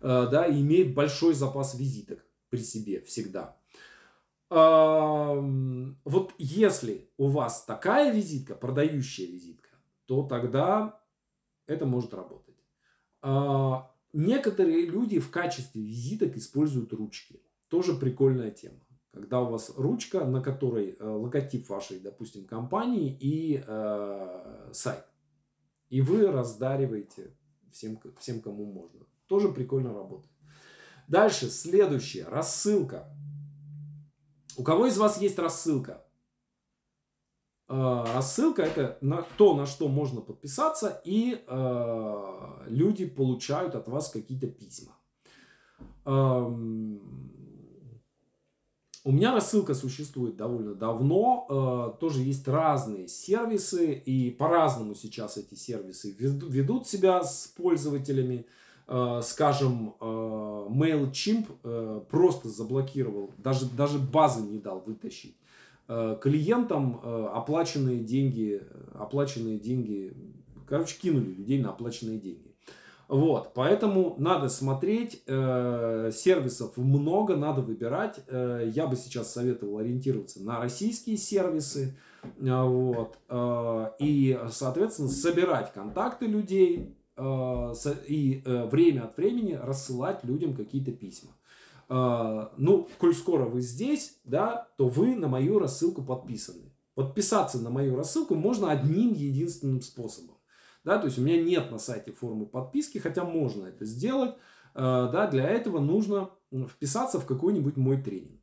э, 0.00 0.28
да, 0.30 0.46
и 0.46 0.60
имеет 0.60 0.94
большой 0.94 1.34
запас 1.34 1.74
визиток 1.74 2.24
при 2.50 2.58
себе 2.58 3.00
всегда. 3.02 3.56
Вот 4.50 6.32
если 6.38 7.10
у 7.16 7.26
вас 7.26 7.64
такая 7.64 8.12
визитка, 8.12 8.54
продающая 8.54 9.26
визитка, 9.26 9.70
то 10.06 10.22
тогда 10.22 11.00
это 11.66 11.86
может 11.86 12.14
работать. 12.14 12.54
А, 13.22 13.90
некоторые 14.12 14.86
люди 14.86 15.18
в 15.18 15.30
качестве 15.30 15.82
визиток 15.82 16.36
используют 16.36 16.92
ручки. 16.92 17.42
Тоже 17.68 17.94
прикольная 17.94 18.50
тема. 18.50 18.78
Когда 19.14 19.40
у 19.40 19.50
вас 19.50 19.70
ручка, 19.76 20.24
на 20.24 20.42
которой 20.42 20.96
э, 20.98 21.04
логотип 21.04 21.68
вашей, 21.68 22.00
допустим, 22.00 22.46
компании 22.46 23.16
и 23.20 23.62
э, 23.64 24.70
сайт. 24.72 25.06
И 25.88 26.00
вы 26.00 26.26
раздариваете 26.26 27.36
всем, 27.70 28.00
всем, 28.18 28.40
кому 28.40 28.64
можно. 28.64 29.06
Тоже 29.28 29.52
прикольно 29.52 29.94
работает. 29.94 30.32
Дальше, 31.06 31.48
следующее. 31.48 32.24
Рассылка. 32.24 33.08
У 34.56 34.64
кого 34.64 34.86
из 34.86 34.98
вас 34.98 35.20
есть 35.20 35.38
рассылка? 35.38 36.04
Э, 37.68 38.04
рассылка 38.14 38.62
это 38.62 38.98
на 39.00 39.22
то, 39.36 39.54
на 39.54 39.66
что 39.66 39.86
можно 39.86 40.20
подписаться, 40.22 41.00
и 41.04 41.44
э, 41.46 42.64
люди 42.66 43.06
получают 43.06 43.76
от 43.76 43.86
вас 43.86 44.10
какие-то 44.10 44.48
письма. 44.48 44.96
Эм, 46.04 47.33
у 49.04 49.12
меня 49.12 49.34
рассылка 49.34 49.74
существует 49.74 50.36
довольно 50.36 50.74
давно, 50.74 51.92
э, 51.96 52.00
тоже 52.00 52.22
есть 52.22 52.48
разные 52.48 53.06
сервисы, 53.06 53.92
и 53.92 54.30
по-разному 54.30 54.94
сейчас 54.94 55.36
эти 55.36 55.54
сервисы 55.54 56.16
ведут 56.18 56.88
себя 56.88 57.22
с 57.22 57.52
пользователями. 57.54 58.46
Э, 58.86 59.20
скажем, 59.22 59.94
э, 60.00 60.04
MailChimp 60.04 62.06
просто 62.06 62.48
заблокировал, 62.48 63.30
даже, 63.36 63.66
даже 63.66 63.98
базы 63.98 64.42
не 64.42 64.58
дал 64.58 64.80
вытащить 64.80 65.36
клиентам 65.86 66.98
оплаченные 67.04 67.98
деньги, 67.98 68.62
оплаченные 68.94 69.58
деньги, 69.58 70.16
короче, 70.66 70.98
кинули 70.98 71.30
людей 71.30 71.60
на 71.60 71.68
оплаченные 71.68 72.18
деньги. 72.18 72.53
Вот, 73.08 73.52
поэтому 73.54 74.14
надо 74.18 74.48
смотреть, 74.48 75.22
э, 75.26 76.10
сервисов 76.14 76.76
много, 76.76 77.36
надо 77.36 77.60
выбирать. 77.60 78.20
Э, 78.28 78.70
я 78.74 78.86
бы 78.86 78.96
сейчас 78.96 79.32
советовал 79.32 79.78
ориентироваться 79.78 80.42
на 80.42 80.58
российские 80.58 81.16
сервисы, 81.16 81.98
э, 82.22 82.62
вот, 82.62 83.18
э, 83.28 83.90
и, 83.98 84.38
соответственно, 84.50 85.08
собирать 85.08 85.72
контакты 85.72 86.26
людей 86.26 86.96
э, 87.16 87.72
и 88.08 88.42
э, 88.44 88.66
время 88.66 89.02
от 89.02 89.16
времени 89.18 89.52
рассылать 89.52 90.24
людям 90.24 90.54
какие-то 90.54 90.92
письма. 90.92 91.32
А, 91.88 92.52
ну, 92.56 92.88
коль 92.98 93.14
скоро 93.14 93.44
вы 93.44 93.60
здесь, 93.60 94.18
да, 94.24 94.68
то 94.76 94.88
вы 94.88 95.14
на 95.16 95.28
мою 95.28 95.58
рассылку 95.58 96.02
подписаны. 96.02 96.72
Подписаться 96.94 97.58
на 97.58 97.70
мою 97.70 97.96
рассылку 97.96 98.34
можно 98.34 98.70
одним 98.70 99.12
единственным 99.12 99.80
способом. 99.82 100.33
Да, 100.84 100.98
то 100.98 101.06
есть 101.06 101.18
у 101.18 101.22
меня 101.22 101.42
нет 101.42 101.70
на 101.70 101.78
сайте 101.78 102.12
формы 102.12 102.46
подписки, 102.46 102.98
хотя 102.98 103.24
можно 103.24 103.66
это 103.66 103.84
сделать. 103.84 104.34
А, 104.74 105.08
да, 105.08 105.26
для 105.26 105.48
этого 105.48 105.80
нужно 105.80 106.30
вписаться 106.68 107.18
в 107.18 107.26
какой-нибудь 107.26 107.76
мой 107.76 108.02
тренинг. 108.02 108.40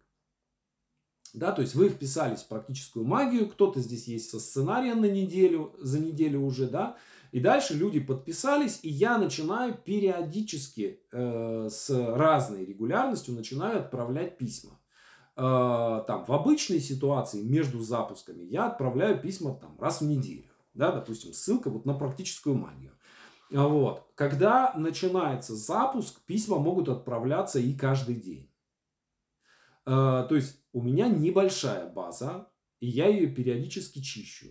Да, 1.33 1.53
то 1.53 1.61
есть 1.61 1.75
вы 1.75 1.87
вписались 1.89 2.41
в 2.41 2.47
практическую 2.47 3.05
магию, 3.05 3.47
кто-то 3.47 3.79
здесь 3.79 4.07
есть 4.07 4.29
со 4.29 4.39
сценарием 4.39 4.99
на 4.99 5.09
неделю, 5.09 5.73
за 5.79 5.99
неделю 5.99 6.41
уже, 6.41 6.67
да, 6.67 6.97
и 7.31 7.39
дальше 7.39 7.73
люди 7.73 8.01
подписались, 8.01 8.79
и 8.81 8.89
я 8.89 9.17
начинаю 9.17 9.73
периодически 9.73 10.99
э, 11.11 11.69
с 11.71 11.89
разной 11.89 12.65
регулярностью 12.65 13.33
начинаю 13.33 13.79
отправлять 13.79 14.37
письма. 14.37 14.77
Э, 15.37 16.03
там, 16.05 16.25
в 16.25 16.33
обычной 16.33 16.81
ситуации 16.81 17.41
между 17.41 17.79
запусками 17.79 18.43
я 18.43 18.65
отправляю 18.65 19.21
письма 19.21 19.55
там, 19.55 19.79
раз 19.79 20.01
в 20.01 20.05
неделю. 20.05 20.50
Да, 20.73 20.91
допустим, 20.91 21.33
ссылка 21.33 21.69
вот 21.69 21.85
на 21.85 21.93
практическую 21.93 22.55
магию. 22.55 22.97
Вот. 23.49 24.11
Когда 24.15 24.73
начинается 24.75 25.55
запуск, 25.55 26.21
письма 26.25 26.57
могут 26.57 26.87
отправляться 26.87 27.59
и 27.59 27.73
каждый 27.73 28.15
день. 28.15 28.49
Э, 29.85 30.25
то 30.27 30.35
есть 30.35 30.57
у 30.71 30.81
меня 30.81 31.09
небольшая 31.09 31.91
база, 31.91 32.47
и 32.79 32.87
я 32.87 33.07
ее 33.07 33.27
периодически 33.27 33.99
чищу. 33.99 34.47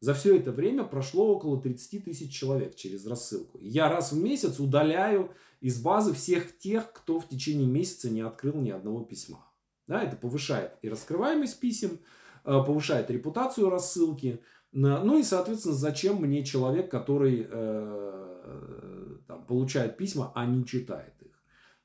За 0.00 0.12
все 0.12 0.36
это 0.36 0.52
время 0.52 0.84
прошло 0.84 1.34
около 1.34 1.60
30 1.60 2.04
тысяч 2.04 2.32
человек 2.32 2.74
через 2.74 3.06
рассылку. 3.06 3.58
Я 3.60 3.88
раз 3.88 4.12
в 4.12 4.22
месяц 4.22 4.60
удаляю 4.60 5.32
из 5.60 5.80
базы 5.80 6.12
всех 6.12 6.58
тех, 6.58 6.92
кто 6.92 7.18
в 7.18 7.28
течение 7.28 7.66
месяца 7.66 8.10
не 8.10 8.20
открыл 8.20 8.56
ни 8.56 8.70
одного 8.70 9.04
письма. 9.04 9.46
Да, 9.86 10.02
это 10.02 10.16
повышает 10.16 10.72
и 10.82 10.88
раскрываемость 10.88 11.60
писем, 11.60 12.00
э, 12.44 12.62
повышает 12.66 13.10
репутацию 13.10 13.70
рассылки. 13.70 14.42
Ну 14.78 15.18
и, 15.18 15.22
соответственно, 15.22 15.74
зачем 15.74 16.16
мне 16.16 16.44
человек, 16.44 16.90
который 16.90 17.46
э, 17.50 19.16
там, 19.26 19.44
получает 19.46 19.96
письма, 19.96 20.32
а 20.34 20.44
не 20.44 20.66
читает 20.66 21.14
их. 21.20 21.32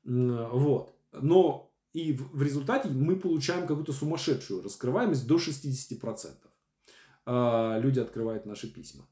Вот. 0.03 0.93
Но 1.13 1.71
и 1.93 2.13
в 2.13 2.41
результате 2.41 2.89
мы 2.89 3.15
получаем 3.17 3.67
какую-то 3.67 3.91
сумасшедшую 3.91 4.63
раскрываемость 4.63 5.27
до 5.27 5.35
60%. 5.35 6.35
А, 7.25 7.79
люди 7.79 7.99
открывают 7.99 8.45
наши 8.45 8.71
письма. 8.71 9.07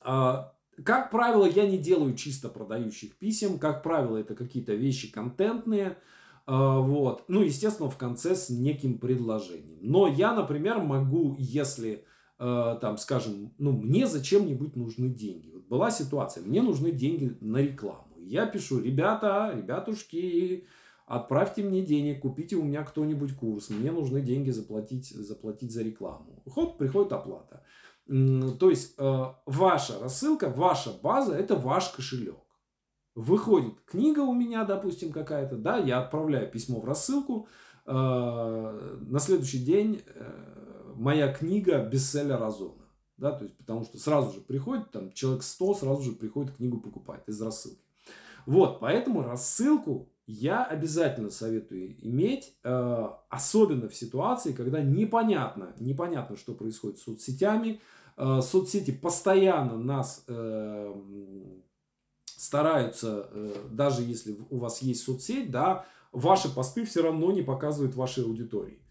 А, 0.00 0.54
как 0.84 1.10
правило, 1.10 1.46
я 1.46 1.66
не 1.66 1.78
делаю 1.78 2.14
чисто 2.14 2.48
продающих 2.48 3.16
писем. 3.16 3.58
Как 3.58 3.82
правило, 3.82 4.18
это 4.18 4.34
какие-то 4.34 4.74
вещи 4.74 5.10
контентные. 5.10 5.96
А, 6.46 6.78
вот. 6.80 7.24
Ну, 7.28 7.40
естественно, 7.40 7.88
в 7.88 7.96
конце 7.96 8.36
с 8.36 8.50
неким 8.50 8.98
предложением. 8.98 9.78
Но 9.80 10.06
я, 10.06 10.34
например, 10.34 10.80
могу, 10.80 11.34
если 11.38 12.04
там, 12.36 12.98
скажем, 12.98 13.54
ну, 13.58 13.72
мне 13.72 14.06
зачем-нибудь 14.06 14.76
нужны 14.76 15.08
деньги. 15.08 15.50
Вот 15.50 15.66
была 15.68 15.90
ситуация, 15.90 16.42
мне 16.42 16.62
нужны 16.62 16.90
деньги 16.90 17.36
на 17.40 17.58
рекламу. 17.58 18.14
Я 18.16 18.46
пишу, 18.46 18.80
ребята, 18.80 19.52
ребятушки, 19.54 20.66
отправьте 21.06 21.62
мне 21.62 21.82
денег, 21.82 22.22
купите 22.22 22.56
у 22.56 22.62
меня 22.62 22.82
кто-нибудь 22.82 23.36
курс, 23.36 23.70
мне 23.70 23.92
нужны 23.92 24.20
деньги 24.20 24.50
заплатить, 24.50 25.10
заплатить 25.10 25.72
за 25.72 25.82
рекламу. 25.82 26.42
Хоп, 26.52 26.78
приходит 26.78 27.12
оплата. 27.12 27.62
То 28.06 28.70
есть 28.70 28.94
э, 28.98 29.24
ваша 29.46 29.98
рассылка, 29.98 30.50
ваша 30.50 30.92
база– 30.92 31.34
это 31.38 31.56
ваш 31.56 31.88
кошелек. 31.88 32.36
Выходит 33.14 33.80
книга 33.86 34.20
у 34.20 34.34
меня, 34.34 34.64
допустим, 34.64 35.12
какая-то, 35.12 35.56
да, 35.56 35.78
я 35.78 36.00
отправляю 36.00 36.50
письмо 36.50 36.80
в 36.80 36.84
рассылку, 36.84 37.48
э, 37.86 37.90
на 37.90 39.18
следующий 39.20 39.64
день 39.64 40.02
э, 40.06 40.54
моя 40.96 41.32
книга 41.32 41.84
бестселлер 41.84 42.42
Озона. 42.42 42.84
Да, 43.16 43.32
то 43.32 43.44
есть, 43.44 43.56
потому 43.56 43.84
что 43.84 43.98
сразу 43.98 44.32
же 44.32 44.40
приходит, 44.40 44.90
там, 44.90 45.12
человек 45.12 45.44
100 45.44 45.74
сразу 45.74 46.02
же 46.02 46.12
приходит 46.12 46.56
книгу 46.56 46.80
покупать 46.80 47.22
из 47.28 47.40
рассылки. 47.40 47.78
Вот, 48.44 48.80
поэтому 48.80 49.22
рассылку 49.22 50.08
я 50.26 50.64
обязательно 50.64 51.30
советую 51.30 51.96
иметь, 52.04 52.54
э, 52.64 53.08
особенно 53.28 53.88
в 53.88 53.94
ситуации, 53.94 54.52
когда 54.52 54.82
непонятно, 54.82 55.74
непонятно, 55.78 56.36
что 56.36 56.54
происходит 56.54 56.98
с 56.98 57.02
соцсетями. 57.02 57.80
Э, 58.16 58.40
соцсети 58.42 58.90
постоянно 58.90 59.78
нас 59.78 60.24
э, 60.26 60.94
стараются, 62.26 63.30
даже 63.70 64.02
если 64.02 64.36
у 64.50 64.58
вас 64.58 64.82
есть 64.82 65.02
соцсеть, 65.02 65.50
да, 65.50 65.86
ваши 66.12 66.52
посты 66.52 66.84
все 66.84 67.02
равно 67.02 67.32
не 67.32 67.42
показывают 67.42 67.94
вашей 67.94 68.24
аудитории 68.24 68.83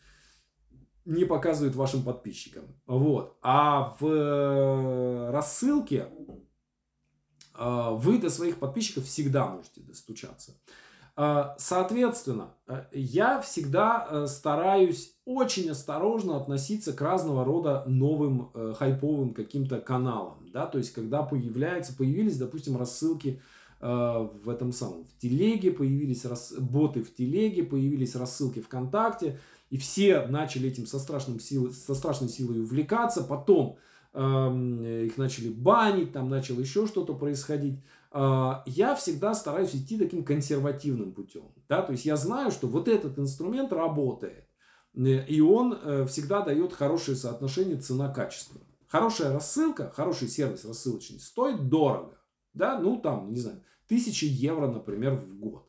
не 1.06 1.26
показывают 1.26 1.76
вашим 1.76 2.04
подписчикам. 2.04 2.64
Вот. 2.86 3.38
А 3.42 3.96
в 4.00 5.32
рассылке 5.32 6.08
вы 7.58 8.18
до 8.18 8.30
своих 8.30 8.58
подписчиков 8.58 9.06
всегда 9.06 9.48
можете 9.48 9.82
достучаться. 9.82 10.54
А, 11.16 11.56
соответственно, 11.60 12.56
э, 12.68 12.86
я 12.92 13.40
всегда 13.42 14.08
э, 14.10 14.28
стараюсь 14.28 15.16
очень 15.26 15.70
осторожно 15.70 16.38
относиться 16.38 16.92
к 16.92 17.02
разного 17.02 17.46
рода 17.46 17.84
новым 17.86 18.50
э, 18.54 18.74
хайповым 18.76 19.36
каким-то 19.36 19.80
каналам. 19.80 20.50
Да? 20.52 20.66
То 20.66 20.80
есть, 20.80 20.92
когда 20.92 21.22
появляются, 21.22 21.96
появились, 21.96 22.38
допустим, 22.38 22.78
рассылки 22.78 23.42
в 23.80 24.50
этом 24.50 24.72
самом, 24.72 25.04
в 25.04 25.18
телеге, 25.20 25.70
появились 25.70 26.24
рас, 26.24 26.54
боты 26.58 27.04
в 27.04 27.14
телеге, 27.14 27.64
появились 27.64 28.16
рассылки 28.16 28.62
ВКонтакте, 28.62 29.42
и 29.74 29.78
все 29.78 30.28
начали 30.28 30.70
этим 30.70 30.86
со, 30.86 31.00
страшным 31.00 31.40
силой, 31.40 31.74
со 31.74 31.96
страшной 31.96 32.30
силой 32.30 32.62
увлекаться, 32.62 33.24
потом 33.24 33.80
э, 34.14 35.06
их 35.08 35.18
начали 35.18 35.50
банить, 35.50 36.12
там 36.12 36.30
начало 36.30 36.60
еще 36.60 36.86
что-то 36.86 37.16
происходить. 37.16 37.80
А, 38.12 38.62
я 38.68 38.94
всегда 38.94 39.34
стараюсь 39.34 39.74
идти 39.76 39.98
таким 39.98 40.24
консервативным 40.24 41.12
путем. 41.12 41.52
Да? 41.68 41.82
То 41.82 41.94
есть 41.94 42.06
я 42.06 42.18
знаю, 42.18 42.52
что 42.52 42.68
вот 42.68 42.88
этот 42.88 43.18
инструмент 43.18 43.74
работает. 43.74 44.48
Э, 44.96 45.26
и 45.26 45.42
он 45.42 45.74
э, 45.74 46.06
всегда 46.06 46.42
дает 46.42 46.72
хорошее 46.74 47.18
соотношение 47.18 47.78
цена-качество. 47.78 48.62
Хорошая 48.86 49.34
рассылка, 49.34 49.90
хороший 49.90 50.28
сервис 50.28 50.66
рассылочный 50.66 51.20
стоит 51.20 51.68
дорого. 51.68 52.20
Да? 52.54 52.78
Ну 52.78 53.02
там, 53.02 53.34
не 53.34 53.40
знаю, 53.40 53.64
тысячи 53.88 54.26
евро, 54.26 54.68
например, 54.68 55.16
в 55.16 55.36
год. 55.40 55.68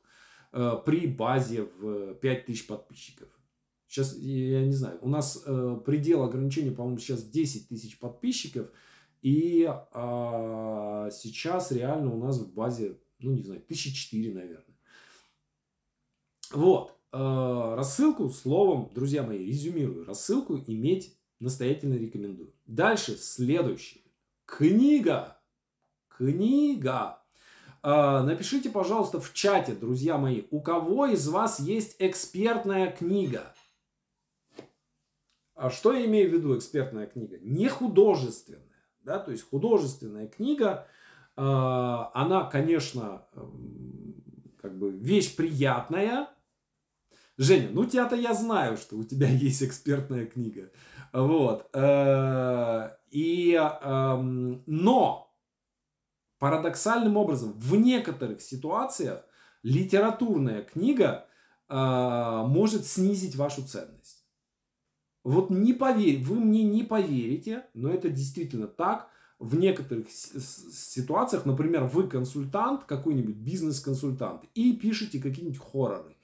Э, 0.53 0.75
при 0.85 1.07
базе 1.07 1.63
в 1.63 2.17
5000 2.17 2.67
подписчиков. 2.67 3.29
Сейчас, 3.95 4.17
я 4.17 4.65
не 4.65 4.73
знаю, 4.73 4.99
у 5.03 5.09
нас 5.09 5.45
предел 5.85 6.23
ограничения, 6.25 6.73
по-моему, 6.73 6.99
сейчас 6.99 7.23
10 7.25 7.69
тысяч 7.69 7.99
подписчиков– 7.99 8.71
и 9.25 9.67
а, 9.67 11.09
сейчас 11.11 11.73
реально 11.73 12.13
у 12.13 12.19
нас 12.19 12.39
в 12.39 12.53
базе, 12.53 12.99
ну 13.21 13.31
не 13.33 13.43
знаю, 13.43 13.63
тысячи 13.63 13.91
четыре, 13.91 14.35
наверное. 14.35 14.77
Вот. 16.53 16.95
А, 17.11 17.75
рассылку, 17.75 18.29
словом, 18.29 18.91
друзья 18.95 19.23
мои, 19.23 19.39
резюмирую. 19.39 20.05
Рассылку 20.05 20.59
иметь 20.67 21.17
настоятельно 21.41 21.95
рекомендую. 21.95 22.53
Дальше, 22.67 23.17
следующее. 23.17 24.05
Книга. 24.45 25.41
Книга. 26.09 27.23
А, 27.83 28.23
напишите, 28.25 28.69
пожалуйста, 28.69 29.21
в 29.21 29.33
чате, 29.33 29.73
друзья 29.73 30.19
мои, 30.19 30.43
у 30.51 30.61
кого 30.61 31.07
из 31.07 31.27
вас 31.29 31.61
есть 31.61 31.97
экспертная 31.99 32.93
книга? 32.93 33.54
А 35.55 35.71
что 35.71 35.93
я 35.93 36.05
имею 36.07 36.31
в 36.31 36.33
виду 36.33 36.57
экспертная 36.57 37.07
книга? 37.07 37.39
Не 37.41 37.69
художественная 37.69 38.65
да, 39.05 39.19
то 39.19 39.31
есть 39.31 39.49
художественная 39.49 40.27
книга, 40.27 40.87
а, 41.37 42.11
она, 42.15 42.45
конечно, 42.45 43.23
как 44.61 44.79
бы 44.79 44.91
вещь 44.91 45.37
приятная. 45.37 46.29
Женя, 47.37 47.69
ну 47.71 47.85
тебя-то 47.85 48.17
я 48.17 48.33
знаю, 48.35 48.77
что 48.77 48.97
у 48.97 49.05
тебя 49.05 49.29
есть 49.31 49.63
экспертная 49.63 50.27
книга. 50.27 50.71
Вот. 51.13 51.69
Э, 51.75 52.91
и, 53.11 53.61
но 54.67 55.37
парадоксальным 56.41 57.17
образом 57.17 57.53
в 57.53 57.77
некоторых 57.77 58.41
ситуациях 58.41 59.25
литературная 59.63 60.63
книга 60.63 61.27
а, 61.69 62.45
может 62.45 62.85
снизить 62.87 63.37
вашу 63.37 63.63
ценность. 63.63 64.04
Вот 65.25 65.49
не 65.49 65.73
поверь, 65.73 66.23
вы 66.23 66.39
мне 66.39 66.63
не 66.63 66.83
поверите, 66.83 67.65
но 67.73 67.91
это 67.91 68.11
действительно 68.11 68.67
так. 68.67 69.09
В 69.41 69.57
некоторых 69.57 70.07
ситуациях, 70.11 71.45
например, 71.45 71.85
вы 71.85 72.07
консультант, 72.07 72.85
какой-нибудь 72.85 73.37
бизнес-консультант, 73.37 74.45
и 74.55 74.75
пишете 74.75 75.19
какие-нибудь 75.19 75.59
хорроры, 75.59 76.15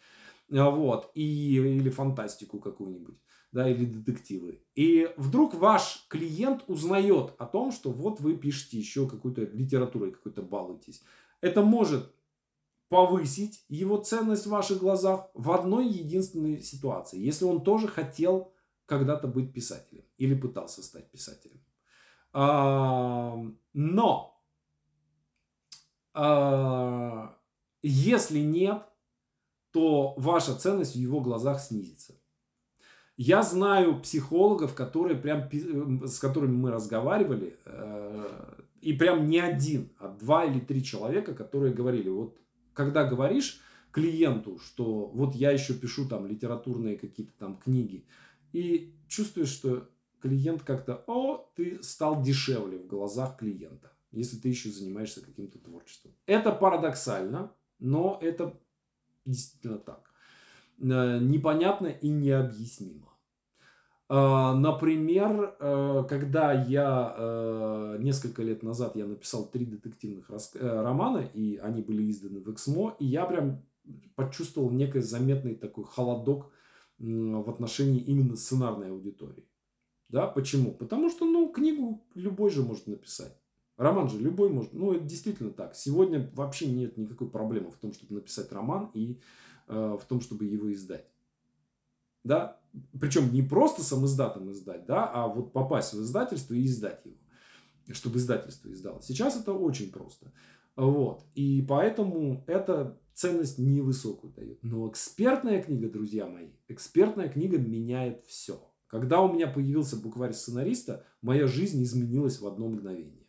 а, 0.52 0.70
вот, 0.70 1.10
и, 1.14 1.56
или 1.56 1.90
фантастику 1.90 2.60
какую-нибудь, 2.60 3.16
да, 3.52 3.68
или 3.68 3.84
детективы. 3.84 4.62
И 4.76 5.10
вдруг 5.16 5.54
ваш 5.54 6.06
клиент 6.08 6.62
узнает 6.68 7.34
о 7.38 7.46
том, 7.46 7.72
что 7.72 7.90
вот 7.90 8.20
вы 8.20 8.36
пишете 8.36 8.78
еще 8.78 9.08
какую-то 9.08 9.42
литературой, 9.42 10.12
какой-то 10.12 10.42
балуетесь. 10.42 11.02
Это 11.40 11.62
может 11.62 12.14
повысить 12.88 13.64
его 13.68 13.96
ценность 13.98 14.46
в 14.46 14.50
ваших 14.50 14.78
глазах 14.78 15.30
в 15.34 15.50
одной 15.50 15.88
единственной 15.88 16.62
ситуации. 16.62 17.18
Если 17.18 17.44
он 17.44 17.62
тоже 17.62 17.88
хотел 17.88 18.52
когда-то 18.90 19.28
быть 19.28 19.52
писателем 19.52 20.04
или 20.18 20.34
пытался 20.34 20.82
стать 20.82 21.10
писателем. 21.10 21.60
Но 23.72 24.42
а, 26.12 27.36
если 27.82 28.40
нет, 28.40 28.82
то 29.70 30.14
ваша 30.16 30.54
ценность 30.56 30.96
в 30.96 30.98
его 30.98 31.20
глазах 31.20 31.60
снизится. 31.60 32.14
Я 33.16 33.42
знаю 33.42 34.00
психологов, 34.00 34.74
которые 34.74 35.16
прям, 35.16 35.48
с 36.06 36.18
которыми 36.18 36.56
мы 36.56 36.70
разговаривали, 36.72 37.56
э, 37.66 38.54
и 38.80 38.92
прям 38.94 39.28
не 39.28 39.38
один, 39.38 39.90
а 39.98 40.08
два 40.08 40.46
или 40.46 40.58
три 40.58 40.82
человека, 40.82 41.34
которые 41.34 41.72
говорили, 41.72 42.08
вот 42.08 42.38
когда 42.72 43.04
говоришь 43.04 43.60
клиенту, 43.92 44.58
что 44.58 45.06
вот 45.06 45.34
я 45.34 45.50
еще 45.50 45.74
пишу 45.74 46.08
там 46.08 46.26
литературные 46.26 46.96
какие-то 46.96 47.32
там 47.38 47.56
книги, 47.58 48.04
и 48.52 48.94
чувствуешь, 49.08 49.50
что 49.50 49.88
клиент 50.20 50.62
как-то, 50.62 51.02
о, 51.06 51.50
ты 51.56 51.82
стал 51.82 52.22
дешевле 52.22 52.78
в 52.78 52.86
глазах 52.86 53.38
клиента, 53.38 53.92
если 54.12 54.36
ты 54.36 54.48
еще 54.48 54.70
занимаешься 54.70 55.24
каким-то 55.24 55.58
творчеством. 55.58 56.12
Это 56.26 56.52
парадоксально, 56.52 57.52
но 57.78 58.18
это 58.20 58.58
действительно 59.24 59.78
так. 59.78 60.10
Э, 60.80 61.18
непонятно 61.20 61.88
и 61.88 62.08
необъяснимо. 62.08 63.08
Э, 64.08 64.52
например, 64.54 65.56
э, 65.58 66.04
когда 66.08 66.52
я 66.52 67.96
несколько 67.98 68.42
лет 68.42 68.62
назад 68.62 68.96
я 68.96 69.06
написал 69.06 69.46
три 69.46 69.66
детективных 69.66 70.30
романа, 70.54 71.18
и 71.34 71.56
они 71.56 71.82
были 71.82 72.10
изданы 72.10 72.40
в 72.40 72.52
Эксмо, 72.52 72.96
и 72.98 73.04
я 73.04 73.24
прям 73.26 73.62
почувствовал 74.14 74.70
некий 74.70 75.00
заметный 75.00 75.54
такой 75.54 75.84
холодок 75.84 76.50
в 77.00 77.50
отношении 77.50 78.00
именно 78.00 78.36
сценарной 78.36 78.90
аудитории. 78.90 79.48
Да, 80.08 80.26
почему? 80.26 80.72
Потому 80.72 81.08
что, 81.08 81.24
ну, 81.24 81.50
книгу 81.50 82.04
любой 82.14 82.50
же 82.50 82.62
может 82.62 82.86
написать. 82.86 83.36
Роман 83.76 84.10
же 84.10 84.18
любой 84.18 84.50
может. 84.50 84.74
Ну, 84.74 84.92
это 84.92 85.04
действительно 85.04 85.50
так. 85.50 85.74
Сегодня 85.74 86.30
вообще 86.34 86.66
нет 86.70 86.98
никакой 86.98 87.30
проблемы 87.30 87.70
в 87.70 87.76
том, 87.76 87.92
чтобы 87.94 88.16
написать 88.16 88.52
роман 88.52 88.90
и 88.92 89.18
э, 89.68 89.96
в 89.98 90.04
том, 90.04 90.20
чтобы 90.20 90.44
его 90.44 90.70
издать. 90.72 91.06
Да? 92.22 92.60
Причем 93.00 93.32
не 93.32 93.42
просто 93.42 93.82
сам 93.82 94.04
издатом 94.04 94.50
издать, 94.52 94.84
да, 94.84 95.10
а 95.10 95.26
вот 95.26 95.52
попасть 95.52 95.94
в 95.94 96.02
издательство 96.02 96.54
и 96.54 96.66
издать 96.66 97.04
его. 97.06 97.16
Чтобы 97.92 98.18
издательство 98.18 98.70
издало. 98.70 99.00
Сейчас 99.00 99.40
это 99.40 99.52
очень 99.52 99.90
просто. 99.90 100.30
Вот. 100.76 101.24
И 101.34 101.64
поэтому 101.66 102.44
это 102.46 103.00
ценность 103.20 103.58
невысокую 103.58 104.32
дает. 104.32 104.62
Но 104.62 104.88
экспертная 104.88 105.62
книга, 105.62 105.90
друзья 105.90 106.26
мои, 106.26 106.48
экспертная 106.68 107.28
книга 107.28 107.58
меняет 107.58 108.24
все. 108.24 108.66
Когда 108.86 109.20
у 109.20 109.30
меня 109.32 109.46
появился 109.46 109.96
букварь 109.96 110.32
сценариста, 110.32 111.04
моя 111.20 111.46
жизнь 111.46 111.82
изменилась 111.82 112.40
в 112.40 112.46
одно 112.46 112.68
мгновение. 112.68 113.26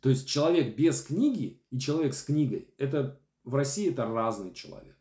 То 0.00 0.10
есть 0.10 0.28
человек 0.28 0.76
без 0.76 1.02
книги 1.02 1.60
и 1.70 1.78
человек 1.80 2.14
с 2.14 2.22
книгой, 2.22 2.72
это 2.78 3.20
в 3.42 3.56
России 3.56 3.90
это 3.90 4.06
разный 4.06 4.54
человек. 4.54 4.96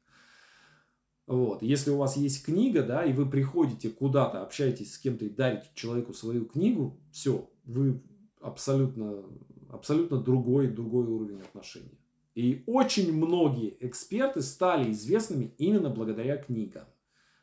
Вот. 1.27 1.61
Если 1.61 1.91
у 1.91 1.97
вас 1.97 2.17
есть 2.17 2.43
книга, 2.43 2.81
да, 2.81 3.05
и 3.05 3.13
вы 3.13 3.29
приходите 3.29 3.89
куда-то, 3.89 4.41
общаетесь 4.41 4.95
с 4.95 4.97
кем-то 4.97 5.25
и 5.25 5.29
дарите 5.29 5.69
человеку 5.75 6.13
свою 6.13 6.45
книгу, 6.45 6.99
все, 7.11 7.47
вы 7.63 8.01
абсолютно, 8.41 9.23
абсолютно 9.69 10.17
другой, 10.17 10.67
другой 10.67 11.05
уровень 11.05 11.41
отношений. 11.41 11.99
И 12.37 12.63
очень 12.67 13.11
многие 13.17 13.75
эксперты 13.79 14.43
стали 14.43 14.91
известными 14.91 15.55
именно 15.57 15.89
благодаря 15.89 16.37
книгам. 16.37 16.83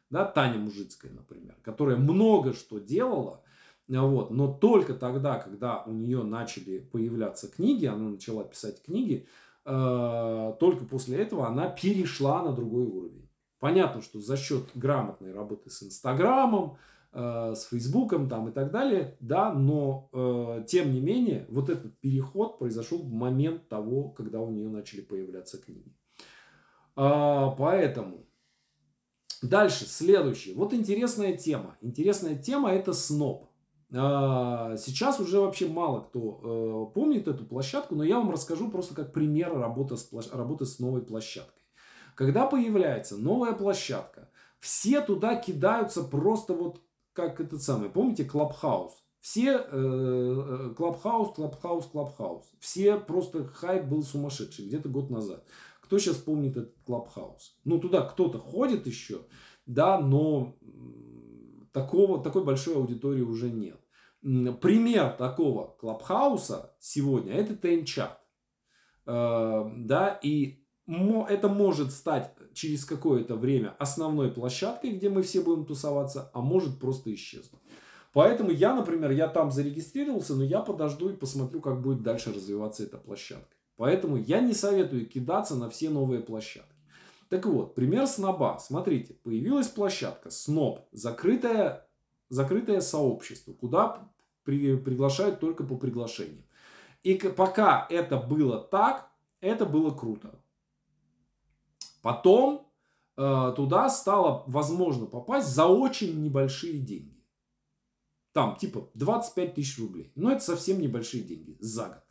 Да, 0.09 0.25
Таня 0.25 0.61
Мужицкая, 0.61 1.11
например, 1.11 1.57
которая 1.65 1.97
много 1.97 2.53
что 2.53 2.79
делала, 2.79 3.43
вот, 3.89 4.31
но 4.31 4.53
только 4.53 4.95
тогда, 4.95 5.41
когда 5.41 5.83
у 5.83 5.91
нее 5.91 6.23
начали 6.23 6.79
появляться 6.79 7.49
книги, 7.49 7.87
она 7.87 8.11
начала 8.11 8.45
писать 8.45 8.85
книги, 8.85 9.27
э, 9.65 10.55
только 10.61 10.85
после 10.85 11.19
этого 11.19 11.49
она 11.49 11.69
перешла 11.69 12.45
на 12.45 12.53
другой 12.53 12.85
уровень. 12.85 13.29
Понятно, 13.59 14.01
что 14.01 14.21
за 14.21 14.37
счет 14.37 14.63
грамотной 14.77 15.33
работы 15.33 15.71
с 15.71 15.83
Инстаграмом, 15.83 16.77
с 17.15 17.69
Фейсбуком 17.71 18.29
там 18.29 18.49
и 18.49 18.53
так 18.53 18.73
далее, 18.73 19.17
да, 19.21 19.53
но 19.53 20.09
э, 20.13 20.65
тем 20.67 20.93
не 20.93 21.01
менее 21.01 21.47
вот 21.49 21.71
этот 21.71 21.99
переход 22.01 22.59
произошел 22.59 22.99
в 22.99 23.13
момент 23.13 23.69
того, 23.69 24.09
когда 24.09 24.41
у 24.41 24.51
нее 24.51 24.69
начали 24.69 25.01
появляться 25.01 25.59
книги. 25.59 25.95
А, 26.97 27.51
поэтому 27.51 28.27
дальше 29.43 29.87
следующее. 29.87 30.55
Вот 30.55 30.73
интересная 30.73 31.37
тема. 31.37 31.77
Интересная 31.81 32.37
тема 32.37 32.73
это 32.73 32.93
Сноб. 32.93 33.49
А, 33.97 34.77
сейчас 34.77 35.21
уже 35.21 35.41
вообще 35.41 35.69
мало 35.69 36.01
кто 36.01 36.91
э, 36.91 36.95
помнит 36.95 37.29
эту 37.29 37.45
площадку, 37.45 37.95
но 37.95 38.05
я 38.05 38.19
вам 38.19 38.31
расскажу 38.31 38.71
просто 38.71 38.95
как 38.95 39.13
пример 39.13 39.57
работы 39.57 39.97
с, 39.97 40.11
работы 40.33 40.67
с 40.67 40.79
новой 40.79 41.03
площадкой. 41.03 41.63
Когда 42.15 42.47
появляется 42.47 43.17
новая 43.17 43.53
площадка, 43.53 44.31
все 44.59 45.01
туда 45.01 45.37
кидаются 45.37 46.03
просто 46.03 46.55
вот 46.55 46.81
как 47.15 47.41
этот 47.41 47.63
самый, 47.63 47.89
помните, 47.89 48.25
Clubhouse? 48.25 48.93
Все 49.21 49.59
Clubhouse, 50.77 51.35
Clubhouse, 51.35 51.87
Clubhouse. 51.87 52.45
Все 52.61 52.99
просто 52.99 53.47
хайп 53.47 53.87
был 53.87 54.03
сумасшедший 54.03 54.67
где-то 54.67 54.91
год 54.91 55.09
назад. 55.09 55.47
Кто 55.81 55.99
сейчас 55.99 56.17
помнит 56.17 56.57
этот 56.57 56.75
Клабхаус? 56.85 57.57
Ну, 57.65 57.79
туда 57.79 58.03
кто-то 58.03 58.39
ходит 58.39 58.87
еще, 58.87 59.27
да, 59.65 59.99
но 59.99 60.57
такого, 61.73 62.23
такой 62.23 62.45
большой 62.45 62.77
аудитории 62.77 63.23
уже 63.23 63.51
нет. 63.51 63.81
Пример 64.23 65.13
такого 65.17 65.75
Клабхауса 65.79 66.75
сегодня– 66.79 67.33
это 67.35 67.55
Тенчат. 67.57 68.21
Э, 69.07 69.65
да, 69.77 70.19
и 70.23 70.65
это 70.87 71.49
может 71.49 71.93
стать 71.93 72.35
через 72.55 72.85
какое-то 72.85 73.37
время 73.37 73.75
основной 73.79 74.31
площадкой, 74.31 74.93
где 74.93 75.09
мы 75.09 75.23
все 75.23 75.41
будем 75.41 75.67
тусоваться, 75.67 76.31
а 76.33 76.41
может 76.41 76.79
просто 76.79 77.13
исчезнуть. 77.15 77.61
Поэтому 78.13 78.51
я, 78.51 78.75
например, 78.75 79.11
я 79.11 79.29
там 79.29 79.51
зарегистрировался, 79.51 80.37
но 80.37 80.45
я 80.45 80.61
подожду 80.61 81.11
и 81.11 81.17
посмотрю, 81.17 81.61
как 81.61 81.83
будет 81.83 82.03
дальше 82.03 82.33
развиваться 82.33 82.85
эта 82.85 82.97
площадка. 82.97 83.57
Поэтому 83.77 84.17
я 84.17 84.41
не 84.41 84.55
советую 84.55 85.07
кидаться 85.07 85.57
на 85.57 85.69
все 85.69 85.91
новые 85.91 86.21
площадки. 86.21 86.71
Так 87.29 87.47
вот, 87.47 87.75
пример 87.75 88.07
сноба. 88.07 88.59
Смотрите, 88.61 89.15
появилась 89.25 89.67
площадка 89.67 90.31
сноб, 90.31 90.83
закрытое, 90.93 91.89
закрытое 92.29 92.81
сообщество, 92.81 93.53
куда 93.53 94.09
при, 94.45 94.77
приглашают 94.77 95.41
только 95.41 95.65
по 95.65 95.77
приглашениям. 95.77 96.45
И 97.03 97.15
пока 97.15 97.87
это 97.91 98.17
было 98.19 98.59
так, 98.59 99.11
это 99.41 99.67
было 99.67 99.91
круто. 99.91 100.41
Потом 102.05 102.71
э, 103.17 103.55
туда 103.57 103.89
стало 103.89 104.45
возможно 104.47 105.07
попасть 105.07 105.49
за 105.49 105.65
очень 105.65 106.23
небольшие 106.23 106.79
деньги. 106.79 107.25
Там 108.33 108.57
типа 108.57 108.91
25 108.93 109.55
тысяч 109.55 109.79
рублей. 109.79 110.13
Но 110.15 110.31
это 110.31 110.45
совсем 110.45 110.83
небольшие 110.83 111.23
деньги 111.23 111.57
за 111.61 111.85
год. 111.85 112.05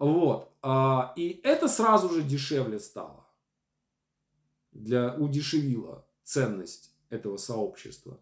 Вот. 0.00 0.52
А, 0.60 1.12
и 1.14 1.40
это 1.44 1.68
сразу 1.68 2.08
же 2.08 2.24
дешевле 2.24 2.80
стало. 2.80 3.28
Для, 4.72 5.14
удешевило 5.14 6.04
ценность 6.24 6.90
этого 7.08 7.36
сообщества. 7.36 8.18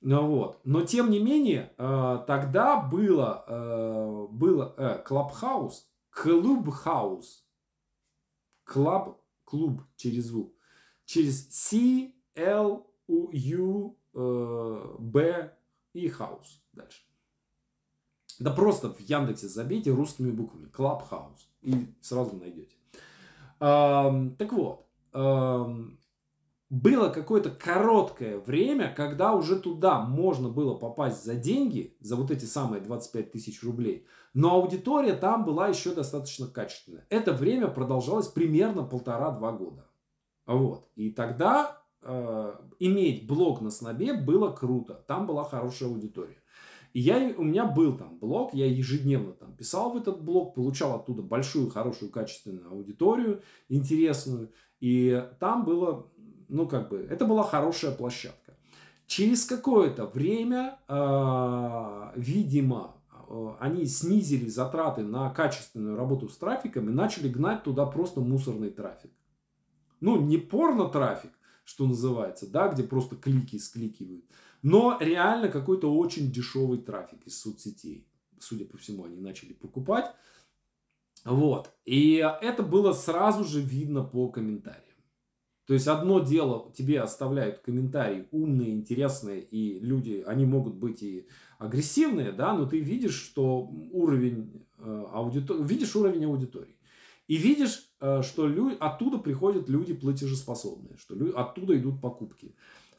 Ну, 0.00 0.26
вот. 0.26 0.60
Но 0.64 0.80
тем 0.80 1.10
не 1.10 1.18
менее, 1.18 1.74
э, 1.76 2.24
тогда 2.26 2.80
было, 2.80 3.44
э, 3.46 4.26
было 4.30 4.74
э, 4.78 5.02
Clubhouse, 5.04 5.90
Клубхаус. 6.08 7.44
Club, 8.64 9.18
клуб 9.54 9.82
через 9.94 10.24
звук. 10.24 10.52
Через 11.04 11.48
C, 11.50 12.12
L, 12.34 12.86
U, 13.06 13.96
B 14.12 15.52
и 15.92 16.08
house. 16.08 16.60
Дальше. 16.72 17.02
Да 18.40 18.50
просто 18.50 18.88
в 18.88 18.98
Яндексе 18.98 19.46
забейте 19.46 19.92
русскими 19.92 20.32
буквами. 20.32 20.66
Клабхаус. 20.66 21.48
И 21.62 21.86
сразу 22.00 22.36
найдете. 22.36 22.76
Так 23.60 24.52
вот. 24.52 24.88
Было 26.70 27.10
какое-то 27.10 27.50
короткое 27.50 28.38
время, 28.38 28.92
когда 28.92 29.34
уже 29.34 29.60
туда 29.60 30.00
можно 30.00 30.48
было 30.48 30.74
попасть 30.74 31.22
за 31.24 31.36
деньги, 31.36 31.96
за 32.00 32.16
вот 32.16 32.32
эти 32.32 32.46
самые 32.46 32.80
25 32.80 33.30
тысяч 33.30 33.62
рублей. 33.62 34.06
Но 34.34 34.56
аудитория 34.56 35.14
там 35.14 35.44
была 35.44 35.68
еще 35.68 35.94
достаточно 35.94 36.48
качественная. 36.48 37.06
Это 37.08 37.32
время 37.32 37.68
продолжалось 37.68 38.26
примерно 38.26 38.82
полтора-два 38.82 39.52
года. 39.52 39.86
Вот. 40.44 40.88
И 40.96 41.12
тогда 41.12 41.80
э, 42.02 42.54
иметь 42.80 43.28
блог 43.28 43.60
на 43.60 43.70
снобе 43.70 44.12
было 44.12 44.50
круто. 44.50 44.94
Там 45.06 45.26
была 45.26 45.44
хорошая 45.44 45.88
аудитория. 45.88 46.36
И 46.92 47.00
я, 47.00 47.32
у 47.36 47.42
меня 47.42 47.64
был 47.64 47.96
там 47.96 48.18
блог, 48.18 48.54
я 48.54 48.66
ежедневно 48.66 49.32
там 49.32 49.52
писал 49.54 49.90
в 49.90 49.96
этот 49.96 50.22
блог, 50.22 50.54
получал 50.54 50.94
оттуда 50.94 51.22
большую, 51.22 51.70
хорошую, 51.70 52.10
качественную 52.10 52.70
аудиторию, 52.70 53.42
интересную. 53.68 54.52
И 54.80 55.24
там 55.40 55.64
было, 55.64 56.08
ну 56.48 56.68
как 56.68 56.90
бы, 56.90 56.98
это 56.98 57.24
была 57.24 57.44
хорошая 57.44 57.92
площадка. 57.92 58.56
Через 59.06 59.44
какое-то 59.44 60.06
время, 60.06 60.78
э, 60.88 62.12
видимо, 62.16 62.96
они 63.60 63.86
снизили 63.86 64.48
затраты 64.48 65.02
на 65.02 65.30
качественную 65.30 65.96
работу 65.96 66.28
с 66.28 66.36
трафиком 66.36 66.88
и 66.88 66.92
начали 66.92 67.28
гнать 67.28 67.62
туда 67.64 67.86
просто 67.86 68.20
мусорный 68.20 68.70
трафик. 68.70 69.10
Ну, 70.00 70.20
не 70.20 70.38
порно-трафик, 70.38 71.32
что 71.64 71.86
называется, 71.86 72.50
да, 72.50 72.68
где 72.68 72.82
просто 72.82 73.16
клики 73.16 73.58
скликивают, 73.58 74.24
но 74.62 74.98
реально 75.00 75.48
какой-то 75.48 75.94
очень 75.94 76.30
дешевый 76.30 76.78
трафик 76.78 77.26
из 77.26 77.40
соцсетей. 77.40 78.06
Судя 78.38 78.66
по 78.66 78.76
всему, 78.76 79.04
они 79.04 79.16
начали 79.16 79.52
покупать. 79.52 80.10
Вот. 81.24 81.70
И 81.84 82.16
это 82.16 82.62
было 82.62 82.92
сразу 82.92 83.44
же 83.44 83.60
видно 83.60 84.04
по 84.04 84.28
комментариям. 84.28 84.82
То 85.66 85.72
есть 85.72 85.88
одно 85.88 86.20
дело, 86.20 86.70
тебе 86.76 87.00
оставляют 87.00 87.60
комментарии 87.60 88.28
умные, 88.30 88.74
интересные, 88.74 89.40
и 89.40 89.80
люди, 89.80 90.22
они 90.26 90.44
могут 90.44 90.74
быть 90.74 91.02
и 91.02 91.26
агрессивные, 91.58 92.32
да, 92.32 92.54
но 92.54 92.66
ты 92.66 92.78
видишь, 92.80 93.14
что 93.14 93.70
уровень 93.92 94.66
э, 94.78 95.04
аудитории, 95.12 95.62
видишь 95.62 95.96
уровень 95.96 96.24
аудитории. 96.24 96.76
И 97.26 97.36
видишь, 97.36 97.88
э, 98.00 98.22
что 98.22 98.46
люди, 98.46 98.76
оттуда 98.78 99.18
приходят 99.18 99.68
люди 99.68 99.94
платежеспособные, 99.94 100.96
что 100.96 101.14
люди, 101.14 101.32
оттуда 101.34 101.76
идут 101.76 102.00
покупки 102.00 102.54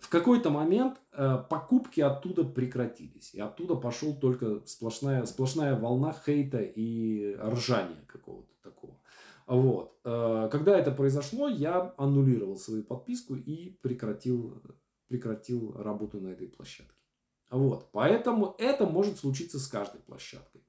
в 0.05 0.09
какой-то 0.09 0.51
момент 0.51 1.01
э, 1.13 1.43
покупки 1.49 1.99
оттуда 1.99 2.43
прекратились. 2.43 3.33
И 3.33 3.39
оттуда 3.39 3.75
пошел 3.75 4.13
только 4.13 4.61
сплошная, 4.67 5.25
сплошная 5.25 5.75
волна 5.75 6.13
хейта 6.13 6.59
и 6.59 7.35
ржания 7.37 8.03
какого-то 8.05 8.53
такого. 8.61 8.99
Вот. 9.47 9.97
Когда 10.03 10.77
это 10.77 10.91
произошло, 10.91 11.47
я 11.47 11.93
аннулировал 11.97 12.57
свою 12.57 12.83
подписку 12.83 13.35
и 13.35 13.77
прекратил, 13.81 14.61
прекратил 15.07 15.73
работу 15.77 16.19
на 16.19 16.29
этой 16.29 16.47
площадке. 16.47 17.04
Вот. 17.49 17.89
Поэтому 17.91 18.55
это 18.57 18.85
может 18.85 19.19
случиться 19.19 19.59
с 19.59 19.67
каждой 19.67 20.01
площадкой. 20.01 20.61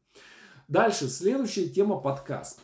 Дальше, 0.68 1.09
следующая 1.09 1.68
тема 1.68 2.01
подкаст 2.01 2.61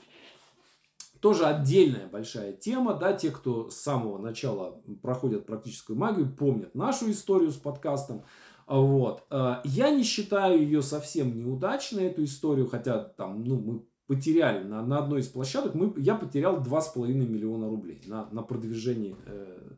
тоже 1.22 1.46
отдельная 1.46 2.08
большая 2.08 2.52
тема, 2.52 2.94
да, 2.94 3.12
те, 3.12 3.30
кто 3.30 3.70
с 3.70 3.76
самого 3.76 4.18
начала 4.18 4.82
проходят 5.02 5.46
практическую 5.46 5.96
магию, 5.96 6.34
помнят 6.34 6.74
нашу 6.74 7.12
историю 7.12 7.52
с 7.52 7.56
подкастом, 7.56 8.24
вот. 8.66 9.24
Э, 9.30 9.56
я 9.64 9.90
не 9.90 10.02
считаю 10.02 10.60
ее 10.60 10.82
совсем 10.82 11.38
неудачной, 11.38 12.06
эту 12.06 12.24
историю, 12.24 12.68
хотя 12.68 12.98
там, 12.98 13.44
ну, 13.44 13.60
мы 13.60 13.86
потеряли 14.08 14.64
на, 14.64 14.82
на 14.82 14.98
одной 14.98 15.20
из 15.20 15.28
площадок, 15.28 15.74
мы, 15.74 15.94
я 15.96 16.16
потерял 16.16 16.60
2,5 16.60 17.06
миллиона 17.12 17.68
рублей 17.68 18.02
на, 18.06 18.28
на 18.32 18.42
продвижении, 18.42 19.16
э, 19.26 19.70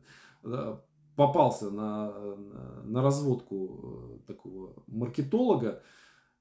э 0.43 0.77
попался 1.15 1.69
на, 1.69 2.13
на 2.83 3.01
разводку 3.01 4.19
э, 4.23 4.27
такого 4.27 4.73
маркетолога, 4.87 5.81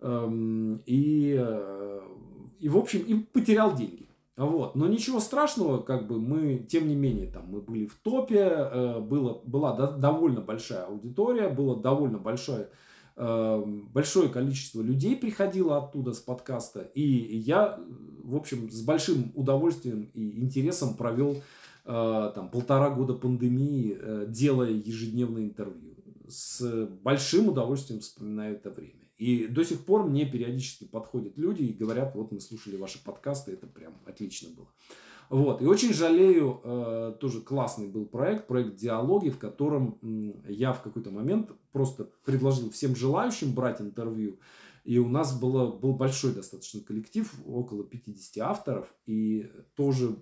э, 0.01 0.77
и, 0.87 1.37
э, 1.39 2.01
и, 2.59 2.68
в 2.68 2.77
общем, 2.77 3.01
и 3.01 3.14
потерял 3.14 3.75
деньги. 3.75 4.09
Вот. 4.37 4.75
Но 4.75 4.89
ничего 4.89 5.20
страшного, 5.20 5.81
как 5.81 6.09
бы 6.09 6.20
мы, 6.20 6.59
тем 6.59 6.89
не 6.89 6.97
менее, 6.97 7.31
там 7.31 7.47
мы 7.47 7.61
были 7.61 7.87
в 7.87 7.95
топе, 7.97 8.41
э, 8.41 9.01
было, 9.01 9.41
была 9.45 9.77
до, 9.77 9.93
довольно 9.93 10.41
большая 10.41 10.87
аудитория, 10.87 11.49
было 11.49 11.81
довольно 11.81 12.18
большое, 12.18 12.68
э, 13.16 13.62
большое 13.93 14.29
количество 14.29 14.83
людей 14.83 15.14
приходило 15.14 15.79
оттуда 15.79 16.12
с 16.12 16.18
подкаста. 16.18 16.81
И 16.81 17.03
я, 17.03 17.79
в 18.25 18.35
общем, 18.35 18.70
с 18.70 18.83
большим 18.83 19.31
удовольствием 19.37 20.11
и 20.14 20.41
интересом 20.41 20.97
провел 20.97 21.35
э, 21.35 21.41
там, 21.85 22.49
полтора 22.51 22.91
года 22.91 23.14
пандемии, 23.14 23.97
э, 23.99 24.26
делая 24.28 24.70
ежедневное 24.70 25.43
интервью. 25.43 25.95
С 26.26 26.89
большим 27.03 27.49
удовольствием 27.49 28.01
вспоминаю 28.01 28.57
это 28.57 28.70
время. 28.70 29.05
И 29.16 29.47
до 29.47 29.64
сих 29.64 29.85
пор 29.85 30.05
мне 30.05 30.24
периодически 30.24 30.85
подходят 30.85 31.39
люди 31.39 31.62
и 31.62 31.72
говорят, 31.72 32.14
вот 32.14 32.32
мы 32.32 32.41
слушали 32.41 32.76
ваши 32.76 33.03
подкасты, 33.03 33.53
это 33.53 33.66
прям 33.66 33.95
отлично 34.07 34.49
было. 34.51 34.68
Вот. 35.30 35.62
И 35.62 35.66
очень 35.66 35.93
жалею, 35.93 36.61
э, 36.62 37.14
тоже 37.20 37.41
классный 37.41 37.89
был 37.89 38.07
проект, 38.07 38.47
проект 38.47 38.76
«Диалоги», 38.76 39.30
в 39.30 39.39
котором 39.39 39.99
э, 40.03 40.53
я 40.53 40.72
в 40.72 40.82
какой-то 40.82 41.11
момент 41.11 41.51
просто 41.72 42.11
предложил 42.24 42.70
всем 42.70 42.95
желающим 42.95 43.55
брать 43.55 43.80
интервью. 43.80 44.39
И 44.85 44.99
у 44.99 45.09
нас 45.09 45.39
было, 45.39 45.72
был 45.72 45.95
большой 45.95 46.35
достаточно 46.35 46.80
коллектив, 46.80 47.32
около 47.47 47.85
50 47.85 48.37
авторов. 48.47 48.95
И 49.07 49.51
тоже, 49.76 50.16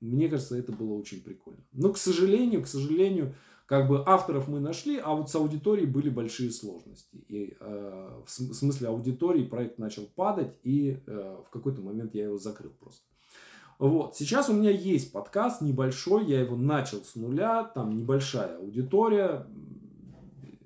мне 0.00 0.28
кажется, 0.28 0.56
это 0.56 0.72
было 0.72 0.94
очень 0.94 1.22
прикольно. 1.22 1.60
Но, 1.72 1.92
к 1.92 1.98
сожалению, 1.98 2.62
к 2.62 2.66
сожалению, 2.66 3.34
как 3.66 3.86
бы 3.86 4.02
авторов 4.04 4.48
мы 4.48 4.58
нашли, 4.58 4.98
а 4.98 5.14
вот 5.14 5.30
с 5.30 5.34
аудиторией 5.34 5.86
были 5.86 6.08
большие 6.08 6.50
сложности. 6.50 7.24
И 7.28 7.56
э, 7.60 8.22
в 8.26 8.30
смысле 8.30 8.88
аудитории 8.88 9.44
проект 9.44 9.78
начал 9.78 10.06
падать, 10.06 10.58
и 10.64 11.00
э, 11.06 11.36
в 11.46 11.50
какой-то 11.50 11.80
момент 11.80 12.14
я 12.14 12.24
его 12.24 12.38
закрыл 12.38 12.72
просто. 12.80 13.04
Вот. 13.78 14.14
Сейчас 14.14 14.50
у 14.50 14.52
меня 14.52 14.70
есть 14.70 15.10
подкаст 15.10 15.62
небольшой, 15.62 16.26
я 16.26 16.40
его 16.40 16.56
начал 16.56 17.02
с 17.02 17.14
нуля, 17.14 17.64
там 17.64 17.96
небольшая 17.96 18.58
аудитория. 18.58 19.46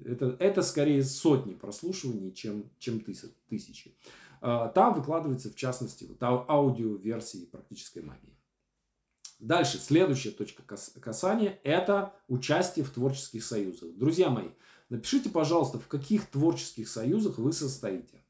Это, 0.05 0.37
это 0.41 0.63
скорее 0.63 1.05
сотни 1.05 1.55
прослушиваний, 1.55 2.33
чем, 2.33 2.71
чем 2.79 3.01
тысячи. 3.49 3.95
А, 4.41 4.69
там 4.69 4.95
выкладывается, 4.95 5.51
в 5.51 5.55
частности, 5.55 6.05
вот 6.05 6.23
аудиоверсии 6.23 7.47
практической 7.53 8.03
магии. 8.03 8.34
Дальше, 9.45 9.77
следующая 9.77 10.31
точка 10.31 10.63
касания– 10.63 11.59
это 11.65 12.15
участие 12.29 12.83
в 12.83 12.89
творческих 12.89 13.45
союзах. 13.45 13.91
Друзья 13.95 14.31
мои, 14.31 14.49
напишите, 14.89 15.29
пожалуйста, 15.29 15.79
в 15.79 15.87
каких 15.87 16.25
творческих 16.31 16.89
союзах 16.89 17.37
вы 17.37 17.53
состоите. 17.53 18.25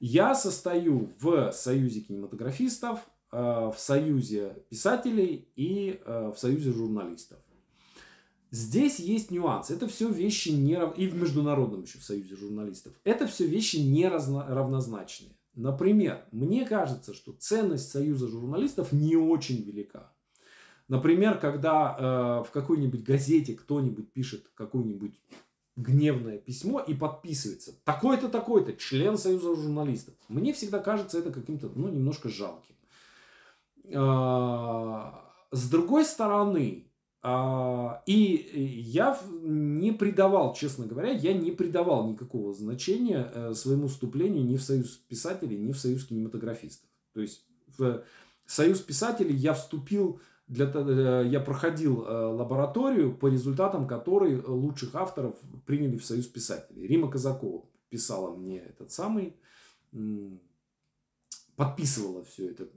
Я 0.00 0.34
состою 0.34 1.12
в 1.20 1.52
Союзе 1.52 2.00
кинематографистов, 2.00 3.00
э, 3.30 3.36
в 3.36 3.74
Союзе 3.76 4.64
писателей 4.70 5.50
и 5.54 6.00
э, 6.02 6.32
в 6.34 6.38
Союзе 6.38 6.72
журналистов. 6.72 7.38
Здесь 8.50 9.00
есть 9.00 9.30
нюансы. 9.30 9.74
Это 9.74 9.86
все 9.86 10.08
вещи 10.08 10.48
не 10.48 10.80
и 10.96 11.08
в 11.08 11.14
Международном 11.14 11.82
еще 11.82 11.98
в 11.98 12.04
Союзе 12.04 12.36
журналистов. 12.36 12.94
Это 13.04 13.26
все 13.26 13.46
вещи 13.46 13.76
не 13.76 14.08
равнозначные. 14.08 15.36
Например, 15.54 16.24
мне 16.32 16.64
кажется, 16.64 17.12
что 17.12 17.32
ценность 17.32 17.90
Союза 17.90 18.28
журналистов 18.28 18.92
не 18.92 19.16
очень 19.16 19.62
велика. 19.62 20.14
Например, 20.88 21.38
когда 21.38 21.96
э, 21.98 22.48
в 22.48 22.50
какой-нибудь 22.50 23.04
газете 23.04 23.54
кто-нибудь 23.54 24.12
пишет 24.12 24.50
какую-нибудь 24.54 25.20
гневное 25.78 26.38
письмо 26.38 26.80
и 26.80 26.92
подписывается. 26.92 27.72
Такой-то, 27.84 28.28
такой-то, 28.28 28.74
член 28.74 29.16
Союза 29.16 29.54
журналистов. 29.54 30.14
Мне 30.28 30.52
всегда 30.52 30.80
кажется 30.80 31.18
это 31.18 31.30
каким-то, 31.30 31.70
ну, 31.74 31.88
немножко 31.88 32.28
жалким. 32.28 32.74
А, 33.94 35.24
с 35.52 35.70
другой 35.70 36.04
стороны, 36.04 36.88
а, 37.22 38.02
и 38.06 38.14
я 38.14 39.18
не 39.30 39.92
придавал, 39.92 40.54
честно 40.54 40.86
говоря, 40.86 41.10
я 41.10 41.32
не 41.32 41.52
придавал 41.52 42.10
никакого 42.10 42.52
значения 42.52 43.30
э, 43.32 43.54
своему 43.54 43.86
вступлению 43.86 44.44
ни 44.44 44.56
в 44.56 44.62
Союз 44.62 44.96
писателей, 44.96 45.58
ни 45.58 45.72
в 45.72 45.78
Союз 45.78 46.06
кинематографистов. 46.06 46.88
То 47.14 47.20
есть 47.20 47.46
в 47.76 48.02
Союз 48.46 48.80
писателей 48.80 49.34
я 49.34 49.54
вступил 49.54 50.20
для, 50.48 50.70
э, 50.74 51.26
я 51.26 51.40
проходил 51.40 52.04
э, 52.04 52.26
лабораторию, 52.26 53.14
по 53.14 53.28
результатам 53.28 53.86
которой 53.86 54.40
лучших 54.40 54.94
авторов 54.94 55.36
приняли 55.66 55.98
в 55.98 56.04
Союз 56.04 56.26
писателей. 56.26 56.86
Рима 56.86 57.10
Казакова 57.10 57.64
писала 57.90 58.34
мне 58.34 58.58
этот 58.58 58.90
самый, 58.90 59.36
подписывала 61.56 62.24
все 62.24 62.50
это, 62.50 62.68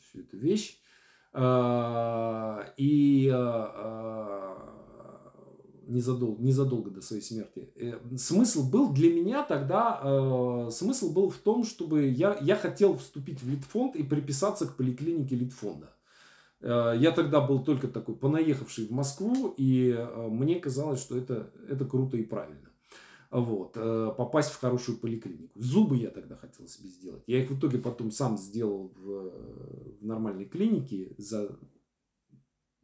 всю 0.00 0.20
эту 0.20 0.36
вещь. 0.36 0.78
Э, 1.32 2.64
и 2.76 3.26
незадолго, 5.88 6.42
незадолго 6.42 6.90
до 6.90 7.00
своей 7.00 7.22
смерти. 7.22 7.68
Смысл 8.16 8.68
был 8.68 8.92
для 8.92 9.12
меня 9.12 9.44
тогда, 9.44 10.68
смысл 10.70 11.12
был 11.12 11.30
в 11.30 11.36
том, 11.36 11.62
чтобы 11.62 12.08
я, 12.08 12.36
я 12.40 12.56
хотел 12.56 12.96
вступить 12.96 13.40
в 13.40 13.48
Литфонд 13.48 13.94
и 13.94 14.02
приписаться 14.02 14.66
к 14.66 14.76
поликлинике 14.76 15.36
Литфонда. 15.36 15.95
Э, 16.60 16.94
я 16.96 17.12
тогда 17.12 17.40
был 17.40 17.64
только 17.64 17.88
такой 17.88 18.16
понаехавший 18.16 18.86
в 18.86 18.90
Москву, 18.90 19.54
и 19.56 19.90
э, 19.90 20.28
мне 20.28 20.58
казалось, 20.60 21.00
что 21.00 21.16
это, 21.16 21.52
это 21.68 21.84
круто 21.84 22.16
и 22.16 22.22
правильно. 22.22 22.70
Вот, 23.30 23.76
э, 23.76 24.14
попасть 24.16 24.50
в 24.50 24.60
хорошую 24.60 24.98
поликлинику. 24.98 25.58
Зубы 25.60 25.96
я 25.96 26.10
тогда 26.10 26.36
хотел 26.36 26.66
себе 26.68 26.88
сделать. 26.88 27.22
Я 27.26 27.42
их 27.42 27.50
в 27.50 27.58
итоге 27.58 27.78
потом 27.78 28.10
сам 28.10 28.38
сделал 28.38 28.92
в, 28.96 30.00
в 30.00 30.06
нормальной 30.06 30.46
клинике 30.46 31.12
за, 31.18 31.58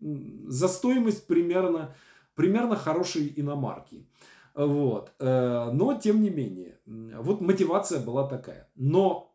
за 0.01 0.69
стоимость 0.69 1.27
примерно, 1.27 1.95
примерно 2.35 2.77
хорошей 2.77 3.33
иномарки. 3.37 4.09
Вот. 4.55 5.13
Но, 5.19 5.99
тем 6.03 6.21
не 6.21 6.29
менее, 6.29 6.79
вот 6.85 7.41
мотивация 7.41 8.05
была 8.05 8.29
такая. 8.29 8.69
Но 8.75 9.33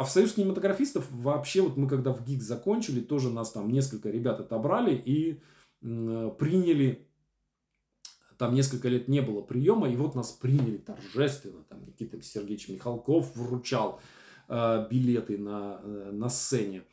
а 0.00 0.04
в 0.04 0.10
Союз 0.10 0.32
кинематографистов 0.32 1.06
вообще, 1.10 1.60
вот 1.60 1.76
мы 1.76 1.86
когда 1.86 2.14
в 2.14 2.24
ГИК 2.24 2.40
закончили, 2.40 3.02
тоже 3.02 3.28
нас 3.28 3.52
там 3.52 3.70
несколько 3.70 4.08
ребят 4.08 4.40
отобрали 4.40 4.94
и 4.94 5.42
приняли, 5.82 7.06
там 8.38 8.54
несколько 8.54 8.88
лет 8.88 9.08
не 9.08 9.20
было 9.20 9.42
приема, 9.42 9.90
и 9.90 9.96
вот 9.96 10.14
нас 10.14 10.32
приняли 10.32 10.78
торжественно, 10.78 11.64
там 11.68 11.84
Никита 11.84 12.22
Сергеевич 12.22 12.70
Михалков 12.70 13.36
вручал 13.36 14.00
э, 14.48 14.86
билеты 14.90 15.36
на, 15.36 15.82
э, 15.84 16.10
на 16.14 16.30
сцене 16.30 16.84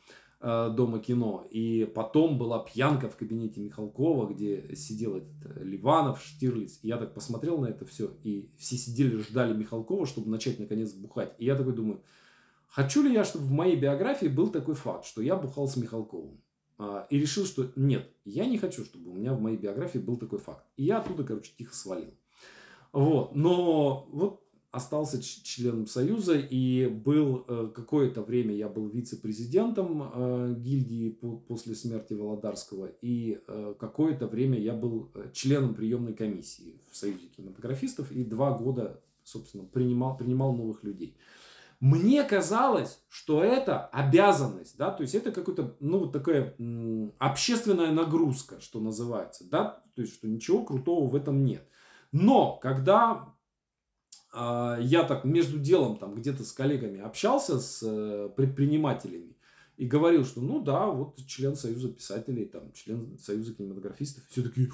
э, 0.42 0.70
Дома 0.76 0.98
кино. 0.98 1.46
И 1.50 1.90
потом 1.94 2.36
была 2.36 2.58
пьянка 2.58 3.08
в 3.08 3.16
кабинете 3.16 3.62
Михалкова, 3.62 4.30
где 4.34 4.76
сидел 4.76 5.16
этот 5.16 5.56
Ливанов, 5.62 6.22
Штирлиц. 6.22 6.80
И 6.82 6.88
я 6.88 6.98
так 6.98 7.14
посмотрел 7.14 7.56
на 7.56 7.68
это 7.68 7.86
все, 7.86 8.10
и 8.22 8.50
все 8.58 8.76
сидели, 8.76 9.16
ждали 9.16 9.54
Михалкова, 9.54 10.04
чтобы 10.04 10.28
начать 10.28 10.58
наконец 10.58 10.92
бухать. 10.92 11.34
И 11.38 11.46
я 11.46 11.56
такой 11.56 11.72
думаю, 11.72 12.02
Хочу 12.68 13.02
ли 13.02 13.12
я, 13.12 13.24
чтобы 13.24 13.46
в 13.46 13.50
моей 13.50 13.76
биографии 13.76 14.26
был 14.26 14.50
такой 14.50 14.74
факт, 14.74 15.06
что 15.06 15.22
я 15.22 15.36
бухал 15.36 15.68
с 15.68 15.76
Михалковым? 15.76 16.40
А, 16.78 17.06
и 17.10 17.18
решил, 17.18 17.44
что 17.44 17.72
нет, 17.76 18.08
я 18.24 18.46
не 18.46 18.58
хочу, 18.58 18.84
чтобы 18.84 19.10
у 19.10 19.14
меня 19.14 19.34
в 19.34 19.40
моей 19.40 19.56
биографии 19.56 19.98
был 19.98 20.16
такой 20.16 20.38
факт. 20.38 20.64
И 20.76 20.84
я 20.84 20.98
оттуда, 20.98 21.24
короче, 21.24 21.52
тихо 21.56 21.74
свалил. 21.74 22.14
Вот. 22.92 23.34
Но 23.34 24.08
вот 24.12 24.42
остался 24.70 25.22
членом 25.22 25.86
Союза 25.86 26.38
и 26.38 26.86
был 26.86 27.44
э, 27.48 27.70
какое-то 27.74 28.22
время 28.22 28.54
я 28.54 28.68
был 28.68 28.88
вице-президентом 28.88 30.02
э, 30.02 30.54
гильдии 30.58 31.10
после 31.48 31.74
смерти 31.74 32.12
Володарского 32.12 32.90
и 33.00 33.40
э, 33.46 33.74
какое-то 33.78 34.26
время 34.26 34.58
я 34.58 34.74
был 34.74 35.10
членом 35.32 35.74
приемной 35.74 36.12
комиссии 36.12 36.80
в 36.90 36.96
Союзе 36.96 37.28
кинематографистов 37.34 38.12
и 38.12 38.24
два 38.24 38.56
года, 38.58 39.00
собственно, 39.24 39.64
принимал, 39.64 40.16
принимал 40.18 40.54
новых 40.54 40.84
людей. 40.84 41.16
Мне 41.80 42.24
казалось, 42.24 43.00
что 43.08 43.44
это 43.44 43.86
обязанность, 43.86 44.76
да, 44.76 44.90
то 44.90 45.02
есть 45.02 45.14
это 45.14 45.30
какая-то, 45.30 45.76
ну, 45.78 46.00
вот 46.00 46.12
такая 46.12 46.56
общественная 47.18 47.92
нагрузка, 47.92 48.60
что 48.60 48.80
называется, 48.80 49.44
да, 49.48 49.80
то 49.94 50.02
есть 50.02 50.14
что 50.14 50.26
ничего 50.26 50.64
крутого 50.64 51.08
в 51.08 51.14
этом 51.14 51.44
нет. 51.44 51.62
Но 52.10 52.56
когда 52.56 53.32
э, 54.34 54.78
я 54.80 55.04
так 55.04 55.24
между 55.24 55.60
делом 55.60 55.98
там 55.98 56.16
где-то 56.16 56.42
с 56.42 56.52
коллегами 56.52 57.00
общался 57.00 57.60
с 57.60 57.80
э, 57.84 58.28
предпринимателями 58.34 59.36
и 59.76 59.86
говорил, 59.86 60.24
что 60.24 60.40
ну 60.40 60.60
да, 60.60 60.86
вот 60.86 61.24
член 61.26 61.54
Союза 61.54 61.90
писателей, 61.90 62.46
там, 62.46 62.72
член 62.72 63.16
Союза 63.18 63.54
кинематографистов, 63.54 64.24
все 64.28 64.42
такие, 64.42 64.68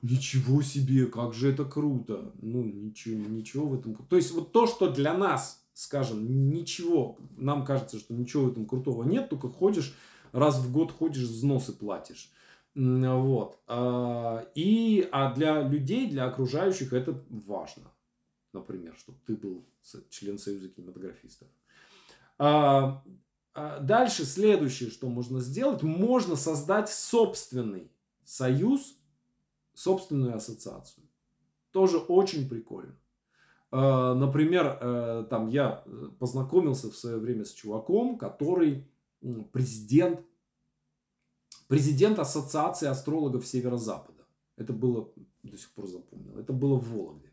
ничего 0.00 0.62
себе, 0.62 1.04
как 1.04 1.34
же 1.34 1.52
это 1.52 1.66
круто. 1.66 2.32
Ну, 2.40 2.64
ничего, 2.64 3.28
ничего 3.28 3.68
в 3.68 3.74
этом. 3.74 3.94
То 3.94 4.16
есть 4.16 4.32
вот 4.32 4.52
то, 4.52 4.66
что 4.66 4.90
для 4.90 5.12
нас 5.12 5.59
скажем, 5.80 6.50
ничего, 6.50 7.16
нам 7.38 7.64
кажется, 7.64 7.98
что 7.98 8.12
ничего 8.12 8.44
в 8.44 8.50
этом 8.52 8.66
крутого 8.66 9.02
нет, 9.02 9.30
только 9.30 9.48
ходишь, 9.48 9.96
раз 10.32 10.58
в 10.58 10.70
год 10.70 10.92
ходишь, 10.92 11.22
взносы 11.22 11.72
платишь. 11.72 12.30
Вот. 12.74 13.58
А, 13.66 14.46
и, 14.54 15.08
а 15.10 15.34
для 15.34 15.62
людей, 15.62 16.10
для 16.10 16.26
окружающих 16.26 16.92
это 16.92 17.24
важно. 17.30 17.90
Например, 18.52 18.94
чтобы 18.98 19.18
ты 19.26 19.34
был 19.34 19.64
член 20.10 20.38
Союза 20.38 20.68
кинематографистов. 20.68 21.48
А, 22.36 23.02
а 23.54 23.80
дальше 23.80 24.26
следующее, 24.26 24.90
что 24.90 25.08
можно 25.08 25.40
сделать, 25.40 25.82
можно 25.82 26.36
создать 26.36 26.90
собственный 26.90 27.90
союз, 28.22 28.96
собственную 29.72 30.36
ассоциацию. 30.36 31.06
Тоже 31.72 31.96
очень 31.96 32.50
прикольно. 32.50 32.99
Э, 33.72 34.14
например, 34.14 34.78
э, 34.80 35.26
там 35.30 35.48
я 35.48 35.82
э, 35.84 36.08
познакомился 36.18 36.90
в 36.90 36.96
свое 36.96 37.18
время 37.18 37.44
с 37.44 37.52
чуваком, 37.52 38.18
который 38.18 38.90
президент, 39.52 40.20
президент 41.68 42.18
Ассоциации 42.18 42.88
астрологов 42.88 43.46
Северо-Запада. 43.46 44.24
Это 44.56 44.72
было, 44.72 45.12
до 45.42 45.56
сих 45.56 45.70
пор 45.72 45.86
запомнил, 45.86 46.38
это 46.38 46.52
было 46.52 46.78
в 46.78 46.88
Вологде. 46.88 47.30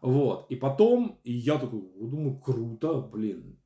Вот. 0.00 0.46
И 0.50 0.56
потом, 0.56 1.18
и 1.24 1.32
я 1.32 1.58
такой, 1.58 1.80
думаю, 1.98 2.38
круто, 2.38 3.00
блин, 3.00 3.58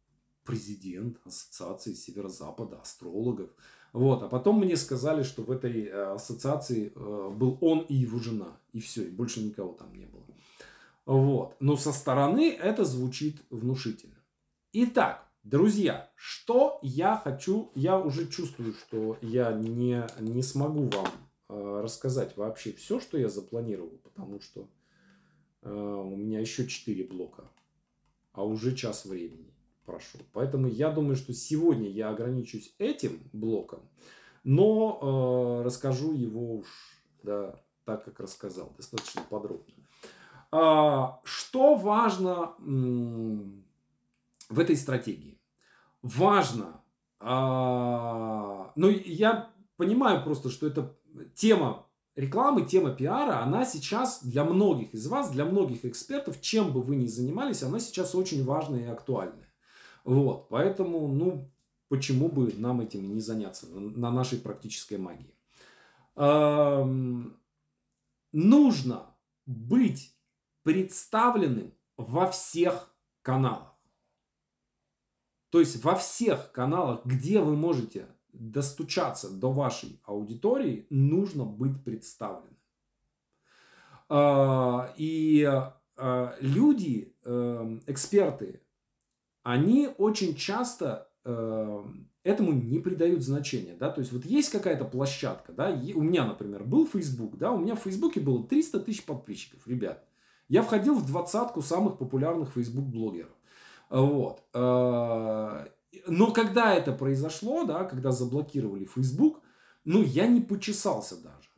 президент 0.45 1.19
Ассоциации 1.27 1.93
Северо-Запада, 1.93 2.81
астрологов. 2.81 3.51
Вот. 3.93 4.23
А 4.23 4.29
потом 4.29 4.61
мне 4.61 4.77
сказали, 4.77 5.25
что 5.25 5.43
в 5.43 5.51
этой 5.51 5.89
ассоциации 6.15 6.93
был 6.95 7.59
он 7.61 7.81
и 7.81 7.95
его 7.95 8.19
жена. 8.19 8.61
И 8.73 8.81
все, 8.81 9.09
и 9.09 9.11
больше 9.11 9.43
никого 9.43 9.73
там 9.73 9.93
не 9.95 10.07
было. 10.07 10.25
Вот. 11.09 11.57
Но 11.59 11.75
со 11.79 11.91
стороны 11.95 12.53
это 12.53 12.85
звучит 12.85 13.41
внушительно. 13.49 14.23
Итак, 14.75 15.27
друзья, 15.43 16.11
что 16.15 16.79
я 16.83 17.17
хочу, 17.17 17.73
я 17.75 17.99
уже 17.99 18.29
чувствую, 18.29 18.75
что 18.75 19.17
я 19.23 19.53
не, 19.53 20.07
не 20.21 20.43
смогу 20.43 20.91
вам 20.91 21.07
э, 21.49 21.81
рассказать 21.83 22.37
вообще 22.37 22.75
все, 22.75 23.01
что 23.01 23.17
я 23.17 23.31
запланировал, 23.31 23.99
потому 24.05 24.43
что 24.43 24.69
э, 25.63 25.73
у 25.73 26.15
меня 26.15 26.41
еще 26.41 26.67
4 26.67 27.05
блока, 27.05 27.45
а 28.33 28.45
уже 28.45 28.77
час 28.77 29.07
времени. 29.07 29.55
прошел. 29.87 30.21
Поэтому 30.35 30.69
я 30.69 30.91
думаю, 30.91 31.17
что 31.17 31.33
сегодня 31.33 31.89
я 31.89 32.11
ограничусь 32.11 32.75
этим 32.77 33.31
блоком, 33.33 33.81
но 34.45 35.63
э, 35.63 35.65
расскажу 35.65 36.13
его 36.13 36.57
уж 36.57 36.67
да, 37.23 37.59
так, 37.87 38.05
как 38.05 38.21
рассказал, 38.21 38.75
достаточно 38.77 39.23
подробно. 39.23 39.78
А, 40.51 41.21
что 41.25 41.75
важно 41.75 42.55
в 44.49 44.59
этой 44.59 44.77
стратегии? 44.77 45.39
Важно, 46.03 46.81
а, 47.21 48.73
ну 48.77 48.89
я 48.89 49.51
понимаю 49.77 50.23
просто, 50.25 50.49
что 50.49 50.67
это 50.67 50.97
тема 51.35 51.87
рекламы, 52.15 52.65
тема 52.65 52.91
пиара, 52.91 53.43
она 53.43 53.65
сейчас 53.65 54.25
для 54.25 54.45
многих 54.45 54.95
из 54.95 55.07
вас, 55.07 55.31
для 55.31 55.45
многих 55.45 55.85
экспертов, 55.85 56.41
чем 56.41 56.73
бы 56.73 56.83
вы 56.83 56.97
ни 56.97 57.07
занимались, 57.07 57.63
она 57.63 57.79
сейчас 57.79 58.15
очень 58.15 58.45
важная 58.45 58.81
и 58.81 58.91
актуальная. 58.91 59.53
Вот, 60.05 60.49
поэтому, 60.49 61.09
ну, 61.09 61.51
почему 61.89 62.29
бы 62.29 62.53
нам 62.57 62.81
этим 62.81 63.15
не 63.15 63.21
заняться 63.21 63.67
на 63.69 64.11
нашей 64.11 64.39
практической 64.39 64.97
магии. 64.97 65.35
Нужно 68.33 69.07
быть 69.47 70.18
представленным 70.69 71.73
во 71.97 72.27
всех 72.31 72.95
каналах. 73.23 73.75
То 75.49 75.61
есть 75.61 75.83
во 75.83 75.95
всех 75.95 76.53
каналах, 76.53 77.07
где 77.07 77.41
вы 77.41 77.57
можете 77.57 78.05
достучаться 78.35 79.31
до 79.31 79.51
вашей 79.51 79.99
аудитории, 80.05 80.87
нужно 80.91 81.47
быть 81.47 81.83
представленным. 81.83 82.59
А, 84.11 84.93
и 84.99 85.43
а, 85.97 86.37
люди, 86.43 87.17
эм, 87.25 87.83
эксперты, 87.87 88.61
они 89.45 89.89
очень 89.97 90.37
часто 90.37 91.11
эм, 91.25 92.11
этому 92.25 92.53
не 92.53 92.79
придают 92.79 93.23
значения, 93.23 93.75
да, 93.75 93.89
то 93.89 94.03
есть 94.03 94.13
вот 94.13 94.27
есть 94.27 94.51
какая-то 94.51 94.85
площадка, 94.85 95.51
да, 95.55 95.71
у 95.71 96.03
меня, 96.03 96.27
например, 96.27 96.63
был 96.65 96.87
Facebook, 96.87 97.39
да, 97.39 97.53
у 97.53 97.59
меня 97.59 97.75
в 97.75 97.81
Фейсбуке 97.81 98.21
было 98.21 98.47
300 98.47 98.81
тысяч 98.81 99.07
подписчиков, 99.07 99.67
ребят, 99.67 100.05
я 100.49 100.63
входил 100.63 100.95
в 100.95 101.07
двадцатку 101.07 101.63
самых 101.63 101.99
популярных 101.99 102.53
Facebook 102.53 102.85
блогеров, 102.85 103.35
вот, 103.91 104.43
э, 104.55 105.67
но 106.07 106.31
когда 106.33 106.75
это 106.75 106.93
произошло, 106.93 107.65
да, 107.65 107.85
когда 107.85 108.13
заблокировали 108.13 108.85
Facebook, 108.85 109.41
ну, 109.85 110.03
я 110.03 110.27
не 110.27 110.41
почесался 110.41 111.17
даже. 111.23 111.49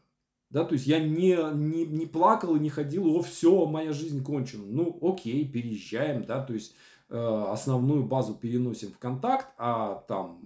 Да, 0.51 0.64
то 0.64 0.74
есть 0.74 0.86
я 0.86 0.99
не, 0.99 1.38
не, 1.55 1.86
не 1.86 2.07
плакал 2.07 2.57
и 2.57 2.61
не 2.61 2.70
ходил, 2.70 3.07
о, 3.16 3.22
все, 3.22 3.66
моя 3.66 3.93
жизнь 3.93 4.24
кончена. 4.24 4.64
Ну, 4.66 4.99
окей, 5.01 5.49
переезжаем, 5.49 6.24
да, 6.24 6.43
то 6.43 6.53
есть 6.53 6.74
э, 7.09 7.45
основную 7.49 8.05
базу 8.05 8.34
переносим 8.34 8.91
в 8.91 8.99
контакт, 8.99 9.47
а 9.59 10.05
там 10.09 10.41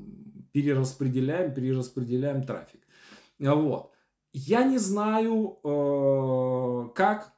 перераспределяем, 0.52 1.54
перераспределяем 1.54 2.42
трафик. 2.42 2.80
Вот. 3.38 3.92
Я 4.34 4.64
не 4.64 4.78
знаю, 4.78 5.58
э, 5.64 6.88
как 6.94 7.33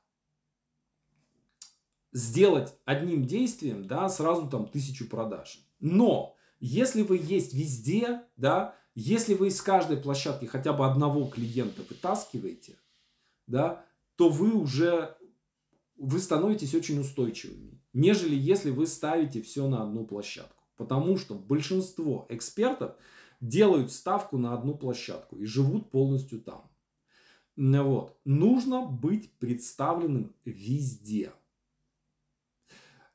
сделать 2.16 2.74
одним 2.86 3.26
действием, 3.26 3.86
да, 3.86 4.08
сразу 4.08 4.48
там 4.48 4.66
тысячу 4.66 5.06
продаж. 5.06 5.60
Но 5.80 6.34
если 6.60 7.02
вы 7.02 7.18
есть 7.22 7.52
везде, 7.52 8.22
да, 8.38 8.74
если 8.94 9.34
вы 9.34 9.48
из 9.48 9.60
каждой 9.60 9.98
площадки 9.98 10.46
хотя 10.46 10.72
бы 10.72 10.86
одного 10.86 11.26
клиента 11.26 11.82
вытаскиваете, 11.86 12.78
да, 13.46 13.84
то 14.16 14.30
вы 14.30 14.54
уже 14.54 15.14
вы 15.98 16.18
становитесь 16.18 16.74
очень 16.74 16.98
устойчивыми, 16.98 17.82
нежели 17.92 18.34
если 18.34 18.70
вы 18.70 18.86
ставите 18.86 19.42
все 19.42 19.68
на 19.68 19.82
одну 19.82 20.06
площадку. 20.06 20.64
Потому 20.78 21.18
что 21.18 21.34
большинство 21.34 22.24
экспертов 22.30 22.96
делают 23.42 23.92
ставку 23.92 24.38
на 24.38 24.54
одну 24.54 24.74
площадку 24.74 25.36
и 25.36 25.44
живут 25.44 25.90
полностью 25.90 26.40
там. 26.40 26.70
Вот. 27.56 28.18
Нужно 28.24 28.86
быть 28.86 29.32
представленным 29.38 30.34
везде. 30.46 31.32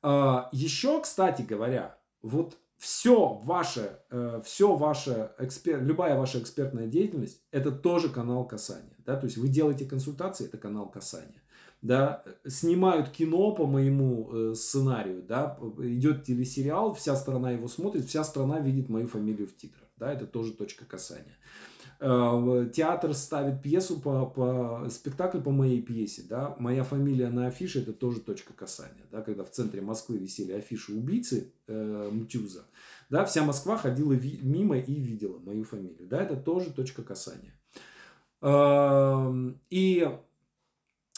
А, 0.02 0.50
Еще, 0.52 1.02
кстати 1.02 1.42
говоря, 1.44 1.98
вот 2.22 2.58
все 2.82 3.40
ваше, 3.44 4.00
э, 4.10 4.42
все 4.44 4.76
ваше 4.76 5.32
любая 5.66 6.18
ваша 6.18 6.40
экспертная 6.40 6.88
деятельность, 6.88 7.40
это 7.52 7.72
тоже 7.72 8.10
канал 8.10 8.44
касания. 8.44 8.96
Да? 9.06 9.16
То 9.18 9.26
есть 9.26 9.38
вы 9.38 9.50
делаете 9.50 9.86
консультации, 9.86 10.46
это 10.46 10.58
канал 10.58 10.90
касания. 10.90 11.44
Да? 11.84 12.24
Снимают 12.48 13.10
кино 13.10 13.52
по 13.52 13.68
моему 13.68 14.30
э, 14.34 14.56
сценарию, 14.56 15.22
да? 15.22 15.60
идет 15.78 16.24
телесериал, 16.24 16.96
вся 16.96 17.16
страна 17.16 17.52
его 17.52 17.68
смотрит, 17.68 18.06
вся 18.06 18.24
страна 18.24 18.60
видит 18.60 18.90
мою 18.90 19.08
фамилию 19.08 19.48
в 19.48 19.56
титрах. 19.56 19.88
Да? 19.98 20.12
Это 20.12 20.26
тоже 20.26 20.52
точка 20.54 20.86
касания. 20.86 21.38
Э, 22.04 22.68
театр 22.74 23.14
ставит 23.14 23.62
пьесу 23.62 24.00
по, 24.00 24.26
по 24.26 24.90
спектакль 24.90 25.40
по 25.40 25.52
моей 25.52 25.84
пьесе, 25.84 26.24
да, 26.28 26.56
моя 26.58 26.84
фамилия 26.84 27.30
на 27.30 27.46
афише 27.46 27.82
это 27.82 27.94
тоже 27.94 28.22
точка 28.22 28.54
касания, 28.54 29.06
да, 29.12 29.22
когда 29.22 29.44
в 29.44 29.52
центре 29.52 29.82
Москвы 29.82 30.18
висели 30.18 30.52
афиши 30.52 30.94
убийцы 30.94 31.54
э, 31.68 32.10
Мтюза, 32.12 32.66
да, 33.12 33.24
вся 33.24 33.44
Москва 33.44 33.78
ходила 33.78 34.14
ви, 34.14 34.40
мимо 34.42 34.80
и 34.80 34.96
видела 34.96 35.38
мою 35.46 35.64
фамилию, 35.64 36.08
да, 36.08 36.24
это 36.24 36.36
тоже 36.36 36.72
точка 36.72 37.04
касания. 37.04 37.54
Э, 38.42 39.52
и 39.70 40.10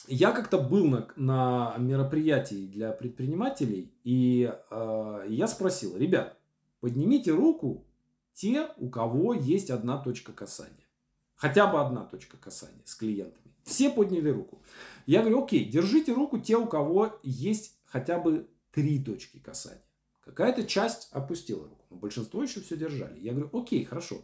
я 0.09 0.31
как-то 0.33 0.57
был 0.57 0.85
на, 0.85 1.07
на 1.15 1.75
мероприятии 1.77 2.67
для 2.67 2.91
предпринимателей, 2.91 3.93
и 4.03 4.53
э, 4.69 5.25
я 5.29 5.47
спросил, 5.47 5.95
ребят, 5.95 6.37
поднимите 6.81 7.31
руку, 7.31 7.85
те, 8.33 8.69
у 8.77 8.89
кого 8.89 9.33
есть 9.33 9.69
одна 9.69 9.97
точка 9.97 10.33
касания. 10.33 10.87
Хотя 11.35 11.67
бы 11.67 11.79
одна 11.79 12.03
точка 12.03 12.37
касания 12.37 12.81
с 12.85 12.95
клиентами. 12.95 13.53
Все 13.63 13.89
подняли 13.89 14.29
руку. 14.29 14.61
Я 15.05 15.21
говорю, 15.21 15.43
окей, 15.43 15.65
держите 15.65 16.13
руку 16.13 16.37
те, 16.37 16.57
у 16.57 16.67
кого 16.67 17.19
есть 17.23 17.77
хотя 17.85 18.19
бы 18.19 18.49
три 18.71 19.03
точки 19.03 19.37
касания. 19.39 19.83
Какая-то 20.21 20.63
часть 20.65 21.09
опустила 21.11 21.63
руку, 21.63 21.85
но 21.89 21.97
большинство 21.97 22.41
еще 22.43 22.61
все 22.61 22.77
держали. 22.77 23.19
Я 23.19 23.33
говорю, 23.33 23.49
окей, 23.53 23.83
хорошо. 23.83 24.21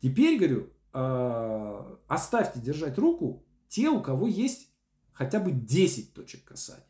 Теперь, 0.00 0.38
говорю, 0.38 0.70
э, 0.92 1.96
оставьте 2.08 2.60
держать 2.60 2.98
руку 2.98 3.44
те, 3.68 3.88
у 3.88 4.00
кого 4.00 4.26
есть 4.26 4.70
хотя 5.12 5.40
бы 5.40 5.52
10 5.52 6.14
точек 6.14 6.44
касания. 6.44 6.86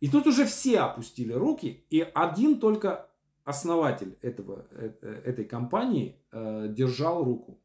И 0.00 0.08
тут 0.08 0.26
уже 0.26 0.44
все 0.44 0.80
опустили 0.80 1.32
руки, 1.32 1.86
и 1.88 2.00
один 2.00 2.58
только 2.58 3.08
основатель 3.44 4.16
этого, 4.22 4.66
э, 4.70 4.92
э, 5.02 5.22
этой 5.26 5.44
компании 5.44 6.16
э, 6.32 6.68
держал 6.70 7.24
руку. 7.24 7.60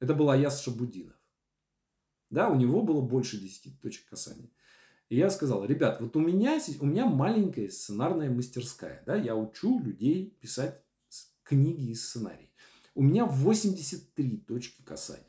Это 0.00 0.14
был 0.14 0.30
Аяс 0.30 0.60
Шабудинов. 0.60 1.16
Да, 2.30 2.48
у 2.48 2.56
него 2.56 2.82
было 2.82 3.00
больше 3.00 3.38
10 3.38 3.80
точек 3.80 4.08
касания. 4.08 4.50
И 5.08 5.16
я 5.16 5.30
сказал, 5.30 5.64
ребят, 5.64 6.00
вот 6.00 6.14
у 6.16 6.20
меня, 6.20 6.60
у 6.80 6.86
меня 6.86 7.06
маленькая 7.06 7.70
сценарная 7.70 8.30
мастерская. 8.30 9.02
Да, 9.06 9.16
я 9.16 9.34
учу 9.34 9.80
людей 9.80 10.36
писать 10.40 10.82
книги 11.42 11.90
и 11.90 11.94
сценарий. 11.94 12.50
У 12.94 13.02
меня 13.02 13.24
83 13.24 14.36
точки 14.38 14.82
касания. 14.82 15.24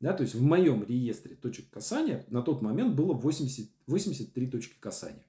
Да, 0.00 0.14
то 0.14 0.22
есть 0.22 0.34
в 0.34 0.42
моем 0.42 0.82
реестре 0.82 1.36
точек 1.36 1.70
касания 1.70 2.24
на 2.28 2.42
тот 2.42 2.62
момент 2.62 2.96
было 2.96 3.12
80, 3.12 3.70
83 3.86 4.46
точки 4.48 4.74
касания. 4.80 5.24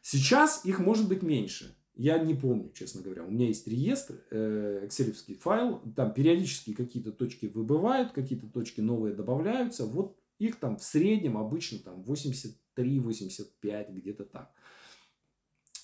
Сейчас 0.00 0.64
их 0.64 0.78
может 0.78 1.08
быть 1.08 1.22
меньше. 1.22 1.76
Я 1.96 2.18
не 2.18 2.34
помню, 2.34 2.72
честно 2.74 3.02
говоря. 3.02 3.24
У 3.24 3.30
меня 3.30 3.46
есть 3.46 3.68
реестр, 3.68 4.20
э, 4.30 4.82
экселевский 4.84 5.36
файл. 5.36 5.80
Там 5.94 6.12
периодически 6.12 6.74
какие-то 6.74 7.12
точки 7.12 7.46
выбывают, 7.46 8.12
какие-то 8.12 8.48
точки 8.48 8.80
новые 8.80 9.14
добавляются. 9.14 9.86
Вот 9.86 10.18
их 10.38 10.56
там 10.56 10.76
в 10.76 10.82
среднем 10.82 11.38
обычно 11.38 11.78
там 11.78 12.02
83-85, 12.02 13.92
где-то 13.92 14.24
так. 14.24 14.52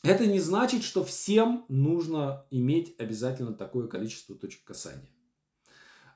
Это 0.02 0.26
не 0.26 0.40
значит, 0.40 0.82
что 0.82 1.04
всем 1.04 1.64
нужно 1.68 2.44
иметь 2.50 2.94
обязательно 2.98 3.52
такое 3.52 3.86
количество 3.86 4.34
точек 4.34 4.64
касания. 4.64 5.10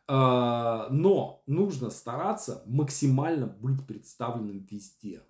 А, 0.07 0.89
но 0.91 1.43
нужно 1.47 1.91
стараться 1.91 2.63
максимально 2.67 3.47
быть 3.47 3.87
представленным 3.87 4.67
везде. 4.71 5.23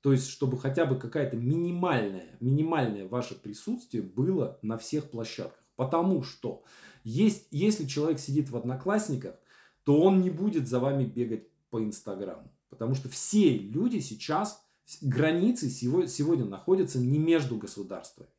То 0.00 0.12
есть, 0.12 0.28
чтобы 0.28 0.58
хотя 0.58 0.86
бы 0.86 0.98
какая-то 0.98 1.36
минимальная, 1.36 2.36
минимальное 2.40 3.06
ваше 3.06 3.34
присутствие 3.34 4.02
было 4.02 4.58
на 4.62 4.78
всех 4.78 5.10
площадках. 5.10 5.62
Потому 5.76 6.22
что 6.22 6.62
есть, 7.04 7.48
если 7.50 7.86
человек 7.86 8.18
сидит 8.18 8.50
в 8.50 8.56
одноклассниках, 8.56 9.36
то 9.84 10.00
он 10.00 10.20
не 10.20 10.30
будет 10.30 10.68
за 10.68 10.78
вами 10.78 11.04
бегать 11.04 11.48
по 11.70 11.82
Инстаграму. 11.82 12.50
Потому 12.68 12.94
что 12.94 13.08
все 13.08 13.56
люди 13.56 13.98
сейчас, 13.98 14.62
границы 15.02 15.68
сегодня 15.70 16.44
находятся 16.44 16.98
не 16.98 17.18
между 17.18 17.56
государствами. 17.56 18.30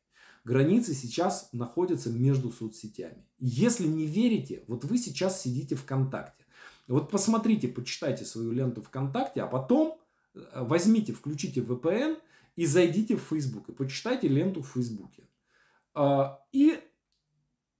Границы 0.44 0.94
сейчас 0.94 1.48
находятся 1.52 2.10
между 2.10 2.50
соцсетями. 2.50 3.24
Если 3.38 3.86
не 3.86 4.06
верите, 4.06 4.64
вот 4.66 4.84
вы 4.84 4.98
сейчас 4.98 5.40
сидите 5.40 5.76
ВКонтакте. 5.76 6.44
Вот 6.88 7.10
посмотрите, 7.10 7.68
почитайте 7.68 8.24
свою 8.24 8.50
ленту 8.50 8.82
ВКонтакте, 8.82 9.42
а 9.42 9.46
потом 9.46 9.98
возьмите, 10.54 11.12
включите 11.12 11.60
VPN 11.60 12.18
и 12.56 12.66
зайдите 12.66 13.16
в 13.16 13.22
Facebook 13.22 13.68
и 13.68 13.72
почитайте 13.72 14.28
ленту 14.28 14.62
в 14.62 14.68
Фейсбуке. 14.68 15.26
А, 15.94 16.40
и 16.52 16.80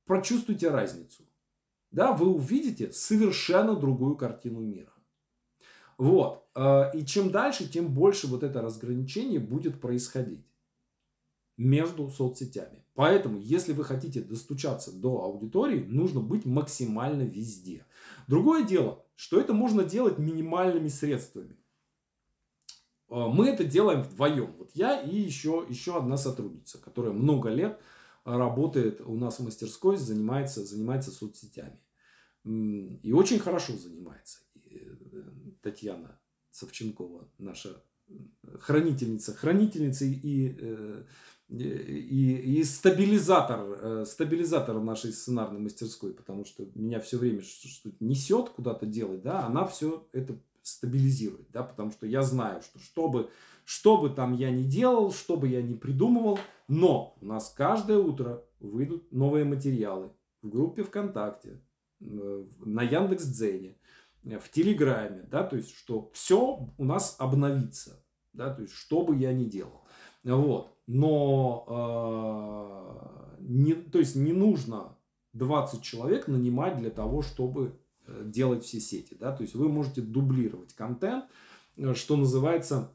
прочувствуйте 0.05 0.71
разницу. 0.71 1.25
Да, 1.91 2.13
вы 2.13 2.27
увидите 2.29 2.93
совершенно 2.93 3.77
другую 3.77 4.17
картину 4.17 4.61
мира. 4.61 4.93
Вот. 5.99 6.49
А, 6.55 6.91
и 6.95 7.05
чем 7.05 7.31
дальше, 7.31 7.69
тем 7.69 7.93
больше 7.93 8.27
вот 8.27 8.43
это 8.43 8.63
разграничение 8.63 9.41
будет 9.41 9.81
происходить 9.81 10.47
между 11.57 12.09
соцсетями. 12.11 12.85
Поэтому, 12.95 13.39
если 13.39 13.73
вы 13.73 13.85
хотите 13.85 14.21
достучаться 14.21 14.93
до 14.93 15.23
аудитории, 15.23 15.85
нужно 15.85 16.21
быть 16.21 16.45
максимально 16.45 17.23
везде. 17.23 17.87
Другое 18.27 18.65
дело, 18.65 19.05
что 19.15 19.41
это 19.41 19.55
можно 19.55 19.85
делать 19.85 20.19
минимальными 20.19 20.89
средствами. 20.89 21.57
А, 23.13 23.29
мы 23.29 23.49
это 23.49 23.65
делаем 23.65 24.03
вдвоем. 24.03 24.55
Вот 24.59 24.71
я 24.75 25.01
и 25.01 25.15
еще, 25.15 25.67
еще 25.69 25.99
одна 25.99 26.17
сотрудница, 26.17 26.79
которая 26.79 27.13
много 27.13 27.51
лет 27.51 27.79
работает 28.25 29.01
у 29.03 29.15
нас 29.17 29.39
в 29.39 29.45
мастерской, 29.45 29.97
занимается, 29.97 30.65
занимается 30.65 31.11
соцсетями. 31.11 31.79
И 32.45 33.13
очень 33.13 33.39
хорошо 33.39 33.77
занимается. 33.77 34.39
Э, 34.71 34.77
Татьяна 35.61 36.19
Савченкова, 36.51 37.29
наша 37.39 37.83
хранительница, 38.61 39.33
хранительница 39.35 40.05
и, 40.05 40.57
э, 40.59 41.05
и, 41.49 42.59
и 42.59 42.65
стабилизатор, 42.65 43.61
э, 43.61 44.05
стабилизатор 44.07 44.81
нашей 44.81 45.13
сценарной 45.13 45.61
мастерской, 45.61 46.13
потому 46.13 46.45
что 46.45 46.67
меня 46.75 46.99
все 47.01 47.19
время 47.19 47.43
что-то 47.43 47.95
несет 48.01 48.49
куда-то 48.51 48.87
делать, 48.87 49.23
да, 49.23 49.47
она 49.47 49.67
все 49.67 50.07
это 50.13 50.37
стабилизирует, 50.77 51.51
да, 51.51 51.63
потому 51.63 51.91
что 51.91 52.07
я 52.07 52.23
знаю, 52.23 52.63
что 52.63 52.79
чтобы, 52.79 53.31
что 53.65 53.97
бы 53.99 54.11
там 54.11 54.35
я 54.35 54.51
ни 54.51 54.65
делал, 54.65 55.13
что 55.13 55.37
бы 55.37 55.49
я 55.49 55.63
ни 55.63 55.75
придумывал, 55.75 56.39
но 56.69 57.17
у 57.21 57.27
нас 57.27 57.51
каждое 57.51 57.99
утро 57.99 58.45
выйдут 58.61 59.13
новые 59.13 59.45
материалы 59.45 60.11
в 60.43 60.49
группе 60.49 60.83
ВКонтакте, 60.83 61.61
на 62.01 62.83
Яндекс.Дзене, 62.83 63.77
в 64.25 64.51
Телеграме, 64.51 65.27
да, 65.31 65.45
то 65.45 65.57
есть, 65.57 65.75
что 65.75 66.11
все 66.13 66.69
у 66.77 66.85
нас 66.85 67.17
обновится, 67.19 68.05
да, 68.33 68.53
то 68.53 68.63
есть, 68.63 68.75
что 68.75 69.03
бы 69.05 69.17
я 69.17 69.33
ни 69.33 69.45
делал. 69.45 69.83
Вот. 70.25 70.77
Но 70.87 71.67
э, 73.39 73.41
не, 73.41 73.75
то 73.75 73.99
есть 73.99 74.17
не 74.17 74.33
нужно 74.33 74.97
20 75.33 75.83
человек 75.83 76.29
нанимать 76.29 76.79
для 76.79 76.91
того, 76.91 77.23
чтобы 77.23 77.67
э, 77.67 77.82
делать 78.25 78.65
все 78.65 78.81
сети. 78.81 79.17
Да? 79.19 79.33
То 79.33 79.43
есть 79.43 79.55
вы 79.55 79.69
можете 79.69 80.01
дублировать 80.01 80.75
контент, 80.75 81.27
э, 81.77 81.95
что 81.95 82.17
называется, 82.17 82.95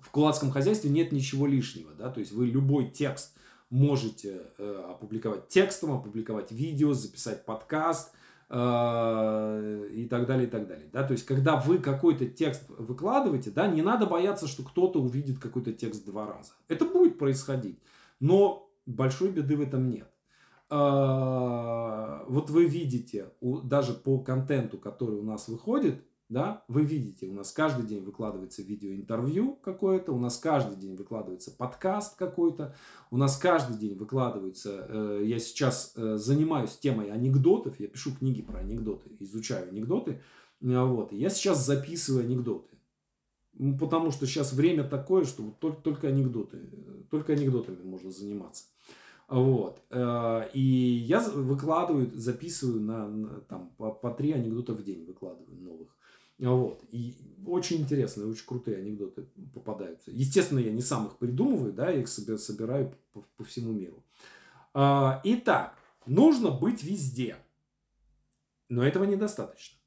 в 0.00 0.10
кулацком 0.10 0.50
хозяйстве 0.50 0.90
нет 0.90 1.12
ничего 1.12 1.46
лишнего. 1.46 1.92
Да? 1.92 2.10
То 2.10 2.20
есть 2.20 2.32
вы 2.32 2.46
любой 2.46 2.90
текст 2.90 3.36
можете 3.70 4.42
э, 4.58 4.84
опубликовать 4.90 5.48
текстом, 5.48 5.92
опубликовать 5.92 6.52
видео, 6.52 6.92
записать 6.92 7.44
подкаст– 7.44 8.12
Э, 8.54 9.88
и 9.94 10.06
так 10.06 10.26
далее, 10.26 10.46
и 10.46 10.50
так 10.50 10.68
далее. 10.68 10.86
Да? 10.92 11.04
То 11.04 11.12
есть, 11.12 11.24
когда 11.24 11.56
вы 11.56 11.78
какой-то 11.78 12.26
текст 12.26 12.64
выкладываете, 12.68 13.50
да, 13.50 13.66
не 13.66 13.80
надо 13.80 14.04
бояться, 14.04 14.46
что 14.46 14.62
кто-то 14.62 15.00
увидит 15.00 15.38
какой-то 15.38 15.72
текст 15.72 16.04
два 16.04 16.26
раза. 16.26 16.52
Это 16.68 16.84
будет 16.84 17.18
происходить, 17.18 17.78
но 18.20 18.70
большой 18.84 19.30
беды 19.30 19.56
в 19.56 19.62
этом 19.62 19.88
нет. 19.88 20.06
Э, 20.72 22.24
вот 22.28 22.48
вы 22.48 22.64
видите, 22.64 23.30
даже 23.42 23.92
по 23.92 24.18
контенту, 24.18 24.78
который 24.78 25.18
у 25.18 25.22
нас 25.22 25.48
выходит, 25.48 26.02
да, 26.30 26.64
вы 26.66 26.86
видите, 26.86 27.26
у 27.26 27.34
нас 27.34 27.52
каждый 27.52 27.84
день 27.84 28.02
выкладывается 28.02 28.62
видеоинтервью 28.62 29.56
какое-то, 29.56 30.12
у 30.12 30.18
нас 30.18 30.38
каждый 30.38 30.78
день 30.78 30.96
выкладывается 30.96 31.50
подкаст 31.50 32.16
какой-то, 32.16 32.74
у 33.10 33.18
нас 33.18 33.36
каждый 33.36 33.76
день 33.76 33.98
выкладывается, 33.98 34.86
э, 34.88 35.22
я 35.26 35.38
сейчас 35.38 35.92
э, 35.94 36.16
занимаюсь 36.16 36.78
темой 36.78 37.10
анекдотов, 37.10 37.78
я 37.78 37.86
пишу 37.86 38.16
книги 38.16 38.40
про 38.40 38.60
анекдоты, 38.60 39.10
изучаю 39.20 39.68
анекдоты, 39.68 40.22
э, 40.62 40.82
вот, 40.82 41.12
и 41.12 41.18
я 41.18 41.28
сейчас 41.28 41.66
записываю 41.66 42.24
анекдоты, 42.24 42.78
потому 43.78 44.10
что 44.10 44.26
сейчас 44.26 44.54
время 44.54 44.84
такое, 44.84 45.26
что 45.26 45.42
вот 45.42 45.58
только, 45.58 45.82
только 45.82 46.08
анекдоты, 46.08 46.60
только 47.10 47.34
анекдотами 47.34 47.82
можно 47.82 48.10
заниматься. 48.10 48.64
Вот. 49.28 49.82
Э, 49.90 50.48
и 50.52 50.60
я 50.60 51.20
выкладываю, 51.20 52.10
записываю 52.14 52.80
на, 52.80 53.40
там, 53.48 53.70
по, 53.76 53.90
по 53.92 54.10
три 54.10 54.32
анекдота 54.32 54.74
в 54.74 54.82
день 54.84 55.04
выкладываю 55.04 55.60
новых. 55.60 55.96
Вот. 56.38 56.84
И 56.90 57.16
очень 57.46 57.82
интересные, 57.82 58.26
очень 58.26 58.46
крутые 58.46 58.78
анекдоты 58.78 59.28
попадаются. 59.54 60.10
Естественно, 60.10 60.58
я 60.58 60.72
не 60.72 60.82
сам 60.82 61.06
их 61.06 61.18
придумываю, 61.18 61.72
да, 61.72 61.90
я 61.90 62.00
их 62.00 62.08
собираю 62.08 62.94
по, 63.12 63.24
по 63.36 63.44
всему 63.44 63.72
миру. 63.72 64.04
А, 64.74 65.20
итак, 65.24 65.76
нужно 66.06 66.50
быть 66.50 66.82
везде. 66.82 67.36
Но 68.68 68.84
этого 68.84 69.04
недостаточно. 69.04 69.78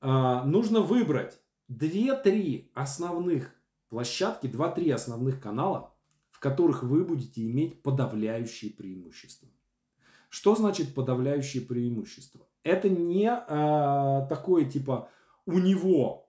А, 0.00 0.44
нужно 0.44 0.80
выбрать 0.80 1.38
2-3 1.70 2.70
основных 2.74 3.54
площадки, 3.88 4.46
2-3 4.46 4.92
основных 4.92 5.40
канала, 5.40 5.93
которых 6.44 6.82
вы 6.82 7.06
будете 7.06 7.42
иметь 7.46 7.82
подавляющие 7.82 8.70
преимущества. 8.70 9.48
Что 10.28 10.54
значит 10.54 10.94
подавляющие 10.94 11.62
преимущества? 11.62 12.46
Это 12.62 12.90
не 12.90 13.30
а, 13.30 14.26
такое 14.26 14.66
типа 14.66 15.08
у 15.46 15.58
него 15.58 16.28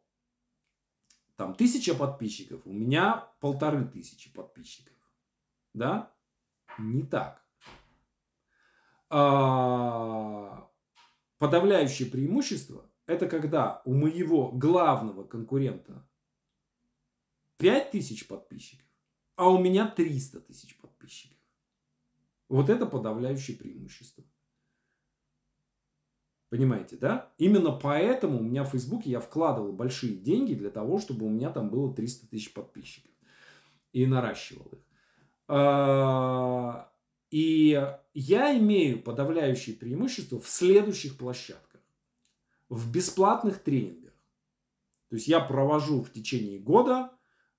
там 1.35 1.53
тысяча 1.53 1.93
подписчиков, 1.93 2.61
у 2.63 2.71
меня 2.71 3.27
полторы 3.41 3.83
тысячи 3.83 4.31
подписчиков. 4.31 4.95
Да? 5.73 6.13
Не 6.79 7.03
так. 7.03 7.43
А, 9.09 10.65
подавляющее 11.39 12.09
преимущество– 12.09 12.89
это 13.05 13.27
когда 13.27 13.81
у 13.83 13.93
моего 13.93 14.49
главного 14.53 15.25
конкурента 15.25 16.07
5 17.57 17.91
тысяч 17.91 18.25
подписчиков, 18.27 18.85
а 19.35 19.49
у 19.49 19.57
меня 19.57 19.87
300 19.87 20.41
тысяч 20.41 20.77
подписчиков. 20.77 21.37
Вот 22.47 22.69
это 22.69 22.85
подавляющее 22.85 23.57
преимущество. 23.57 24.23
Понимаете, 26.49 26.95
да? 26.95 27.33
Именно 27.37 27.71
поэтому 27.71 28.39
у 28.39 28.43
меня 28.43 28.63
в 28.63 28.69
Фейсбуке 28.69 29.09
я 29.09 29.19
вкладывал 29.19 29.73
большие 29.73 30.15
деньги 30.15 30.53
для 30.53 30.69
того, 30.69 30.99
чтобы 30.99 31.25
у 31.25 31.29
меня 31.29 31.49
там 31.49 31.69
было 31.69 31.93
300 31.93 32.27
тысяч 32.27 32.53
подписчиков. 32.53 33.11
И 33.91 34.05
наращивал 34.05 34.65
их. 34.71 34.79
А, 35.47 36.91
и 37.31 37.93
я 38.13 38.57
имею 38.57 39.01
подавляющее 39.01 39.75
преимущество 39.75 40.39
в 40.39 40.47
следующих 40.47 41.17
площадках. 41.17 41.81
В 42.69 42.91
бесплатных 42.91 43.61
тренингах. 43.61 44.13
То 45.09 45.15
есть 45.15 45.27
я 45.27 45.39
провожу 45.39 46.03
в 46.03 46.11
течение 46.11 46.59
года 46.59 47.14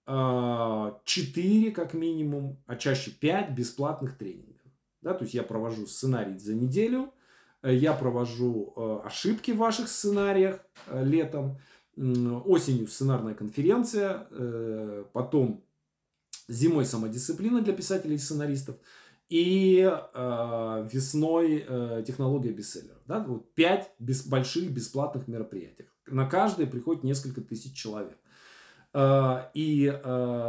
4 0.07 1.69
а, 1.69 1.73
как 1.75 1.95
минимум, 1.95 2.63
а 2.67 2.77
чаще 2.77 3.11
5 3.11 3.51
бесплатных 3.51 4.17
тренингов. 4.17 4.57
Да, 5.03 5.15
то 5.15 5.25
есть 5.25 5.35
я 5.35 5.43
провожу 5.43 5.87
сценарий 5.87 6.39
за 6.39 6.55
неделю, 6.55 7.13
Э, 7.67 7.75
я 7.75 7.93
провожу 7.93 8.73
э, 8.77 9.01
ошибки 9.05 9.51
в 9.51 9.59
ваших 9.59 9.89
сценариях 9.89 10.61
э, 10.87 11.05
летом, 11.05 11.59
осенью 12.45 12.89
сценарная 12.89 13.33
конференция, 13.33 14.27
потом 15.15 15.65
зимой 16.47 16.85
самодисциплина 16.85 17.63
для 17.63 17.73
писателей 17.73 18.17
и 18.17 18.19
сценаристов, 18.19 18.77
и 19.31 19.91
весной 20.93 21.65
технология 22.07 22.51
бестселлеров. 22.51 23.01
Да? 23.07 23.21
Вот 23.21 23.55
пять 23.55 23.91
без, 23.99 24.27
больших 24.27 24.71
бесплатных 24.73 25.27
мероприятий. 25.27 25.87
На 26.07 26.29
каждое 26.29 26.67
приходит 26.67 27.03
несколько 27.03 27.41
тысяч 27.41 27.73
человек. 27.73 28.19
И, 29.55 30.01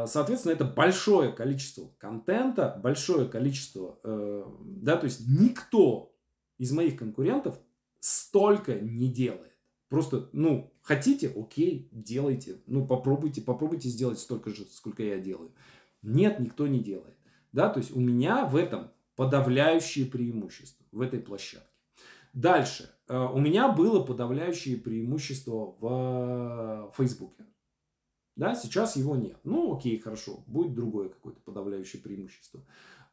соответственно, 0.07 0.53
это 0.53 0.63
большое 0.63 1.33
количество 1.33 1.89
контента, 1.97 2.79
большое 2.81 3.27
количество, 3.27 3.99
да, 4.03 4.95
то 4.95 5.05
есть 5.05 5.27
никто 5.27 6.15
из 6.57 6.71
моих 6.71 6.95
конкурентов 6.95 7.59
столько 7.99 8.75
не 8.79 9.09
делает. 9.09 9.57
Просто, 9.89 10.29
ну, 10.33 10.73
хотите, 10.81 11.31
окей, 11.35 11.89
делайте. 11.91 12.61
Ну, 12.67 12.85
попробуйте, 12.85 13.41
попробуйте 13.41 13.89
сделать 13.89 14.19
столько 14.19 14.49
же, 14.53 14.65
сколько 14.65 15.03
я 15.03 15.17
делаю. 15.17 15.53
Нет, 16.01 16.39
никто 16.39 16.67
не 16.67 16.79
делает. 16.79 17.17
Да, 17.51 17.69
то 17.69 17.79
есть 17.79 17.95
у 17.95 17.99
меня 17.99 18.45
в 18.45 18.55
этом 18.55 18.91
подавляющее 19.15 20.05
преимущество, 20.05 20.85
в 20.91 21.01
этой 21.01 21.19
площадке. 21.19 21.67
Дальше. 22.33 22.89
Э, 23.07 23.27
у 23.33 23.39
меня 23.39 23.69
было 23.69 24.03
подавляющее 24.03 24.77
преимущество 24.77 25.75
в 25.79 26.93
Фейсбуке. 26.97 27.45
Да, 28.37 28.53
сейчас 28.53 28.95
его 28.95 29.15
нет. 29.15 29.37
Ну, 29.43 29.75
окей, 29.75 29.97
хорошо, 29.99 30.43
будет 30.45 30.75
другое 30.75 31.09
какое-то 31.09 31.41
подавляющее 31.41 32.01
преимущество. 32.01 32.63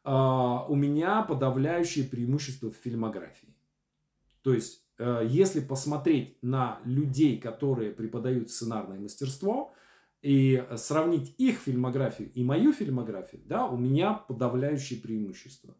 А, 0.03 0.65
у 0.69 0.75
меня 0.75 1.23
подавляющее 1.23 2.05
преимущество 2.05 2.69
в 2.69 2.75
фильмографии. 2.75 3.55
То 4.43 4.53
есть, 4.53 4.85
э, 4.99 5.25
если 5.27 5.61
посмотреть 5.61 6.37
на 6.43 6.79
людей, 6.85 7.39
которые 7.39 7.91
преподают 7.91 8.51
сценарное 8.51 8.99
мастерство, 8.99 9.73
и 10.21 10.63
сравнить 10.77 11.35
их 11.37 11.59
фильмографию 11.59 12.31
и 12.33 12.43
мою 12.43 12.73
фильмографию, 12.73 13.43
да, 13.45 13.67
у 13.67 13.77
меня 13.77 14.13
подавляющее 14.13 14.99
преимущество. 14.99 15.75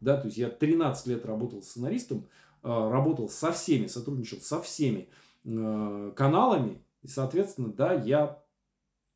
Да, 0.00 0.16
то 0.16 0.26
есть 0.26 0.38
я 0.38 0.48
13 0.48 1.06
лет 1.06 1.24
работал 1.24 1.62
сценаристом, 1.62 2.28
э, 2.62 2.68
работал 2.68 3.28
со 3.28 3.52
всеми, 3.52 3.86
сотрудничал 3.86 4.40
со 4.40 4.60
всеми 4.60 5.08
э, 5.44 6.12
каналами, 6.16 6.82
и, 7.02 7.08
соответственно, 7.08 7.72
да, 7.72 7.92
я, 7.92 8.42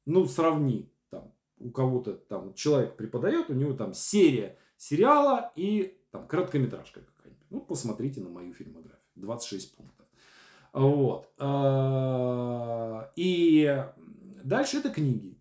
ну, 0.07 0.27
сравни, 0.27 0.93
там, 1.11 1.33
у 1.59 1.71
кого-то 1.71 2.15
там 2.15 2.55
человек 2.55 2.97
преподает, 2.97 3.51
у 3.51 3.55
него 3.55 3.75
там 3.75 3.95
серия 3.95 4.59
сериала 4.77 5.53
и 5.57 5.99
там 6.11 6.27
короткометражка 6.27 7.01
какая-нибудь. 7.01 7.47
Ну, 7.51 7.61
посмотрите 7.61 8.21
на 8.21 8.29
мою 8.29 8.53
фильмографию. 8.53 8.99
26 9.17 9.77
пунктов. 9.77 10.07
Вот. 10.73 11.31
Э, 11.39 13.11
и 13.15 13.85
Дальше 14.45 14.79
это 14.79 14.91
книги. 14.91 15.39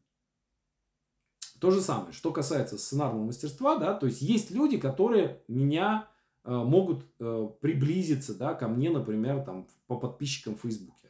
То 1.60 1.72
же 1.72 1.82
самое, 1.82 2.12
что 2.12 2.32
касается 2.32 2.78
сценарного 2.78 3.26
мастерства, 3.26 3.78
да, 3.78 3.94
то 3.94 4.08
есть 4.08 4.22
есть 4.22 4.50
люди, 4.50 4.78
которые 4.78 5.44
меня 5.48 6.10
э, 6.44 6.52
могут 6.52 7.06
э, 7.20 7.50
приблизиться, 7.62 8.34
да, 8.36 8.56
ко 8.56 8.68
мне, 8.68 8.90
например, 8.90 9.44
там, 9.44 9.68
по 9.86 9.98
подписчикам 9.98 10.56
в 10.56 10.62
Фейсбуке, 10.62 11.01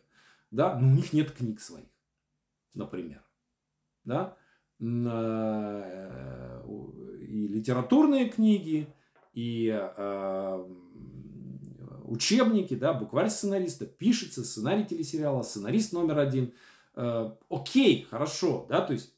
да, 0.52 0.78
но 0.78 0.88
у 0.88 0.91
них 0.91 1.14
нет 1.14 1.32
книг 1.32 1.60
своих, 1.60 1.88
например, 2.73 3.23
да, 4.03 4.38
э, 4.80 6.64
и 7.22 7.48
литературные 7.48 8.30
книги, 8.30 8.94
и 9.34 9.69
э, 9.72 10.68
учебники, 12.03 12.76
да, 12.76 12.94
букварь 12.94 13.30
сценариста, 13.30 13.86
пишется 13.86 14.44
сценарий 14.44 14.86
телесериала, 14.86 15.41
сценарист 15.41 15.94
номер 15.94 16.19
один– 16.19 16.53
э, 16.95 17.32
окей, 17.49 18.03
хорошо, 18.10 18.65
да, 18.69 18.82
то 18.82 18.94
есть 18.94 19.14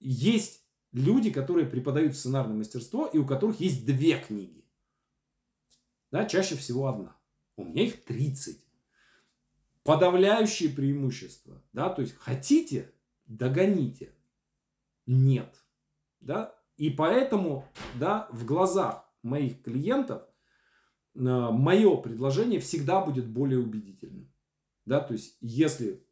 есть 0.00 0.64
люди, 0.92 1.30
которые 1.30 1.66
преподают 1.66 2.16
сценарное 2.16 2.56
мастерство, 2.56 3.06
и 3.06 3.18
у 3.18 3.26
которых 3.26 3.60
есть 3.60 3.84
две 3.84 4.18
книги. 4.18 4.64
Да, 6.10 6.24
чаще 6.24 6.56
всего 6.56 6.88
одна. 6.88 7.16
У 7.56 7.64
меня 7.64 7.84
их 7.84 8.04
30. 8.04 8.58
Подавляющее 9.90 10.70
преимущество. 10.70 11.60
Да, 11.72 11.88
то 11.88 12.00
есть 12.00 12.14
хотите, 12.16 12.94
догоните. 13.26 14.14
Нет. 15.04 15.52
Да, 16.20 16.54
и 16.76 16.90
поэтому, 16.90 17.66
да, 17.98 18.28
в 18.30 18.44
глазах 18.44 19.04
моих 19.24 19.64
клиентов 19.64 20.22
э, 20.22 20.28
мое 21.18 21.96
предложение 21.96 22.60
всегда 22.60 23.04
будет 23.04 23.26
более 23.26 23.58
убедительным. 23.58 24.32
Да, 24.86 25.00
то 25.00 25.14
есть, 25.14 25.36
если 25.40 26.06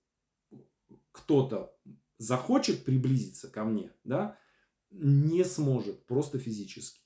кто-то 1.13 1.73
захочет 2.17 2.85
приблизиться 2.85 3.49
ко 3.49 3.63
мне, 3.63 3.93
да, 4.03 4.37
не 4.91 5.45
сможет 5.45 6.05
просто 6.07 6.41
физически. 6.41 7.01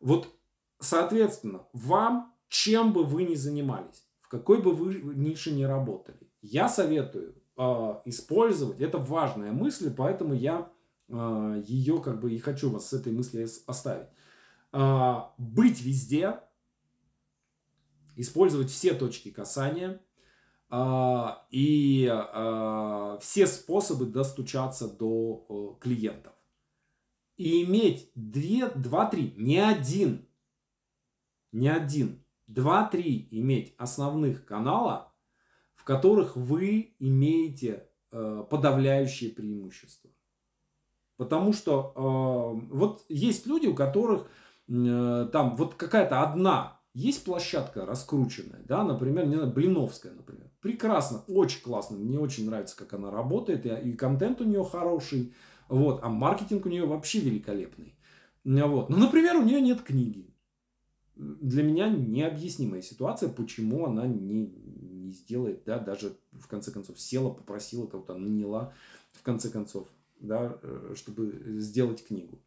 Вот, 0.00 0.34
соответственно, 0.80 1.68
вам, 1.74 2.34
чем 2.48 2.94
бы 2.94 3.04
вы 3.04 3.24
ни 3.24 3.34
занимались, 3.34 4.05
в 4.26 4.28
какой 4.28 4.60
бы 4.60 4.72
вы 4.72 5.14
нише 5.14 5.52
ни 5.52 5.62
работали, 5.62 6.30
я 6.42 6.68
советую 6.68 7.34
э, 7.56 7.62
использовать, 8.04 8.80
это 8.80 8.98
важная 8.98 9.52
мысль, 9.52 9.94
поэтому 9.94 10.34
я 10.34 10.70
э, 11.08 11.62
ее 11.66 12.02
как 12.02 12.20
бы 12.20 12.32
и 12.32 12.38
хочу 12.38 12.70
вас 12.70 12.88
с 12.88 12.92
этой 12.92 13.12
мыслью 13.12 13.48
оставить. 13.66 14.08
Э, 14.72 15.14
быть 15.38 15.80
везде, 15.80 16.40
использовать 18.16 18.70
все 18.70 18.94
точки 18.94 19.30
касания– 19.30 20.00
а, 20.68 21.46
и 21.50 22.08
а, 22.10 23.18
все 23.20 23.46
способы 23.46 24.06
достучаться 24.06 24.88
до 24.88 25.78
клиентов. 25.80 26.32
И 27.36 27.64
иметь 27.64 28.10
две, 28.14 28.68
два, 28.70 29.06
три, 29.06 29.32
не 29.36 29.58
один, 29.58 30.26
не 31.52 31.68
один, 31.68 32.24
два-три 32.46 33.28
иметь 33.30 33.74
основных 33.78 34.44
канала, 34.44 35.12
в 35.74 35.84
которых 35.84 36.36
вы 36.36 36.94
имеете 36.98 37.88
э, 38.12 38.44
подавляющее 38.48 39.30
преимущество. 39.30 40.10
Потому 41.16 41.52
что 41.52 41.92
э, 41.94 42.66
вот 42.72 43.04
есть 43.08 43.46
люди, 43.46 43.66
у 43.66 43.74
которых 43.74 44.28
э, 44.68 45.28
там 45.32 45.56
вот 45.56 45.74
какая-то 45.74 46.22
одна, 46.22 46.80
есть 46.92 47.24
площадка 47.24 47.84
раскрученная, 47.84 48.62
да, 48.64 48.84
например, 48.84 49.26
не 49.26 49.36
знаю, 49.36 49.52
Блиновская, 49.52 50.12
например 50.14 50.46
прекрасно, 50.66 51.22
очень 51.28 51.62
классно. 51.62 51.96
Мне 51.96 52.18
очень 52.18 52.46
нравится, 52.46 52.76
как 52.76 52.92
она 52.92 53.10
работает. 53.10 53.64
И, 53.66 53.92
контент 53.92 54.40
у 54.40 54.44
нее 54.44 54.64
хороший. 54.64 55.32
Вот, 55.68 56.00
а 56.02 56.08
маркетинг 56.08 56.66
у 56.66 56.68
нее 56.68 56.86
вообще 56.86 57.20
великолепный. 57.20 57.94
Вот. 58.44 58.88
Ну, 58.88 58.96
например, 58.96 59.36
у 59.36 59.42
нее 59.42 59.60
нет 59.60 59.82
книги. 59.82 60.25
Для 61.16 61.62
меня 61.62 61.88
необъяснимая 61.88 62.82
ситуация, 62.82 63.28
почему 63.28 63.86
она 63.86 64.06
не, 64.06 64.46
не 64.46 65.10
сделает, 65.10 65.64
да, 65.64 65.78
даже 65.78 66.16
в 66.32 66.46
конце 66.46 66.70
концов 66.70 67.00
села, 67.00 67.30
попросила 67.30 67.86
кого-то, 67.86 68.16
наняла, 68.16 68.72
в 69.12 69.22
конце 69.22 69.48
концов, 69.48 69.88
да, 70.20 70.58
э, 70.62 70.94
чтобы 70.94 71.58
сделать 71.58 72.04
книгу. 72.06 72.38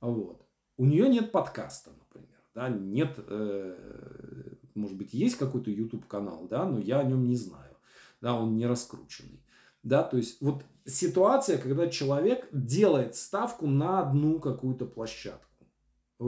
Вот. 0.00 0.46
У 0.76 0.84
нее 0.84 1.08
нет 1.08 1.32
подкаста, 1.32 1.90
например, 1.90 2.28
да, 2.54 2.68
нет 2.68 3.18
э, 3.28 4.52
может 4.74 4.96
быть, 4.96 5.12
есть 5.12 5.36
какой-то 5.36 5.70
YouTube 5.70 6.06
канал, 6.06 6.46
да, 6.48 6.64
но 6.64 6.78
я 6.78 7.00
о 7.00 7.04
нем 7.04 7.26
не 7.26 7.36
знаю, 7.36 7.76
да, 8.20 8.34
он 8.34 8.56
не 8.56 8.66
раскрученный, 8.66 9.42
да, 9.82 10.02
то 10.02 10.16
есть 10.16 10.40
вот 10.40 10.64
ситуация, 10.84 11.58
когда 11.58 11.88
человек 11.88 12.48
делает 12.52 13.14
ставку 13.14 13.66
на 13.66 14.00
одну 14.00 14.40
какую-то 14.40 14.86
площадку, 14.86 15.48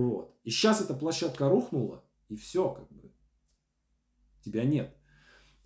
вот, 0.02 0.34
и 0.44 0.50
сейчас 0.50 0.80
эта 0.80 0.94
площадка 0.94 1.48
рухнула, 1.48 2.04
и 2.28 2.36
все, 2.36 2.70
как 2.70 2.90
бы, 2.90 3.12
тебя 4.42 4.64
нет, 4.64 4.96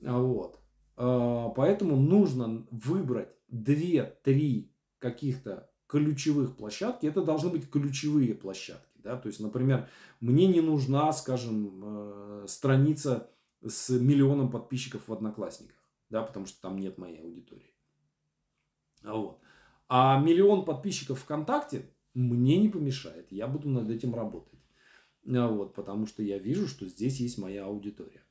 вот, 0.00 0.60
а, 0.96 1.48
поэтому 1.50 1.96
нужно 1.96 2.66
выбрать 2.70 3.30
2-3 3.50 4.70
каких-то 4.98 5.70
ключевых 5.86 6.56
площадки, 6.56 7.06
это 7.06 7.22
должны 7.22 7.50
быть 7.50 7.70
ключевые 7.70 8.34
площадки. 8.34 8.98
Да? 8.98 9.16
То 9.16 9.28
есть, 9.28 9.40
например, 9.40 9.88
мне 10.20 10.46
не 10.46 10.60
нужна, 10.60 11.12
скажем, 11.12 11.80
э, 11.82 12.44
страница 12.48 13.30
с 13.66 13.90
миллионом 13.90 14.50
подписчиков 14.50 15.08
в 15.08 15.12
Одноклассниках, 15.12 15.76
да, 16.10 16.22
потому 16.22 16.46
что 16.46 16.60
там 16.60 16.78
нет 16.78 16.98
моей 16.98 17.22
аудитории. 17.22 17.72
А 19.02 19.14
вот. 19.14 19.40
А 19.88 20.20
миллион 20.20 20.64
подписчиков 20.64 21.20
ВКонтакте 21.20 21.90
мне 22.20 22.58
не 22.58 22.68
помешает. 22.68 23.26
Я 23.30 23.46
буду 23.46 23.68
над 23.68 23.90
этим 23.90 24.14
работать. 24.14 24.58
А 25.26 25.48
вот, 25.48 25.74
потому 25.74 26.06
что 26.06 26.22
я 26.22 26.38
вижу, 26.38 26.66
что 26.66 26.86
здесь 26.86 27.20
есть 27.20 27.38
моя 27.38 27.66
аудитория. 27.66 28.22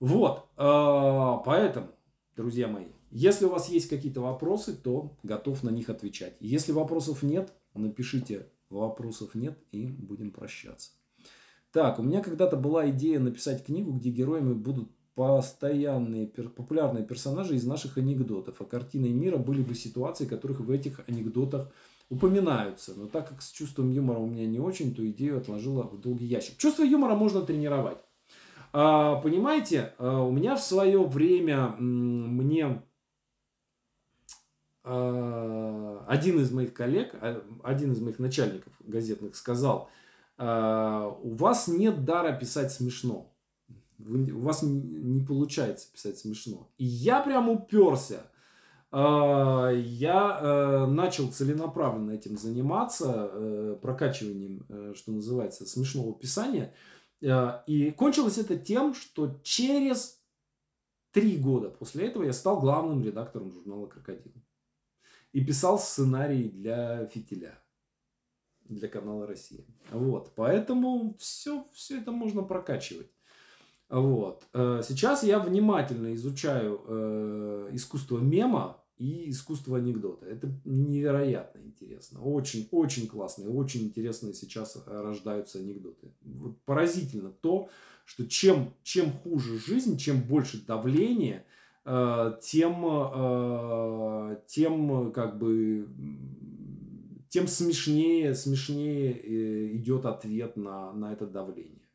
Вот. 0.00 0.48
А, 0.56 1.38
поэтому, 1.38 1.88
друзья 2.36 2.68
мои, 2.68 2.86
если 3.10 3.44
у 3.44 3.50
вас 3.50 3.68
есть 3.68 3.88
какие-то 3.88 4.20
вопросы, 4.20 4.74
то 4.74 5.16
готов 5.22 5.62
на 5.62 5.70
них 5.70 5.88
отвечать. 5.88 6.36
Если 6.40 6.72
вопросов 6.72 7.22
нет, 7.22 7.52
напишите 7.74 8.46
Вопросов 8.68 9.34
нет 9.34 9.56
и 9.70 9.86
будем 9.86 10.32
прощаться. 10.32 10.90
Так, 11.70 11.98
у 11.98 12.02
меня 12.02 12.20
когда-то 12.20 12.56
была 12.56 12.90
идея 12.90 13.20
написать 13.20 13.64
книгу, 13.64 13.92
где 13.92 14.10
героями 14.10 14.54
будут 14.54 14.90
постоянные 15.14 16.26
популярные 16.26 17.04
персонажи 17.04 17.54
из 17.54 17.64
наших 17.64 17.96
анекдотов, 17.96 18.60
а 18.60 18.64
картиной 18.64 19.10
мира 19.10 19.38
были 19.38 19.62
бы 19.62 19.74
ситуации, 19.74 20.26
которых 20.26 20.60
в 20.60 20.70
этих 20.70 21.00
анекдотах 21.08 21.72
упоминаются. 22.08 22.94
Но 22.96 23.06
так 23.06 23.28
как 23.28 23.42
с 23.42 23.50
чувством 23.50 23.90
юмора 23.90 24.18
у 24.18 24.26
меня 24.26 24.46
не 24.46 24.60
очень, 24.60 24.94
то 24.94 25.06
идею 25.10 25.38
отложила 25.38 25.82
в 25.82 26.00
долгий 26.00 26.26
ящик. 26.26 26.56
Чувство 26.58 26.82
юмора 26.82 27.14
можно 27.14 27.42
тренировать. 27.42 27.98
А, 28.72 29.16
понимаете, 29.16 29.94
а, 29.98 30.22
у 30.22 30.32
меня 30.32 30.56
в 30.56 30.62
свое 30.62 31.02
время 31.02 31.68
мне 31.78 32.82
а, 34.84 36.04
один 36.06 36.40
из 36.40 36.52
моих 36.52 36.72
коллег, 36.72 37.14
а, 37.20 37.42
один 37.64 37.92
из 37.92 38.00
моих 38.00 38.18
начальников 38.18 38.72
газетных 38.80 39.34
сказал, 39.34 39.90
«А, 40.38 41.08
у 41.22 41.34
вас 41.34 41.66
нет 41.66 42.04
дара 42.04 42.32
писать 42.32 42.72
смешно. 42.72 43.32
у 43.98 44.40
вас 44.40 44.62
не 44.62 45.24
получается 45.24 45.90
писать 45.90 46.18
смешно. 46.18 46.70
И 46.76 46.84
я 46.84 47.20
прям 47.20 47.48
уперся. 47.48 48.26
Я 48.92 50.38
э, 50.40 50.86
начал 50.86 51.30
целенаправленно 51.32 52.12
этим 52.12 52.38
заниматься, 52.38 53.30
э, 53.32 53.78
прокачиванием, 53.82 54.64
э, 54.68 54.94
что 54.94 55.12
называется, 55.12 55.66
смешного 55.66 56.14
писания. 56.14 56.72
И 57.20 57.94
кончилось 57.96 58.38
это 58.38 58.56
тем, 58.58 58.94
что 58.94 59.40
через 59.42 60.22
три 61.12 61.38
года 61.38 61.70
после 61.70 62.06
этого 62.06 62.24
я 62.24 62.32
стал 62.34 62.60
главным 62.60 63.02
редактором 63.02 63.50
журнала 63.50 63.86
«Крокодил» 63.86 64.32
и 65.32 65.42
писал 65.42 65.78
сценарий 65.78 66.50
для 66.50 67.06
фитиля, 67.06 67.58
для 68.60 68.86
канала 68.88 69.26
Россия. 69.26 69.64
Вот, 69.90 70.34
поэтому 70.36 71.16
все, 71.18 71.66
все 71.72 72.00
это 72.00 72.12
можно 72.12 72.42
прокачивать. 72.42 73.10
Вот. 73.88 74.44
Э, 74.52 74.82
сейчас 74.86 75.22
я 75.22 75.38
внимательно 75.38 76.14
изучаю 76.14 76.80
э, 76.86 77.68
искусство 77.72 78.18
мема, 78.18 78.78
и 78.98 79.30
искусство 79.30 79.76
анекдота. 79.76 80.26
Это 80.26 80.50
невероятно 80.64 81.60
интересно. 81.60 82.22
Очень, 82.22 82.66
очень 82.70 83.06
классные, 83.06 83.48
очень 83.48 83.82
интересные 83.82 84.32
сейчас 84.32 84.82
рождаются 84.86 85.58
анекдоты. 85.58 86.12
Вот 86.22 86.58
поразительно 86.62 87.30
то, 87.30 87.68
что 88.04 88.26
чем, 88.26 88.72
чем 88.82 89.12
хуже 89.12 89.58
жизнь, 89.58 89.98
чем 89.98 90.22
больше 90.22 90.64
давления, 90.64 91.44
э, 91.84 92.38
тем, 92.42 92.86
э, 92.86 94.36
тем 94.46 95.12
как 95.12 95.38
бы 95.38 95.88
тем 97.28 97.48
смешнее, 97.48 98.34
смешнее 98.34 99.12
э, 99.12 99.76
идет 99.76 100.06
ответ 100.06 100.56
на, 100.56 100.92
на 100.92 101.12
это 101.12 101.26
давление. 101.26 101.85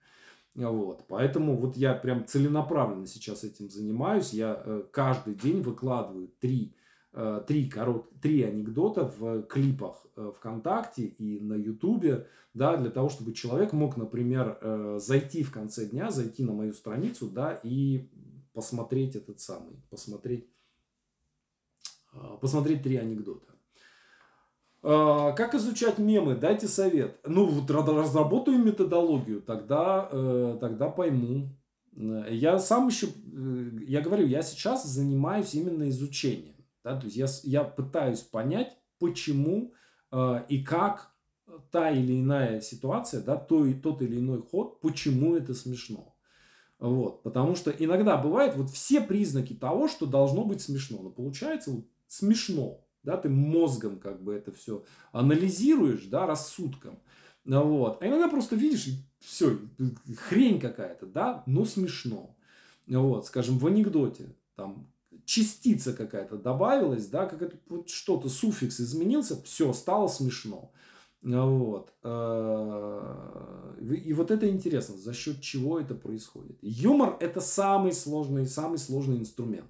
Вот. 0.56 1.06
Поэтому 1.08 1.56
вот 1.56 1.78
я 1.78 1.94
прям 1.94 2.26
целенаправленно 2.26 3.08
сейчас 3.08 3.44
этим 3.44 3.70
занимаюсь. 3.70 4.34
Я 4.34 4.62
э, 4.64 4.84
каждый 4.92 5.36
день 5.36 5.62
выкладываю 5.62 6.30
три, 6.40 6.76
э, 7.14 7.42
три, 7.48 7.70
корот, 7.70 8.10
три 8.22 8.44
анекдота 8.44 9.06
в 9.06 9.44
клипах 9.44 10.06
э, 10.18 10.32
ВКонтакте 10.38 11.04
и 11.04 11.40
на 11.40 11.54
Ютубе, 11.54 12.28
да, 12.54 12.76
для 12.76 12.90
того, 12.90 13.08
чтобы 13.08 13.34
человек 13.34 13.72
мог, 13.72 13.96
например, 13.96 14.60
зайти 15.00 15.42
в 15.42 15.52
конце 15.52 15.86
дня, 15.86 16.12
зайти 16.12 16.44
на 16.44 16.52
мою 16.52 16.74
страницу, 16.74 17.30
да, 17.30 17.58
и 17.64 18.10
посмотреть 18.52 19.16
этот 19.16 19.40
самый, 19.40 19.82
посмотреть, 19.90 20.50
посмотреть 22.42 22.84
три 22.84 22.98
анекдота. 22.98 23.51
А, 24.84 25.32
как 25.34 25.54
изучать 25.56 25.98
мемы? 25.98 26.36
Дайте 26.36 26.68
совет. 26.68 27.20
Ну, 27.26 27.46
вот 27.46 27.70
разработаю 27.70 28.58
методологию, 28.58 29.42
тогда, 29.42 30.10
э, 30.12 30.58
тогда 30.60 30.90
пойму. 30.90 31.56
Я 31.94 32.58
сам 32.58 32.88
еще, 32.88 33.08
э, 33.08 33.70
я 33.86 34.02
говорю, 34.02 34.26
я 34.26 34.42
сейчас 34.42 34.86
занимаюсь 34.86 35.54
именно 35.54 35.90
изучением. 35.90 36.56
Да? 36.84 37.00
То 37.00 37.06
есть 37.06 37.18
я, 37.18 37.28
я 37.44 37.64
пытаюсь 37.64 38.22
понять, 38.22 38.76
почему 38.98 39.74
э, 40.12 40.44
и 40.50 40.64
как 40.64 41.12
та 41.70 41.92
или 41.92 42.20
иная 42.20 42.62
ситуация, 42.62 43.22
да, 43.22 43.36
то 43.36 43.66
и 43.66 43.74
тот 43.74 44.02
или 44.02 44.18
иной 44.20 44.42
ход, 44.42 44.80
почему 44.80 45.36
это 45.36 45.54
смешно. 45.54 46.16
Вот, 46.80 47.22
потому 47.22 47.56
что 47.56 47.70
иногда 47.72 48.18
бывает 48.18 48.56
вот 48.56 48.70
все 48.72 49.02
признаки 49.02 49.54
того, 49.54 49.88
что 49.88 50.08
должно 50.08 50.46
быть 50.46 50.62
смешно, 50.62 51.02
но 51.04 51.10
получается 51.12 51.72
вот 51.72 51.86
смешно 52.08 52.84
да, 53.04 53.18
ты 53.18 53.30
мозгом 53.30 54.00
как 54.00 54.22
бы 54.22 54.34
это 54.34 54.52
все 54.52 54.84
анализируешь, 55.12 56.06
да, 56.06 56.26
рассудком, 56.26 57.00
вот, 57.46 58.02
а 58.02 58.08
иногда 58.08 58.28
просто 58.28 58.56
видишь, 58.56 58.88
и 58.88 59.04
все, 59.20 59.58
хрень 60.18 60.60
какая-то, 60.60 61.06
да, 61.06 61.44
но 61.46 61.66
смешно, 61.66 62.36
вот, 62.88 63.26
скажем, 63.26 63.58
в 63.58 63.68
анекдоте, 63.68 64.36
там, 64.56 64.92
частица 65.26 65.94
какая-то 65.94 66.38
добавилась, 66.38 67.08
да, 67.08 67.26
как 67.26 67.42
это 67.42 67.58
вот 67.68 67.90
что-то, 67.90 68.30
суффикс 68.30 68.80
изменился, 68.80 69.42
все, 69.44 69.74
стало 69.74 70.08
смешно. 70.08 70.72
Вот. 71.22 71.94
Э, 72.04 73.76
и 73.80 74.12
вот 74.14 74.32
это 74.32 74.50
интересно, 74.50 74.98
за 74.98 75.14
счет 75.14 75.40
чего 75.40 75.80
это 75.80 75.94
происходит. 75.94 76.58
Юмор 76.62 77.16
это 77.20 77.42
самый 77.42 77.94
сложный, 77.94 78.48
самый 78.48 78.80
сложный 78.80 79.20
инструмент 79.20 79.70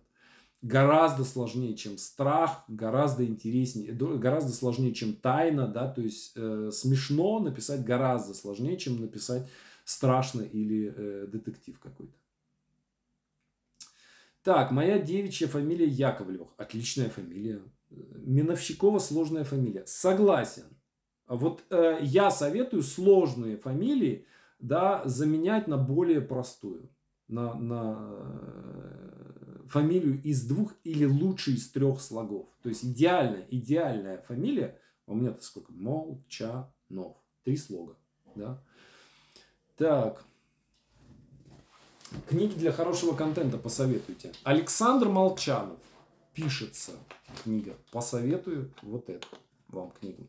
гораздо 0.62 1.24
сложнее, 1.24 1.76
чем 1.76 1.98
страх, 1.98 2.64
гораздо 2.68 3.26
интереснее, 3.26 3.94
гораздо 3.94 4.54
сложнее, 4.54 4.94
чем 4.94 5.16
тайна, 5.16 5.68
да, 5.68 5.88
то 5.88 6.02
есть 6.02 6.34
э, 6.36 6.70
смешно 6.72 7.40
написать 7.40 7.84
гораздо 7.84 8.34
сложнее, 8.34 8.78
чем 8.78 9.02
написать 9.02 9.48
страшно 9.86 10.42
или 10.42 10.94
э, 10.96 11.28
детектив 11.28 11.80
какой-то. 11.80 12.14
Так, 14.44 14.72
моя 14.72 14.98
девичья 14.98 15.48
фамилия 15.48 15.88
Яковлев. 15.88 16.48
Отличная 16.58 17.10
фамилия. 17.10 17.62
Миновщикова 17.90 19.00
сложная 19.00 19.44
фамилия. 19.44 19.84
Согласен. 19.86 20.64
Вот 21.28 21.64
э, 21.70 22.00
я 22.02 22.32
советую 22.32 22.82
сложные 22.82 23.58
фамилии 23.58 24.26
да, 24.60 25.04
заменять 25.06 25.68
на 25.68 25.78
более 25.78 26.22
простую. 26.22 26.90
На, 27.28 27.54
на 27.54 29.12
фамилию 29.72 30.22
из 30.22 30.46
двух 30.46 30.74
или 30.84 31.06
лучше 31.06 31.52
из 31.52 31.70
трех 31.72 32.02
слогов. 32.02 32.48
То 32.62 32.70
есть 32.70 32.84
идеальная, 32.84 33.46
идеальная 33.50 34.22
фамилия. 34.22 34.78
У 35.08 35.16
меня-то 35.16 35.42
сколько? 35.44 35.72
Молчанов. 35.72 37.18
Три 37.44 37.58
слога. 37.58 37.98
Да? 38.36 38.62
Так. 39.78 40.24
Книги 42.28 42.54
для 42.56 42.72
хорошего 42.72 43.16
контента 43.16 43.58
посоветуйте. 43.58 44.34
Александр 44.44 45.08
Молчанов. 45.08 45.80
Пишется 46.34 46.92
книга. 47.44 47.76
Посоветую 47.92 48.74
вот 48.82 49.10
эту 49.10 49.28
вам 49.70 49.92
книгу. 49.92 50.28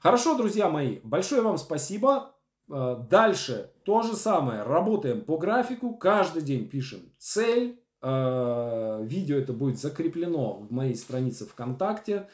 Хорошо, 0.00 0.36
друзья 0.36 0.68
мои. 0.68 1.00
Большое 1.02 1.42
вам 1.42 1.58
спасибо. 1.58 2.36
Э, 2.68 2.96
дальше 3.10 3.72
то 3.84 4.02
же 4.02 4.14
самое. 4.14 4.62
Работаем 4.62 5.24
по 5.24 5.36
графику. 5.36 5.96
Каждый 5.96 6.42
день 6.42 6.68
пишем 6.68 7.00
цель 7.18 7.80
видео 8.06 9.36
это 9.36 9.52
будет 9.52 9.78
закреплено 9.78 10.54
в 10.54 10.70
моей 10.72 10.94
странице 10.94 11.46
ВКонтакте. 11.46 12.28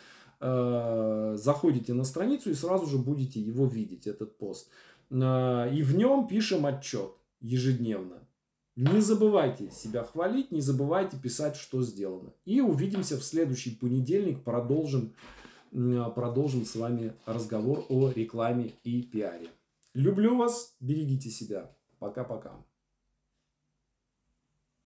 Э, 0.45 1.37
заходите 1.37 1.95
на 1.95 2.03
страницу 2.03 2.51
и 2.51 2.55
сразу 2.55 2.87
же 2.87 2.99
будете 2.99 3.41
его 3.41 3.65
видеть, 3.67 4.09
этот 4.09 4.37
пост. 4.39 4.69
Э, 5.11 5.73
и 5.73 5.85
в 5.85 5.95
нем 5.95 6.27
пишем 6.27 6.67
отчет 6.67 7.13
ежедневно. 7.41 8.27
Не 8.75 9.01
забывайте 9.01 9.71
себя 9.71 10.03
хвалить, 10.03 10.51
не 10.51 10.61
забывайте 10.61 11.17
писать, 11.17 11.55
что 11.55 11.83
сделано. 11.83 12.33
И 12.45 12.61
увидимся 12.61 13.17
в 13.19 13.23
следующий 13.23 13.71
понедельник. 13.71 14.43
Продолжим, 14.43 15.13
продолжим 15.71 16.65
с 16.65 16.75
вами 16.75 17.13
разговор 17.25 17.85
о 17.89 18.11
рекламе 18.11 18.73
и 18.83 19.03
пиаре. 19.03 19.49
Люблю 19.95 20.37
вас, 20.37 20.75
берегите 20.81 21.31
себя. 21.31 21.71
Пока-пока. 22.01 22.53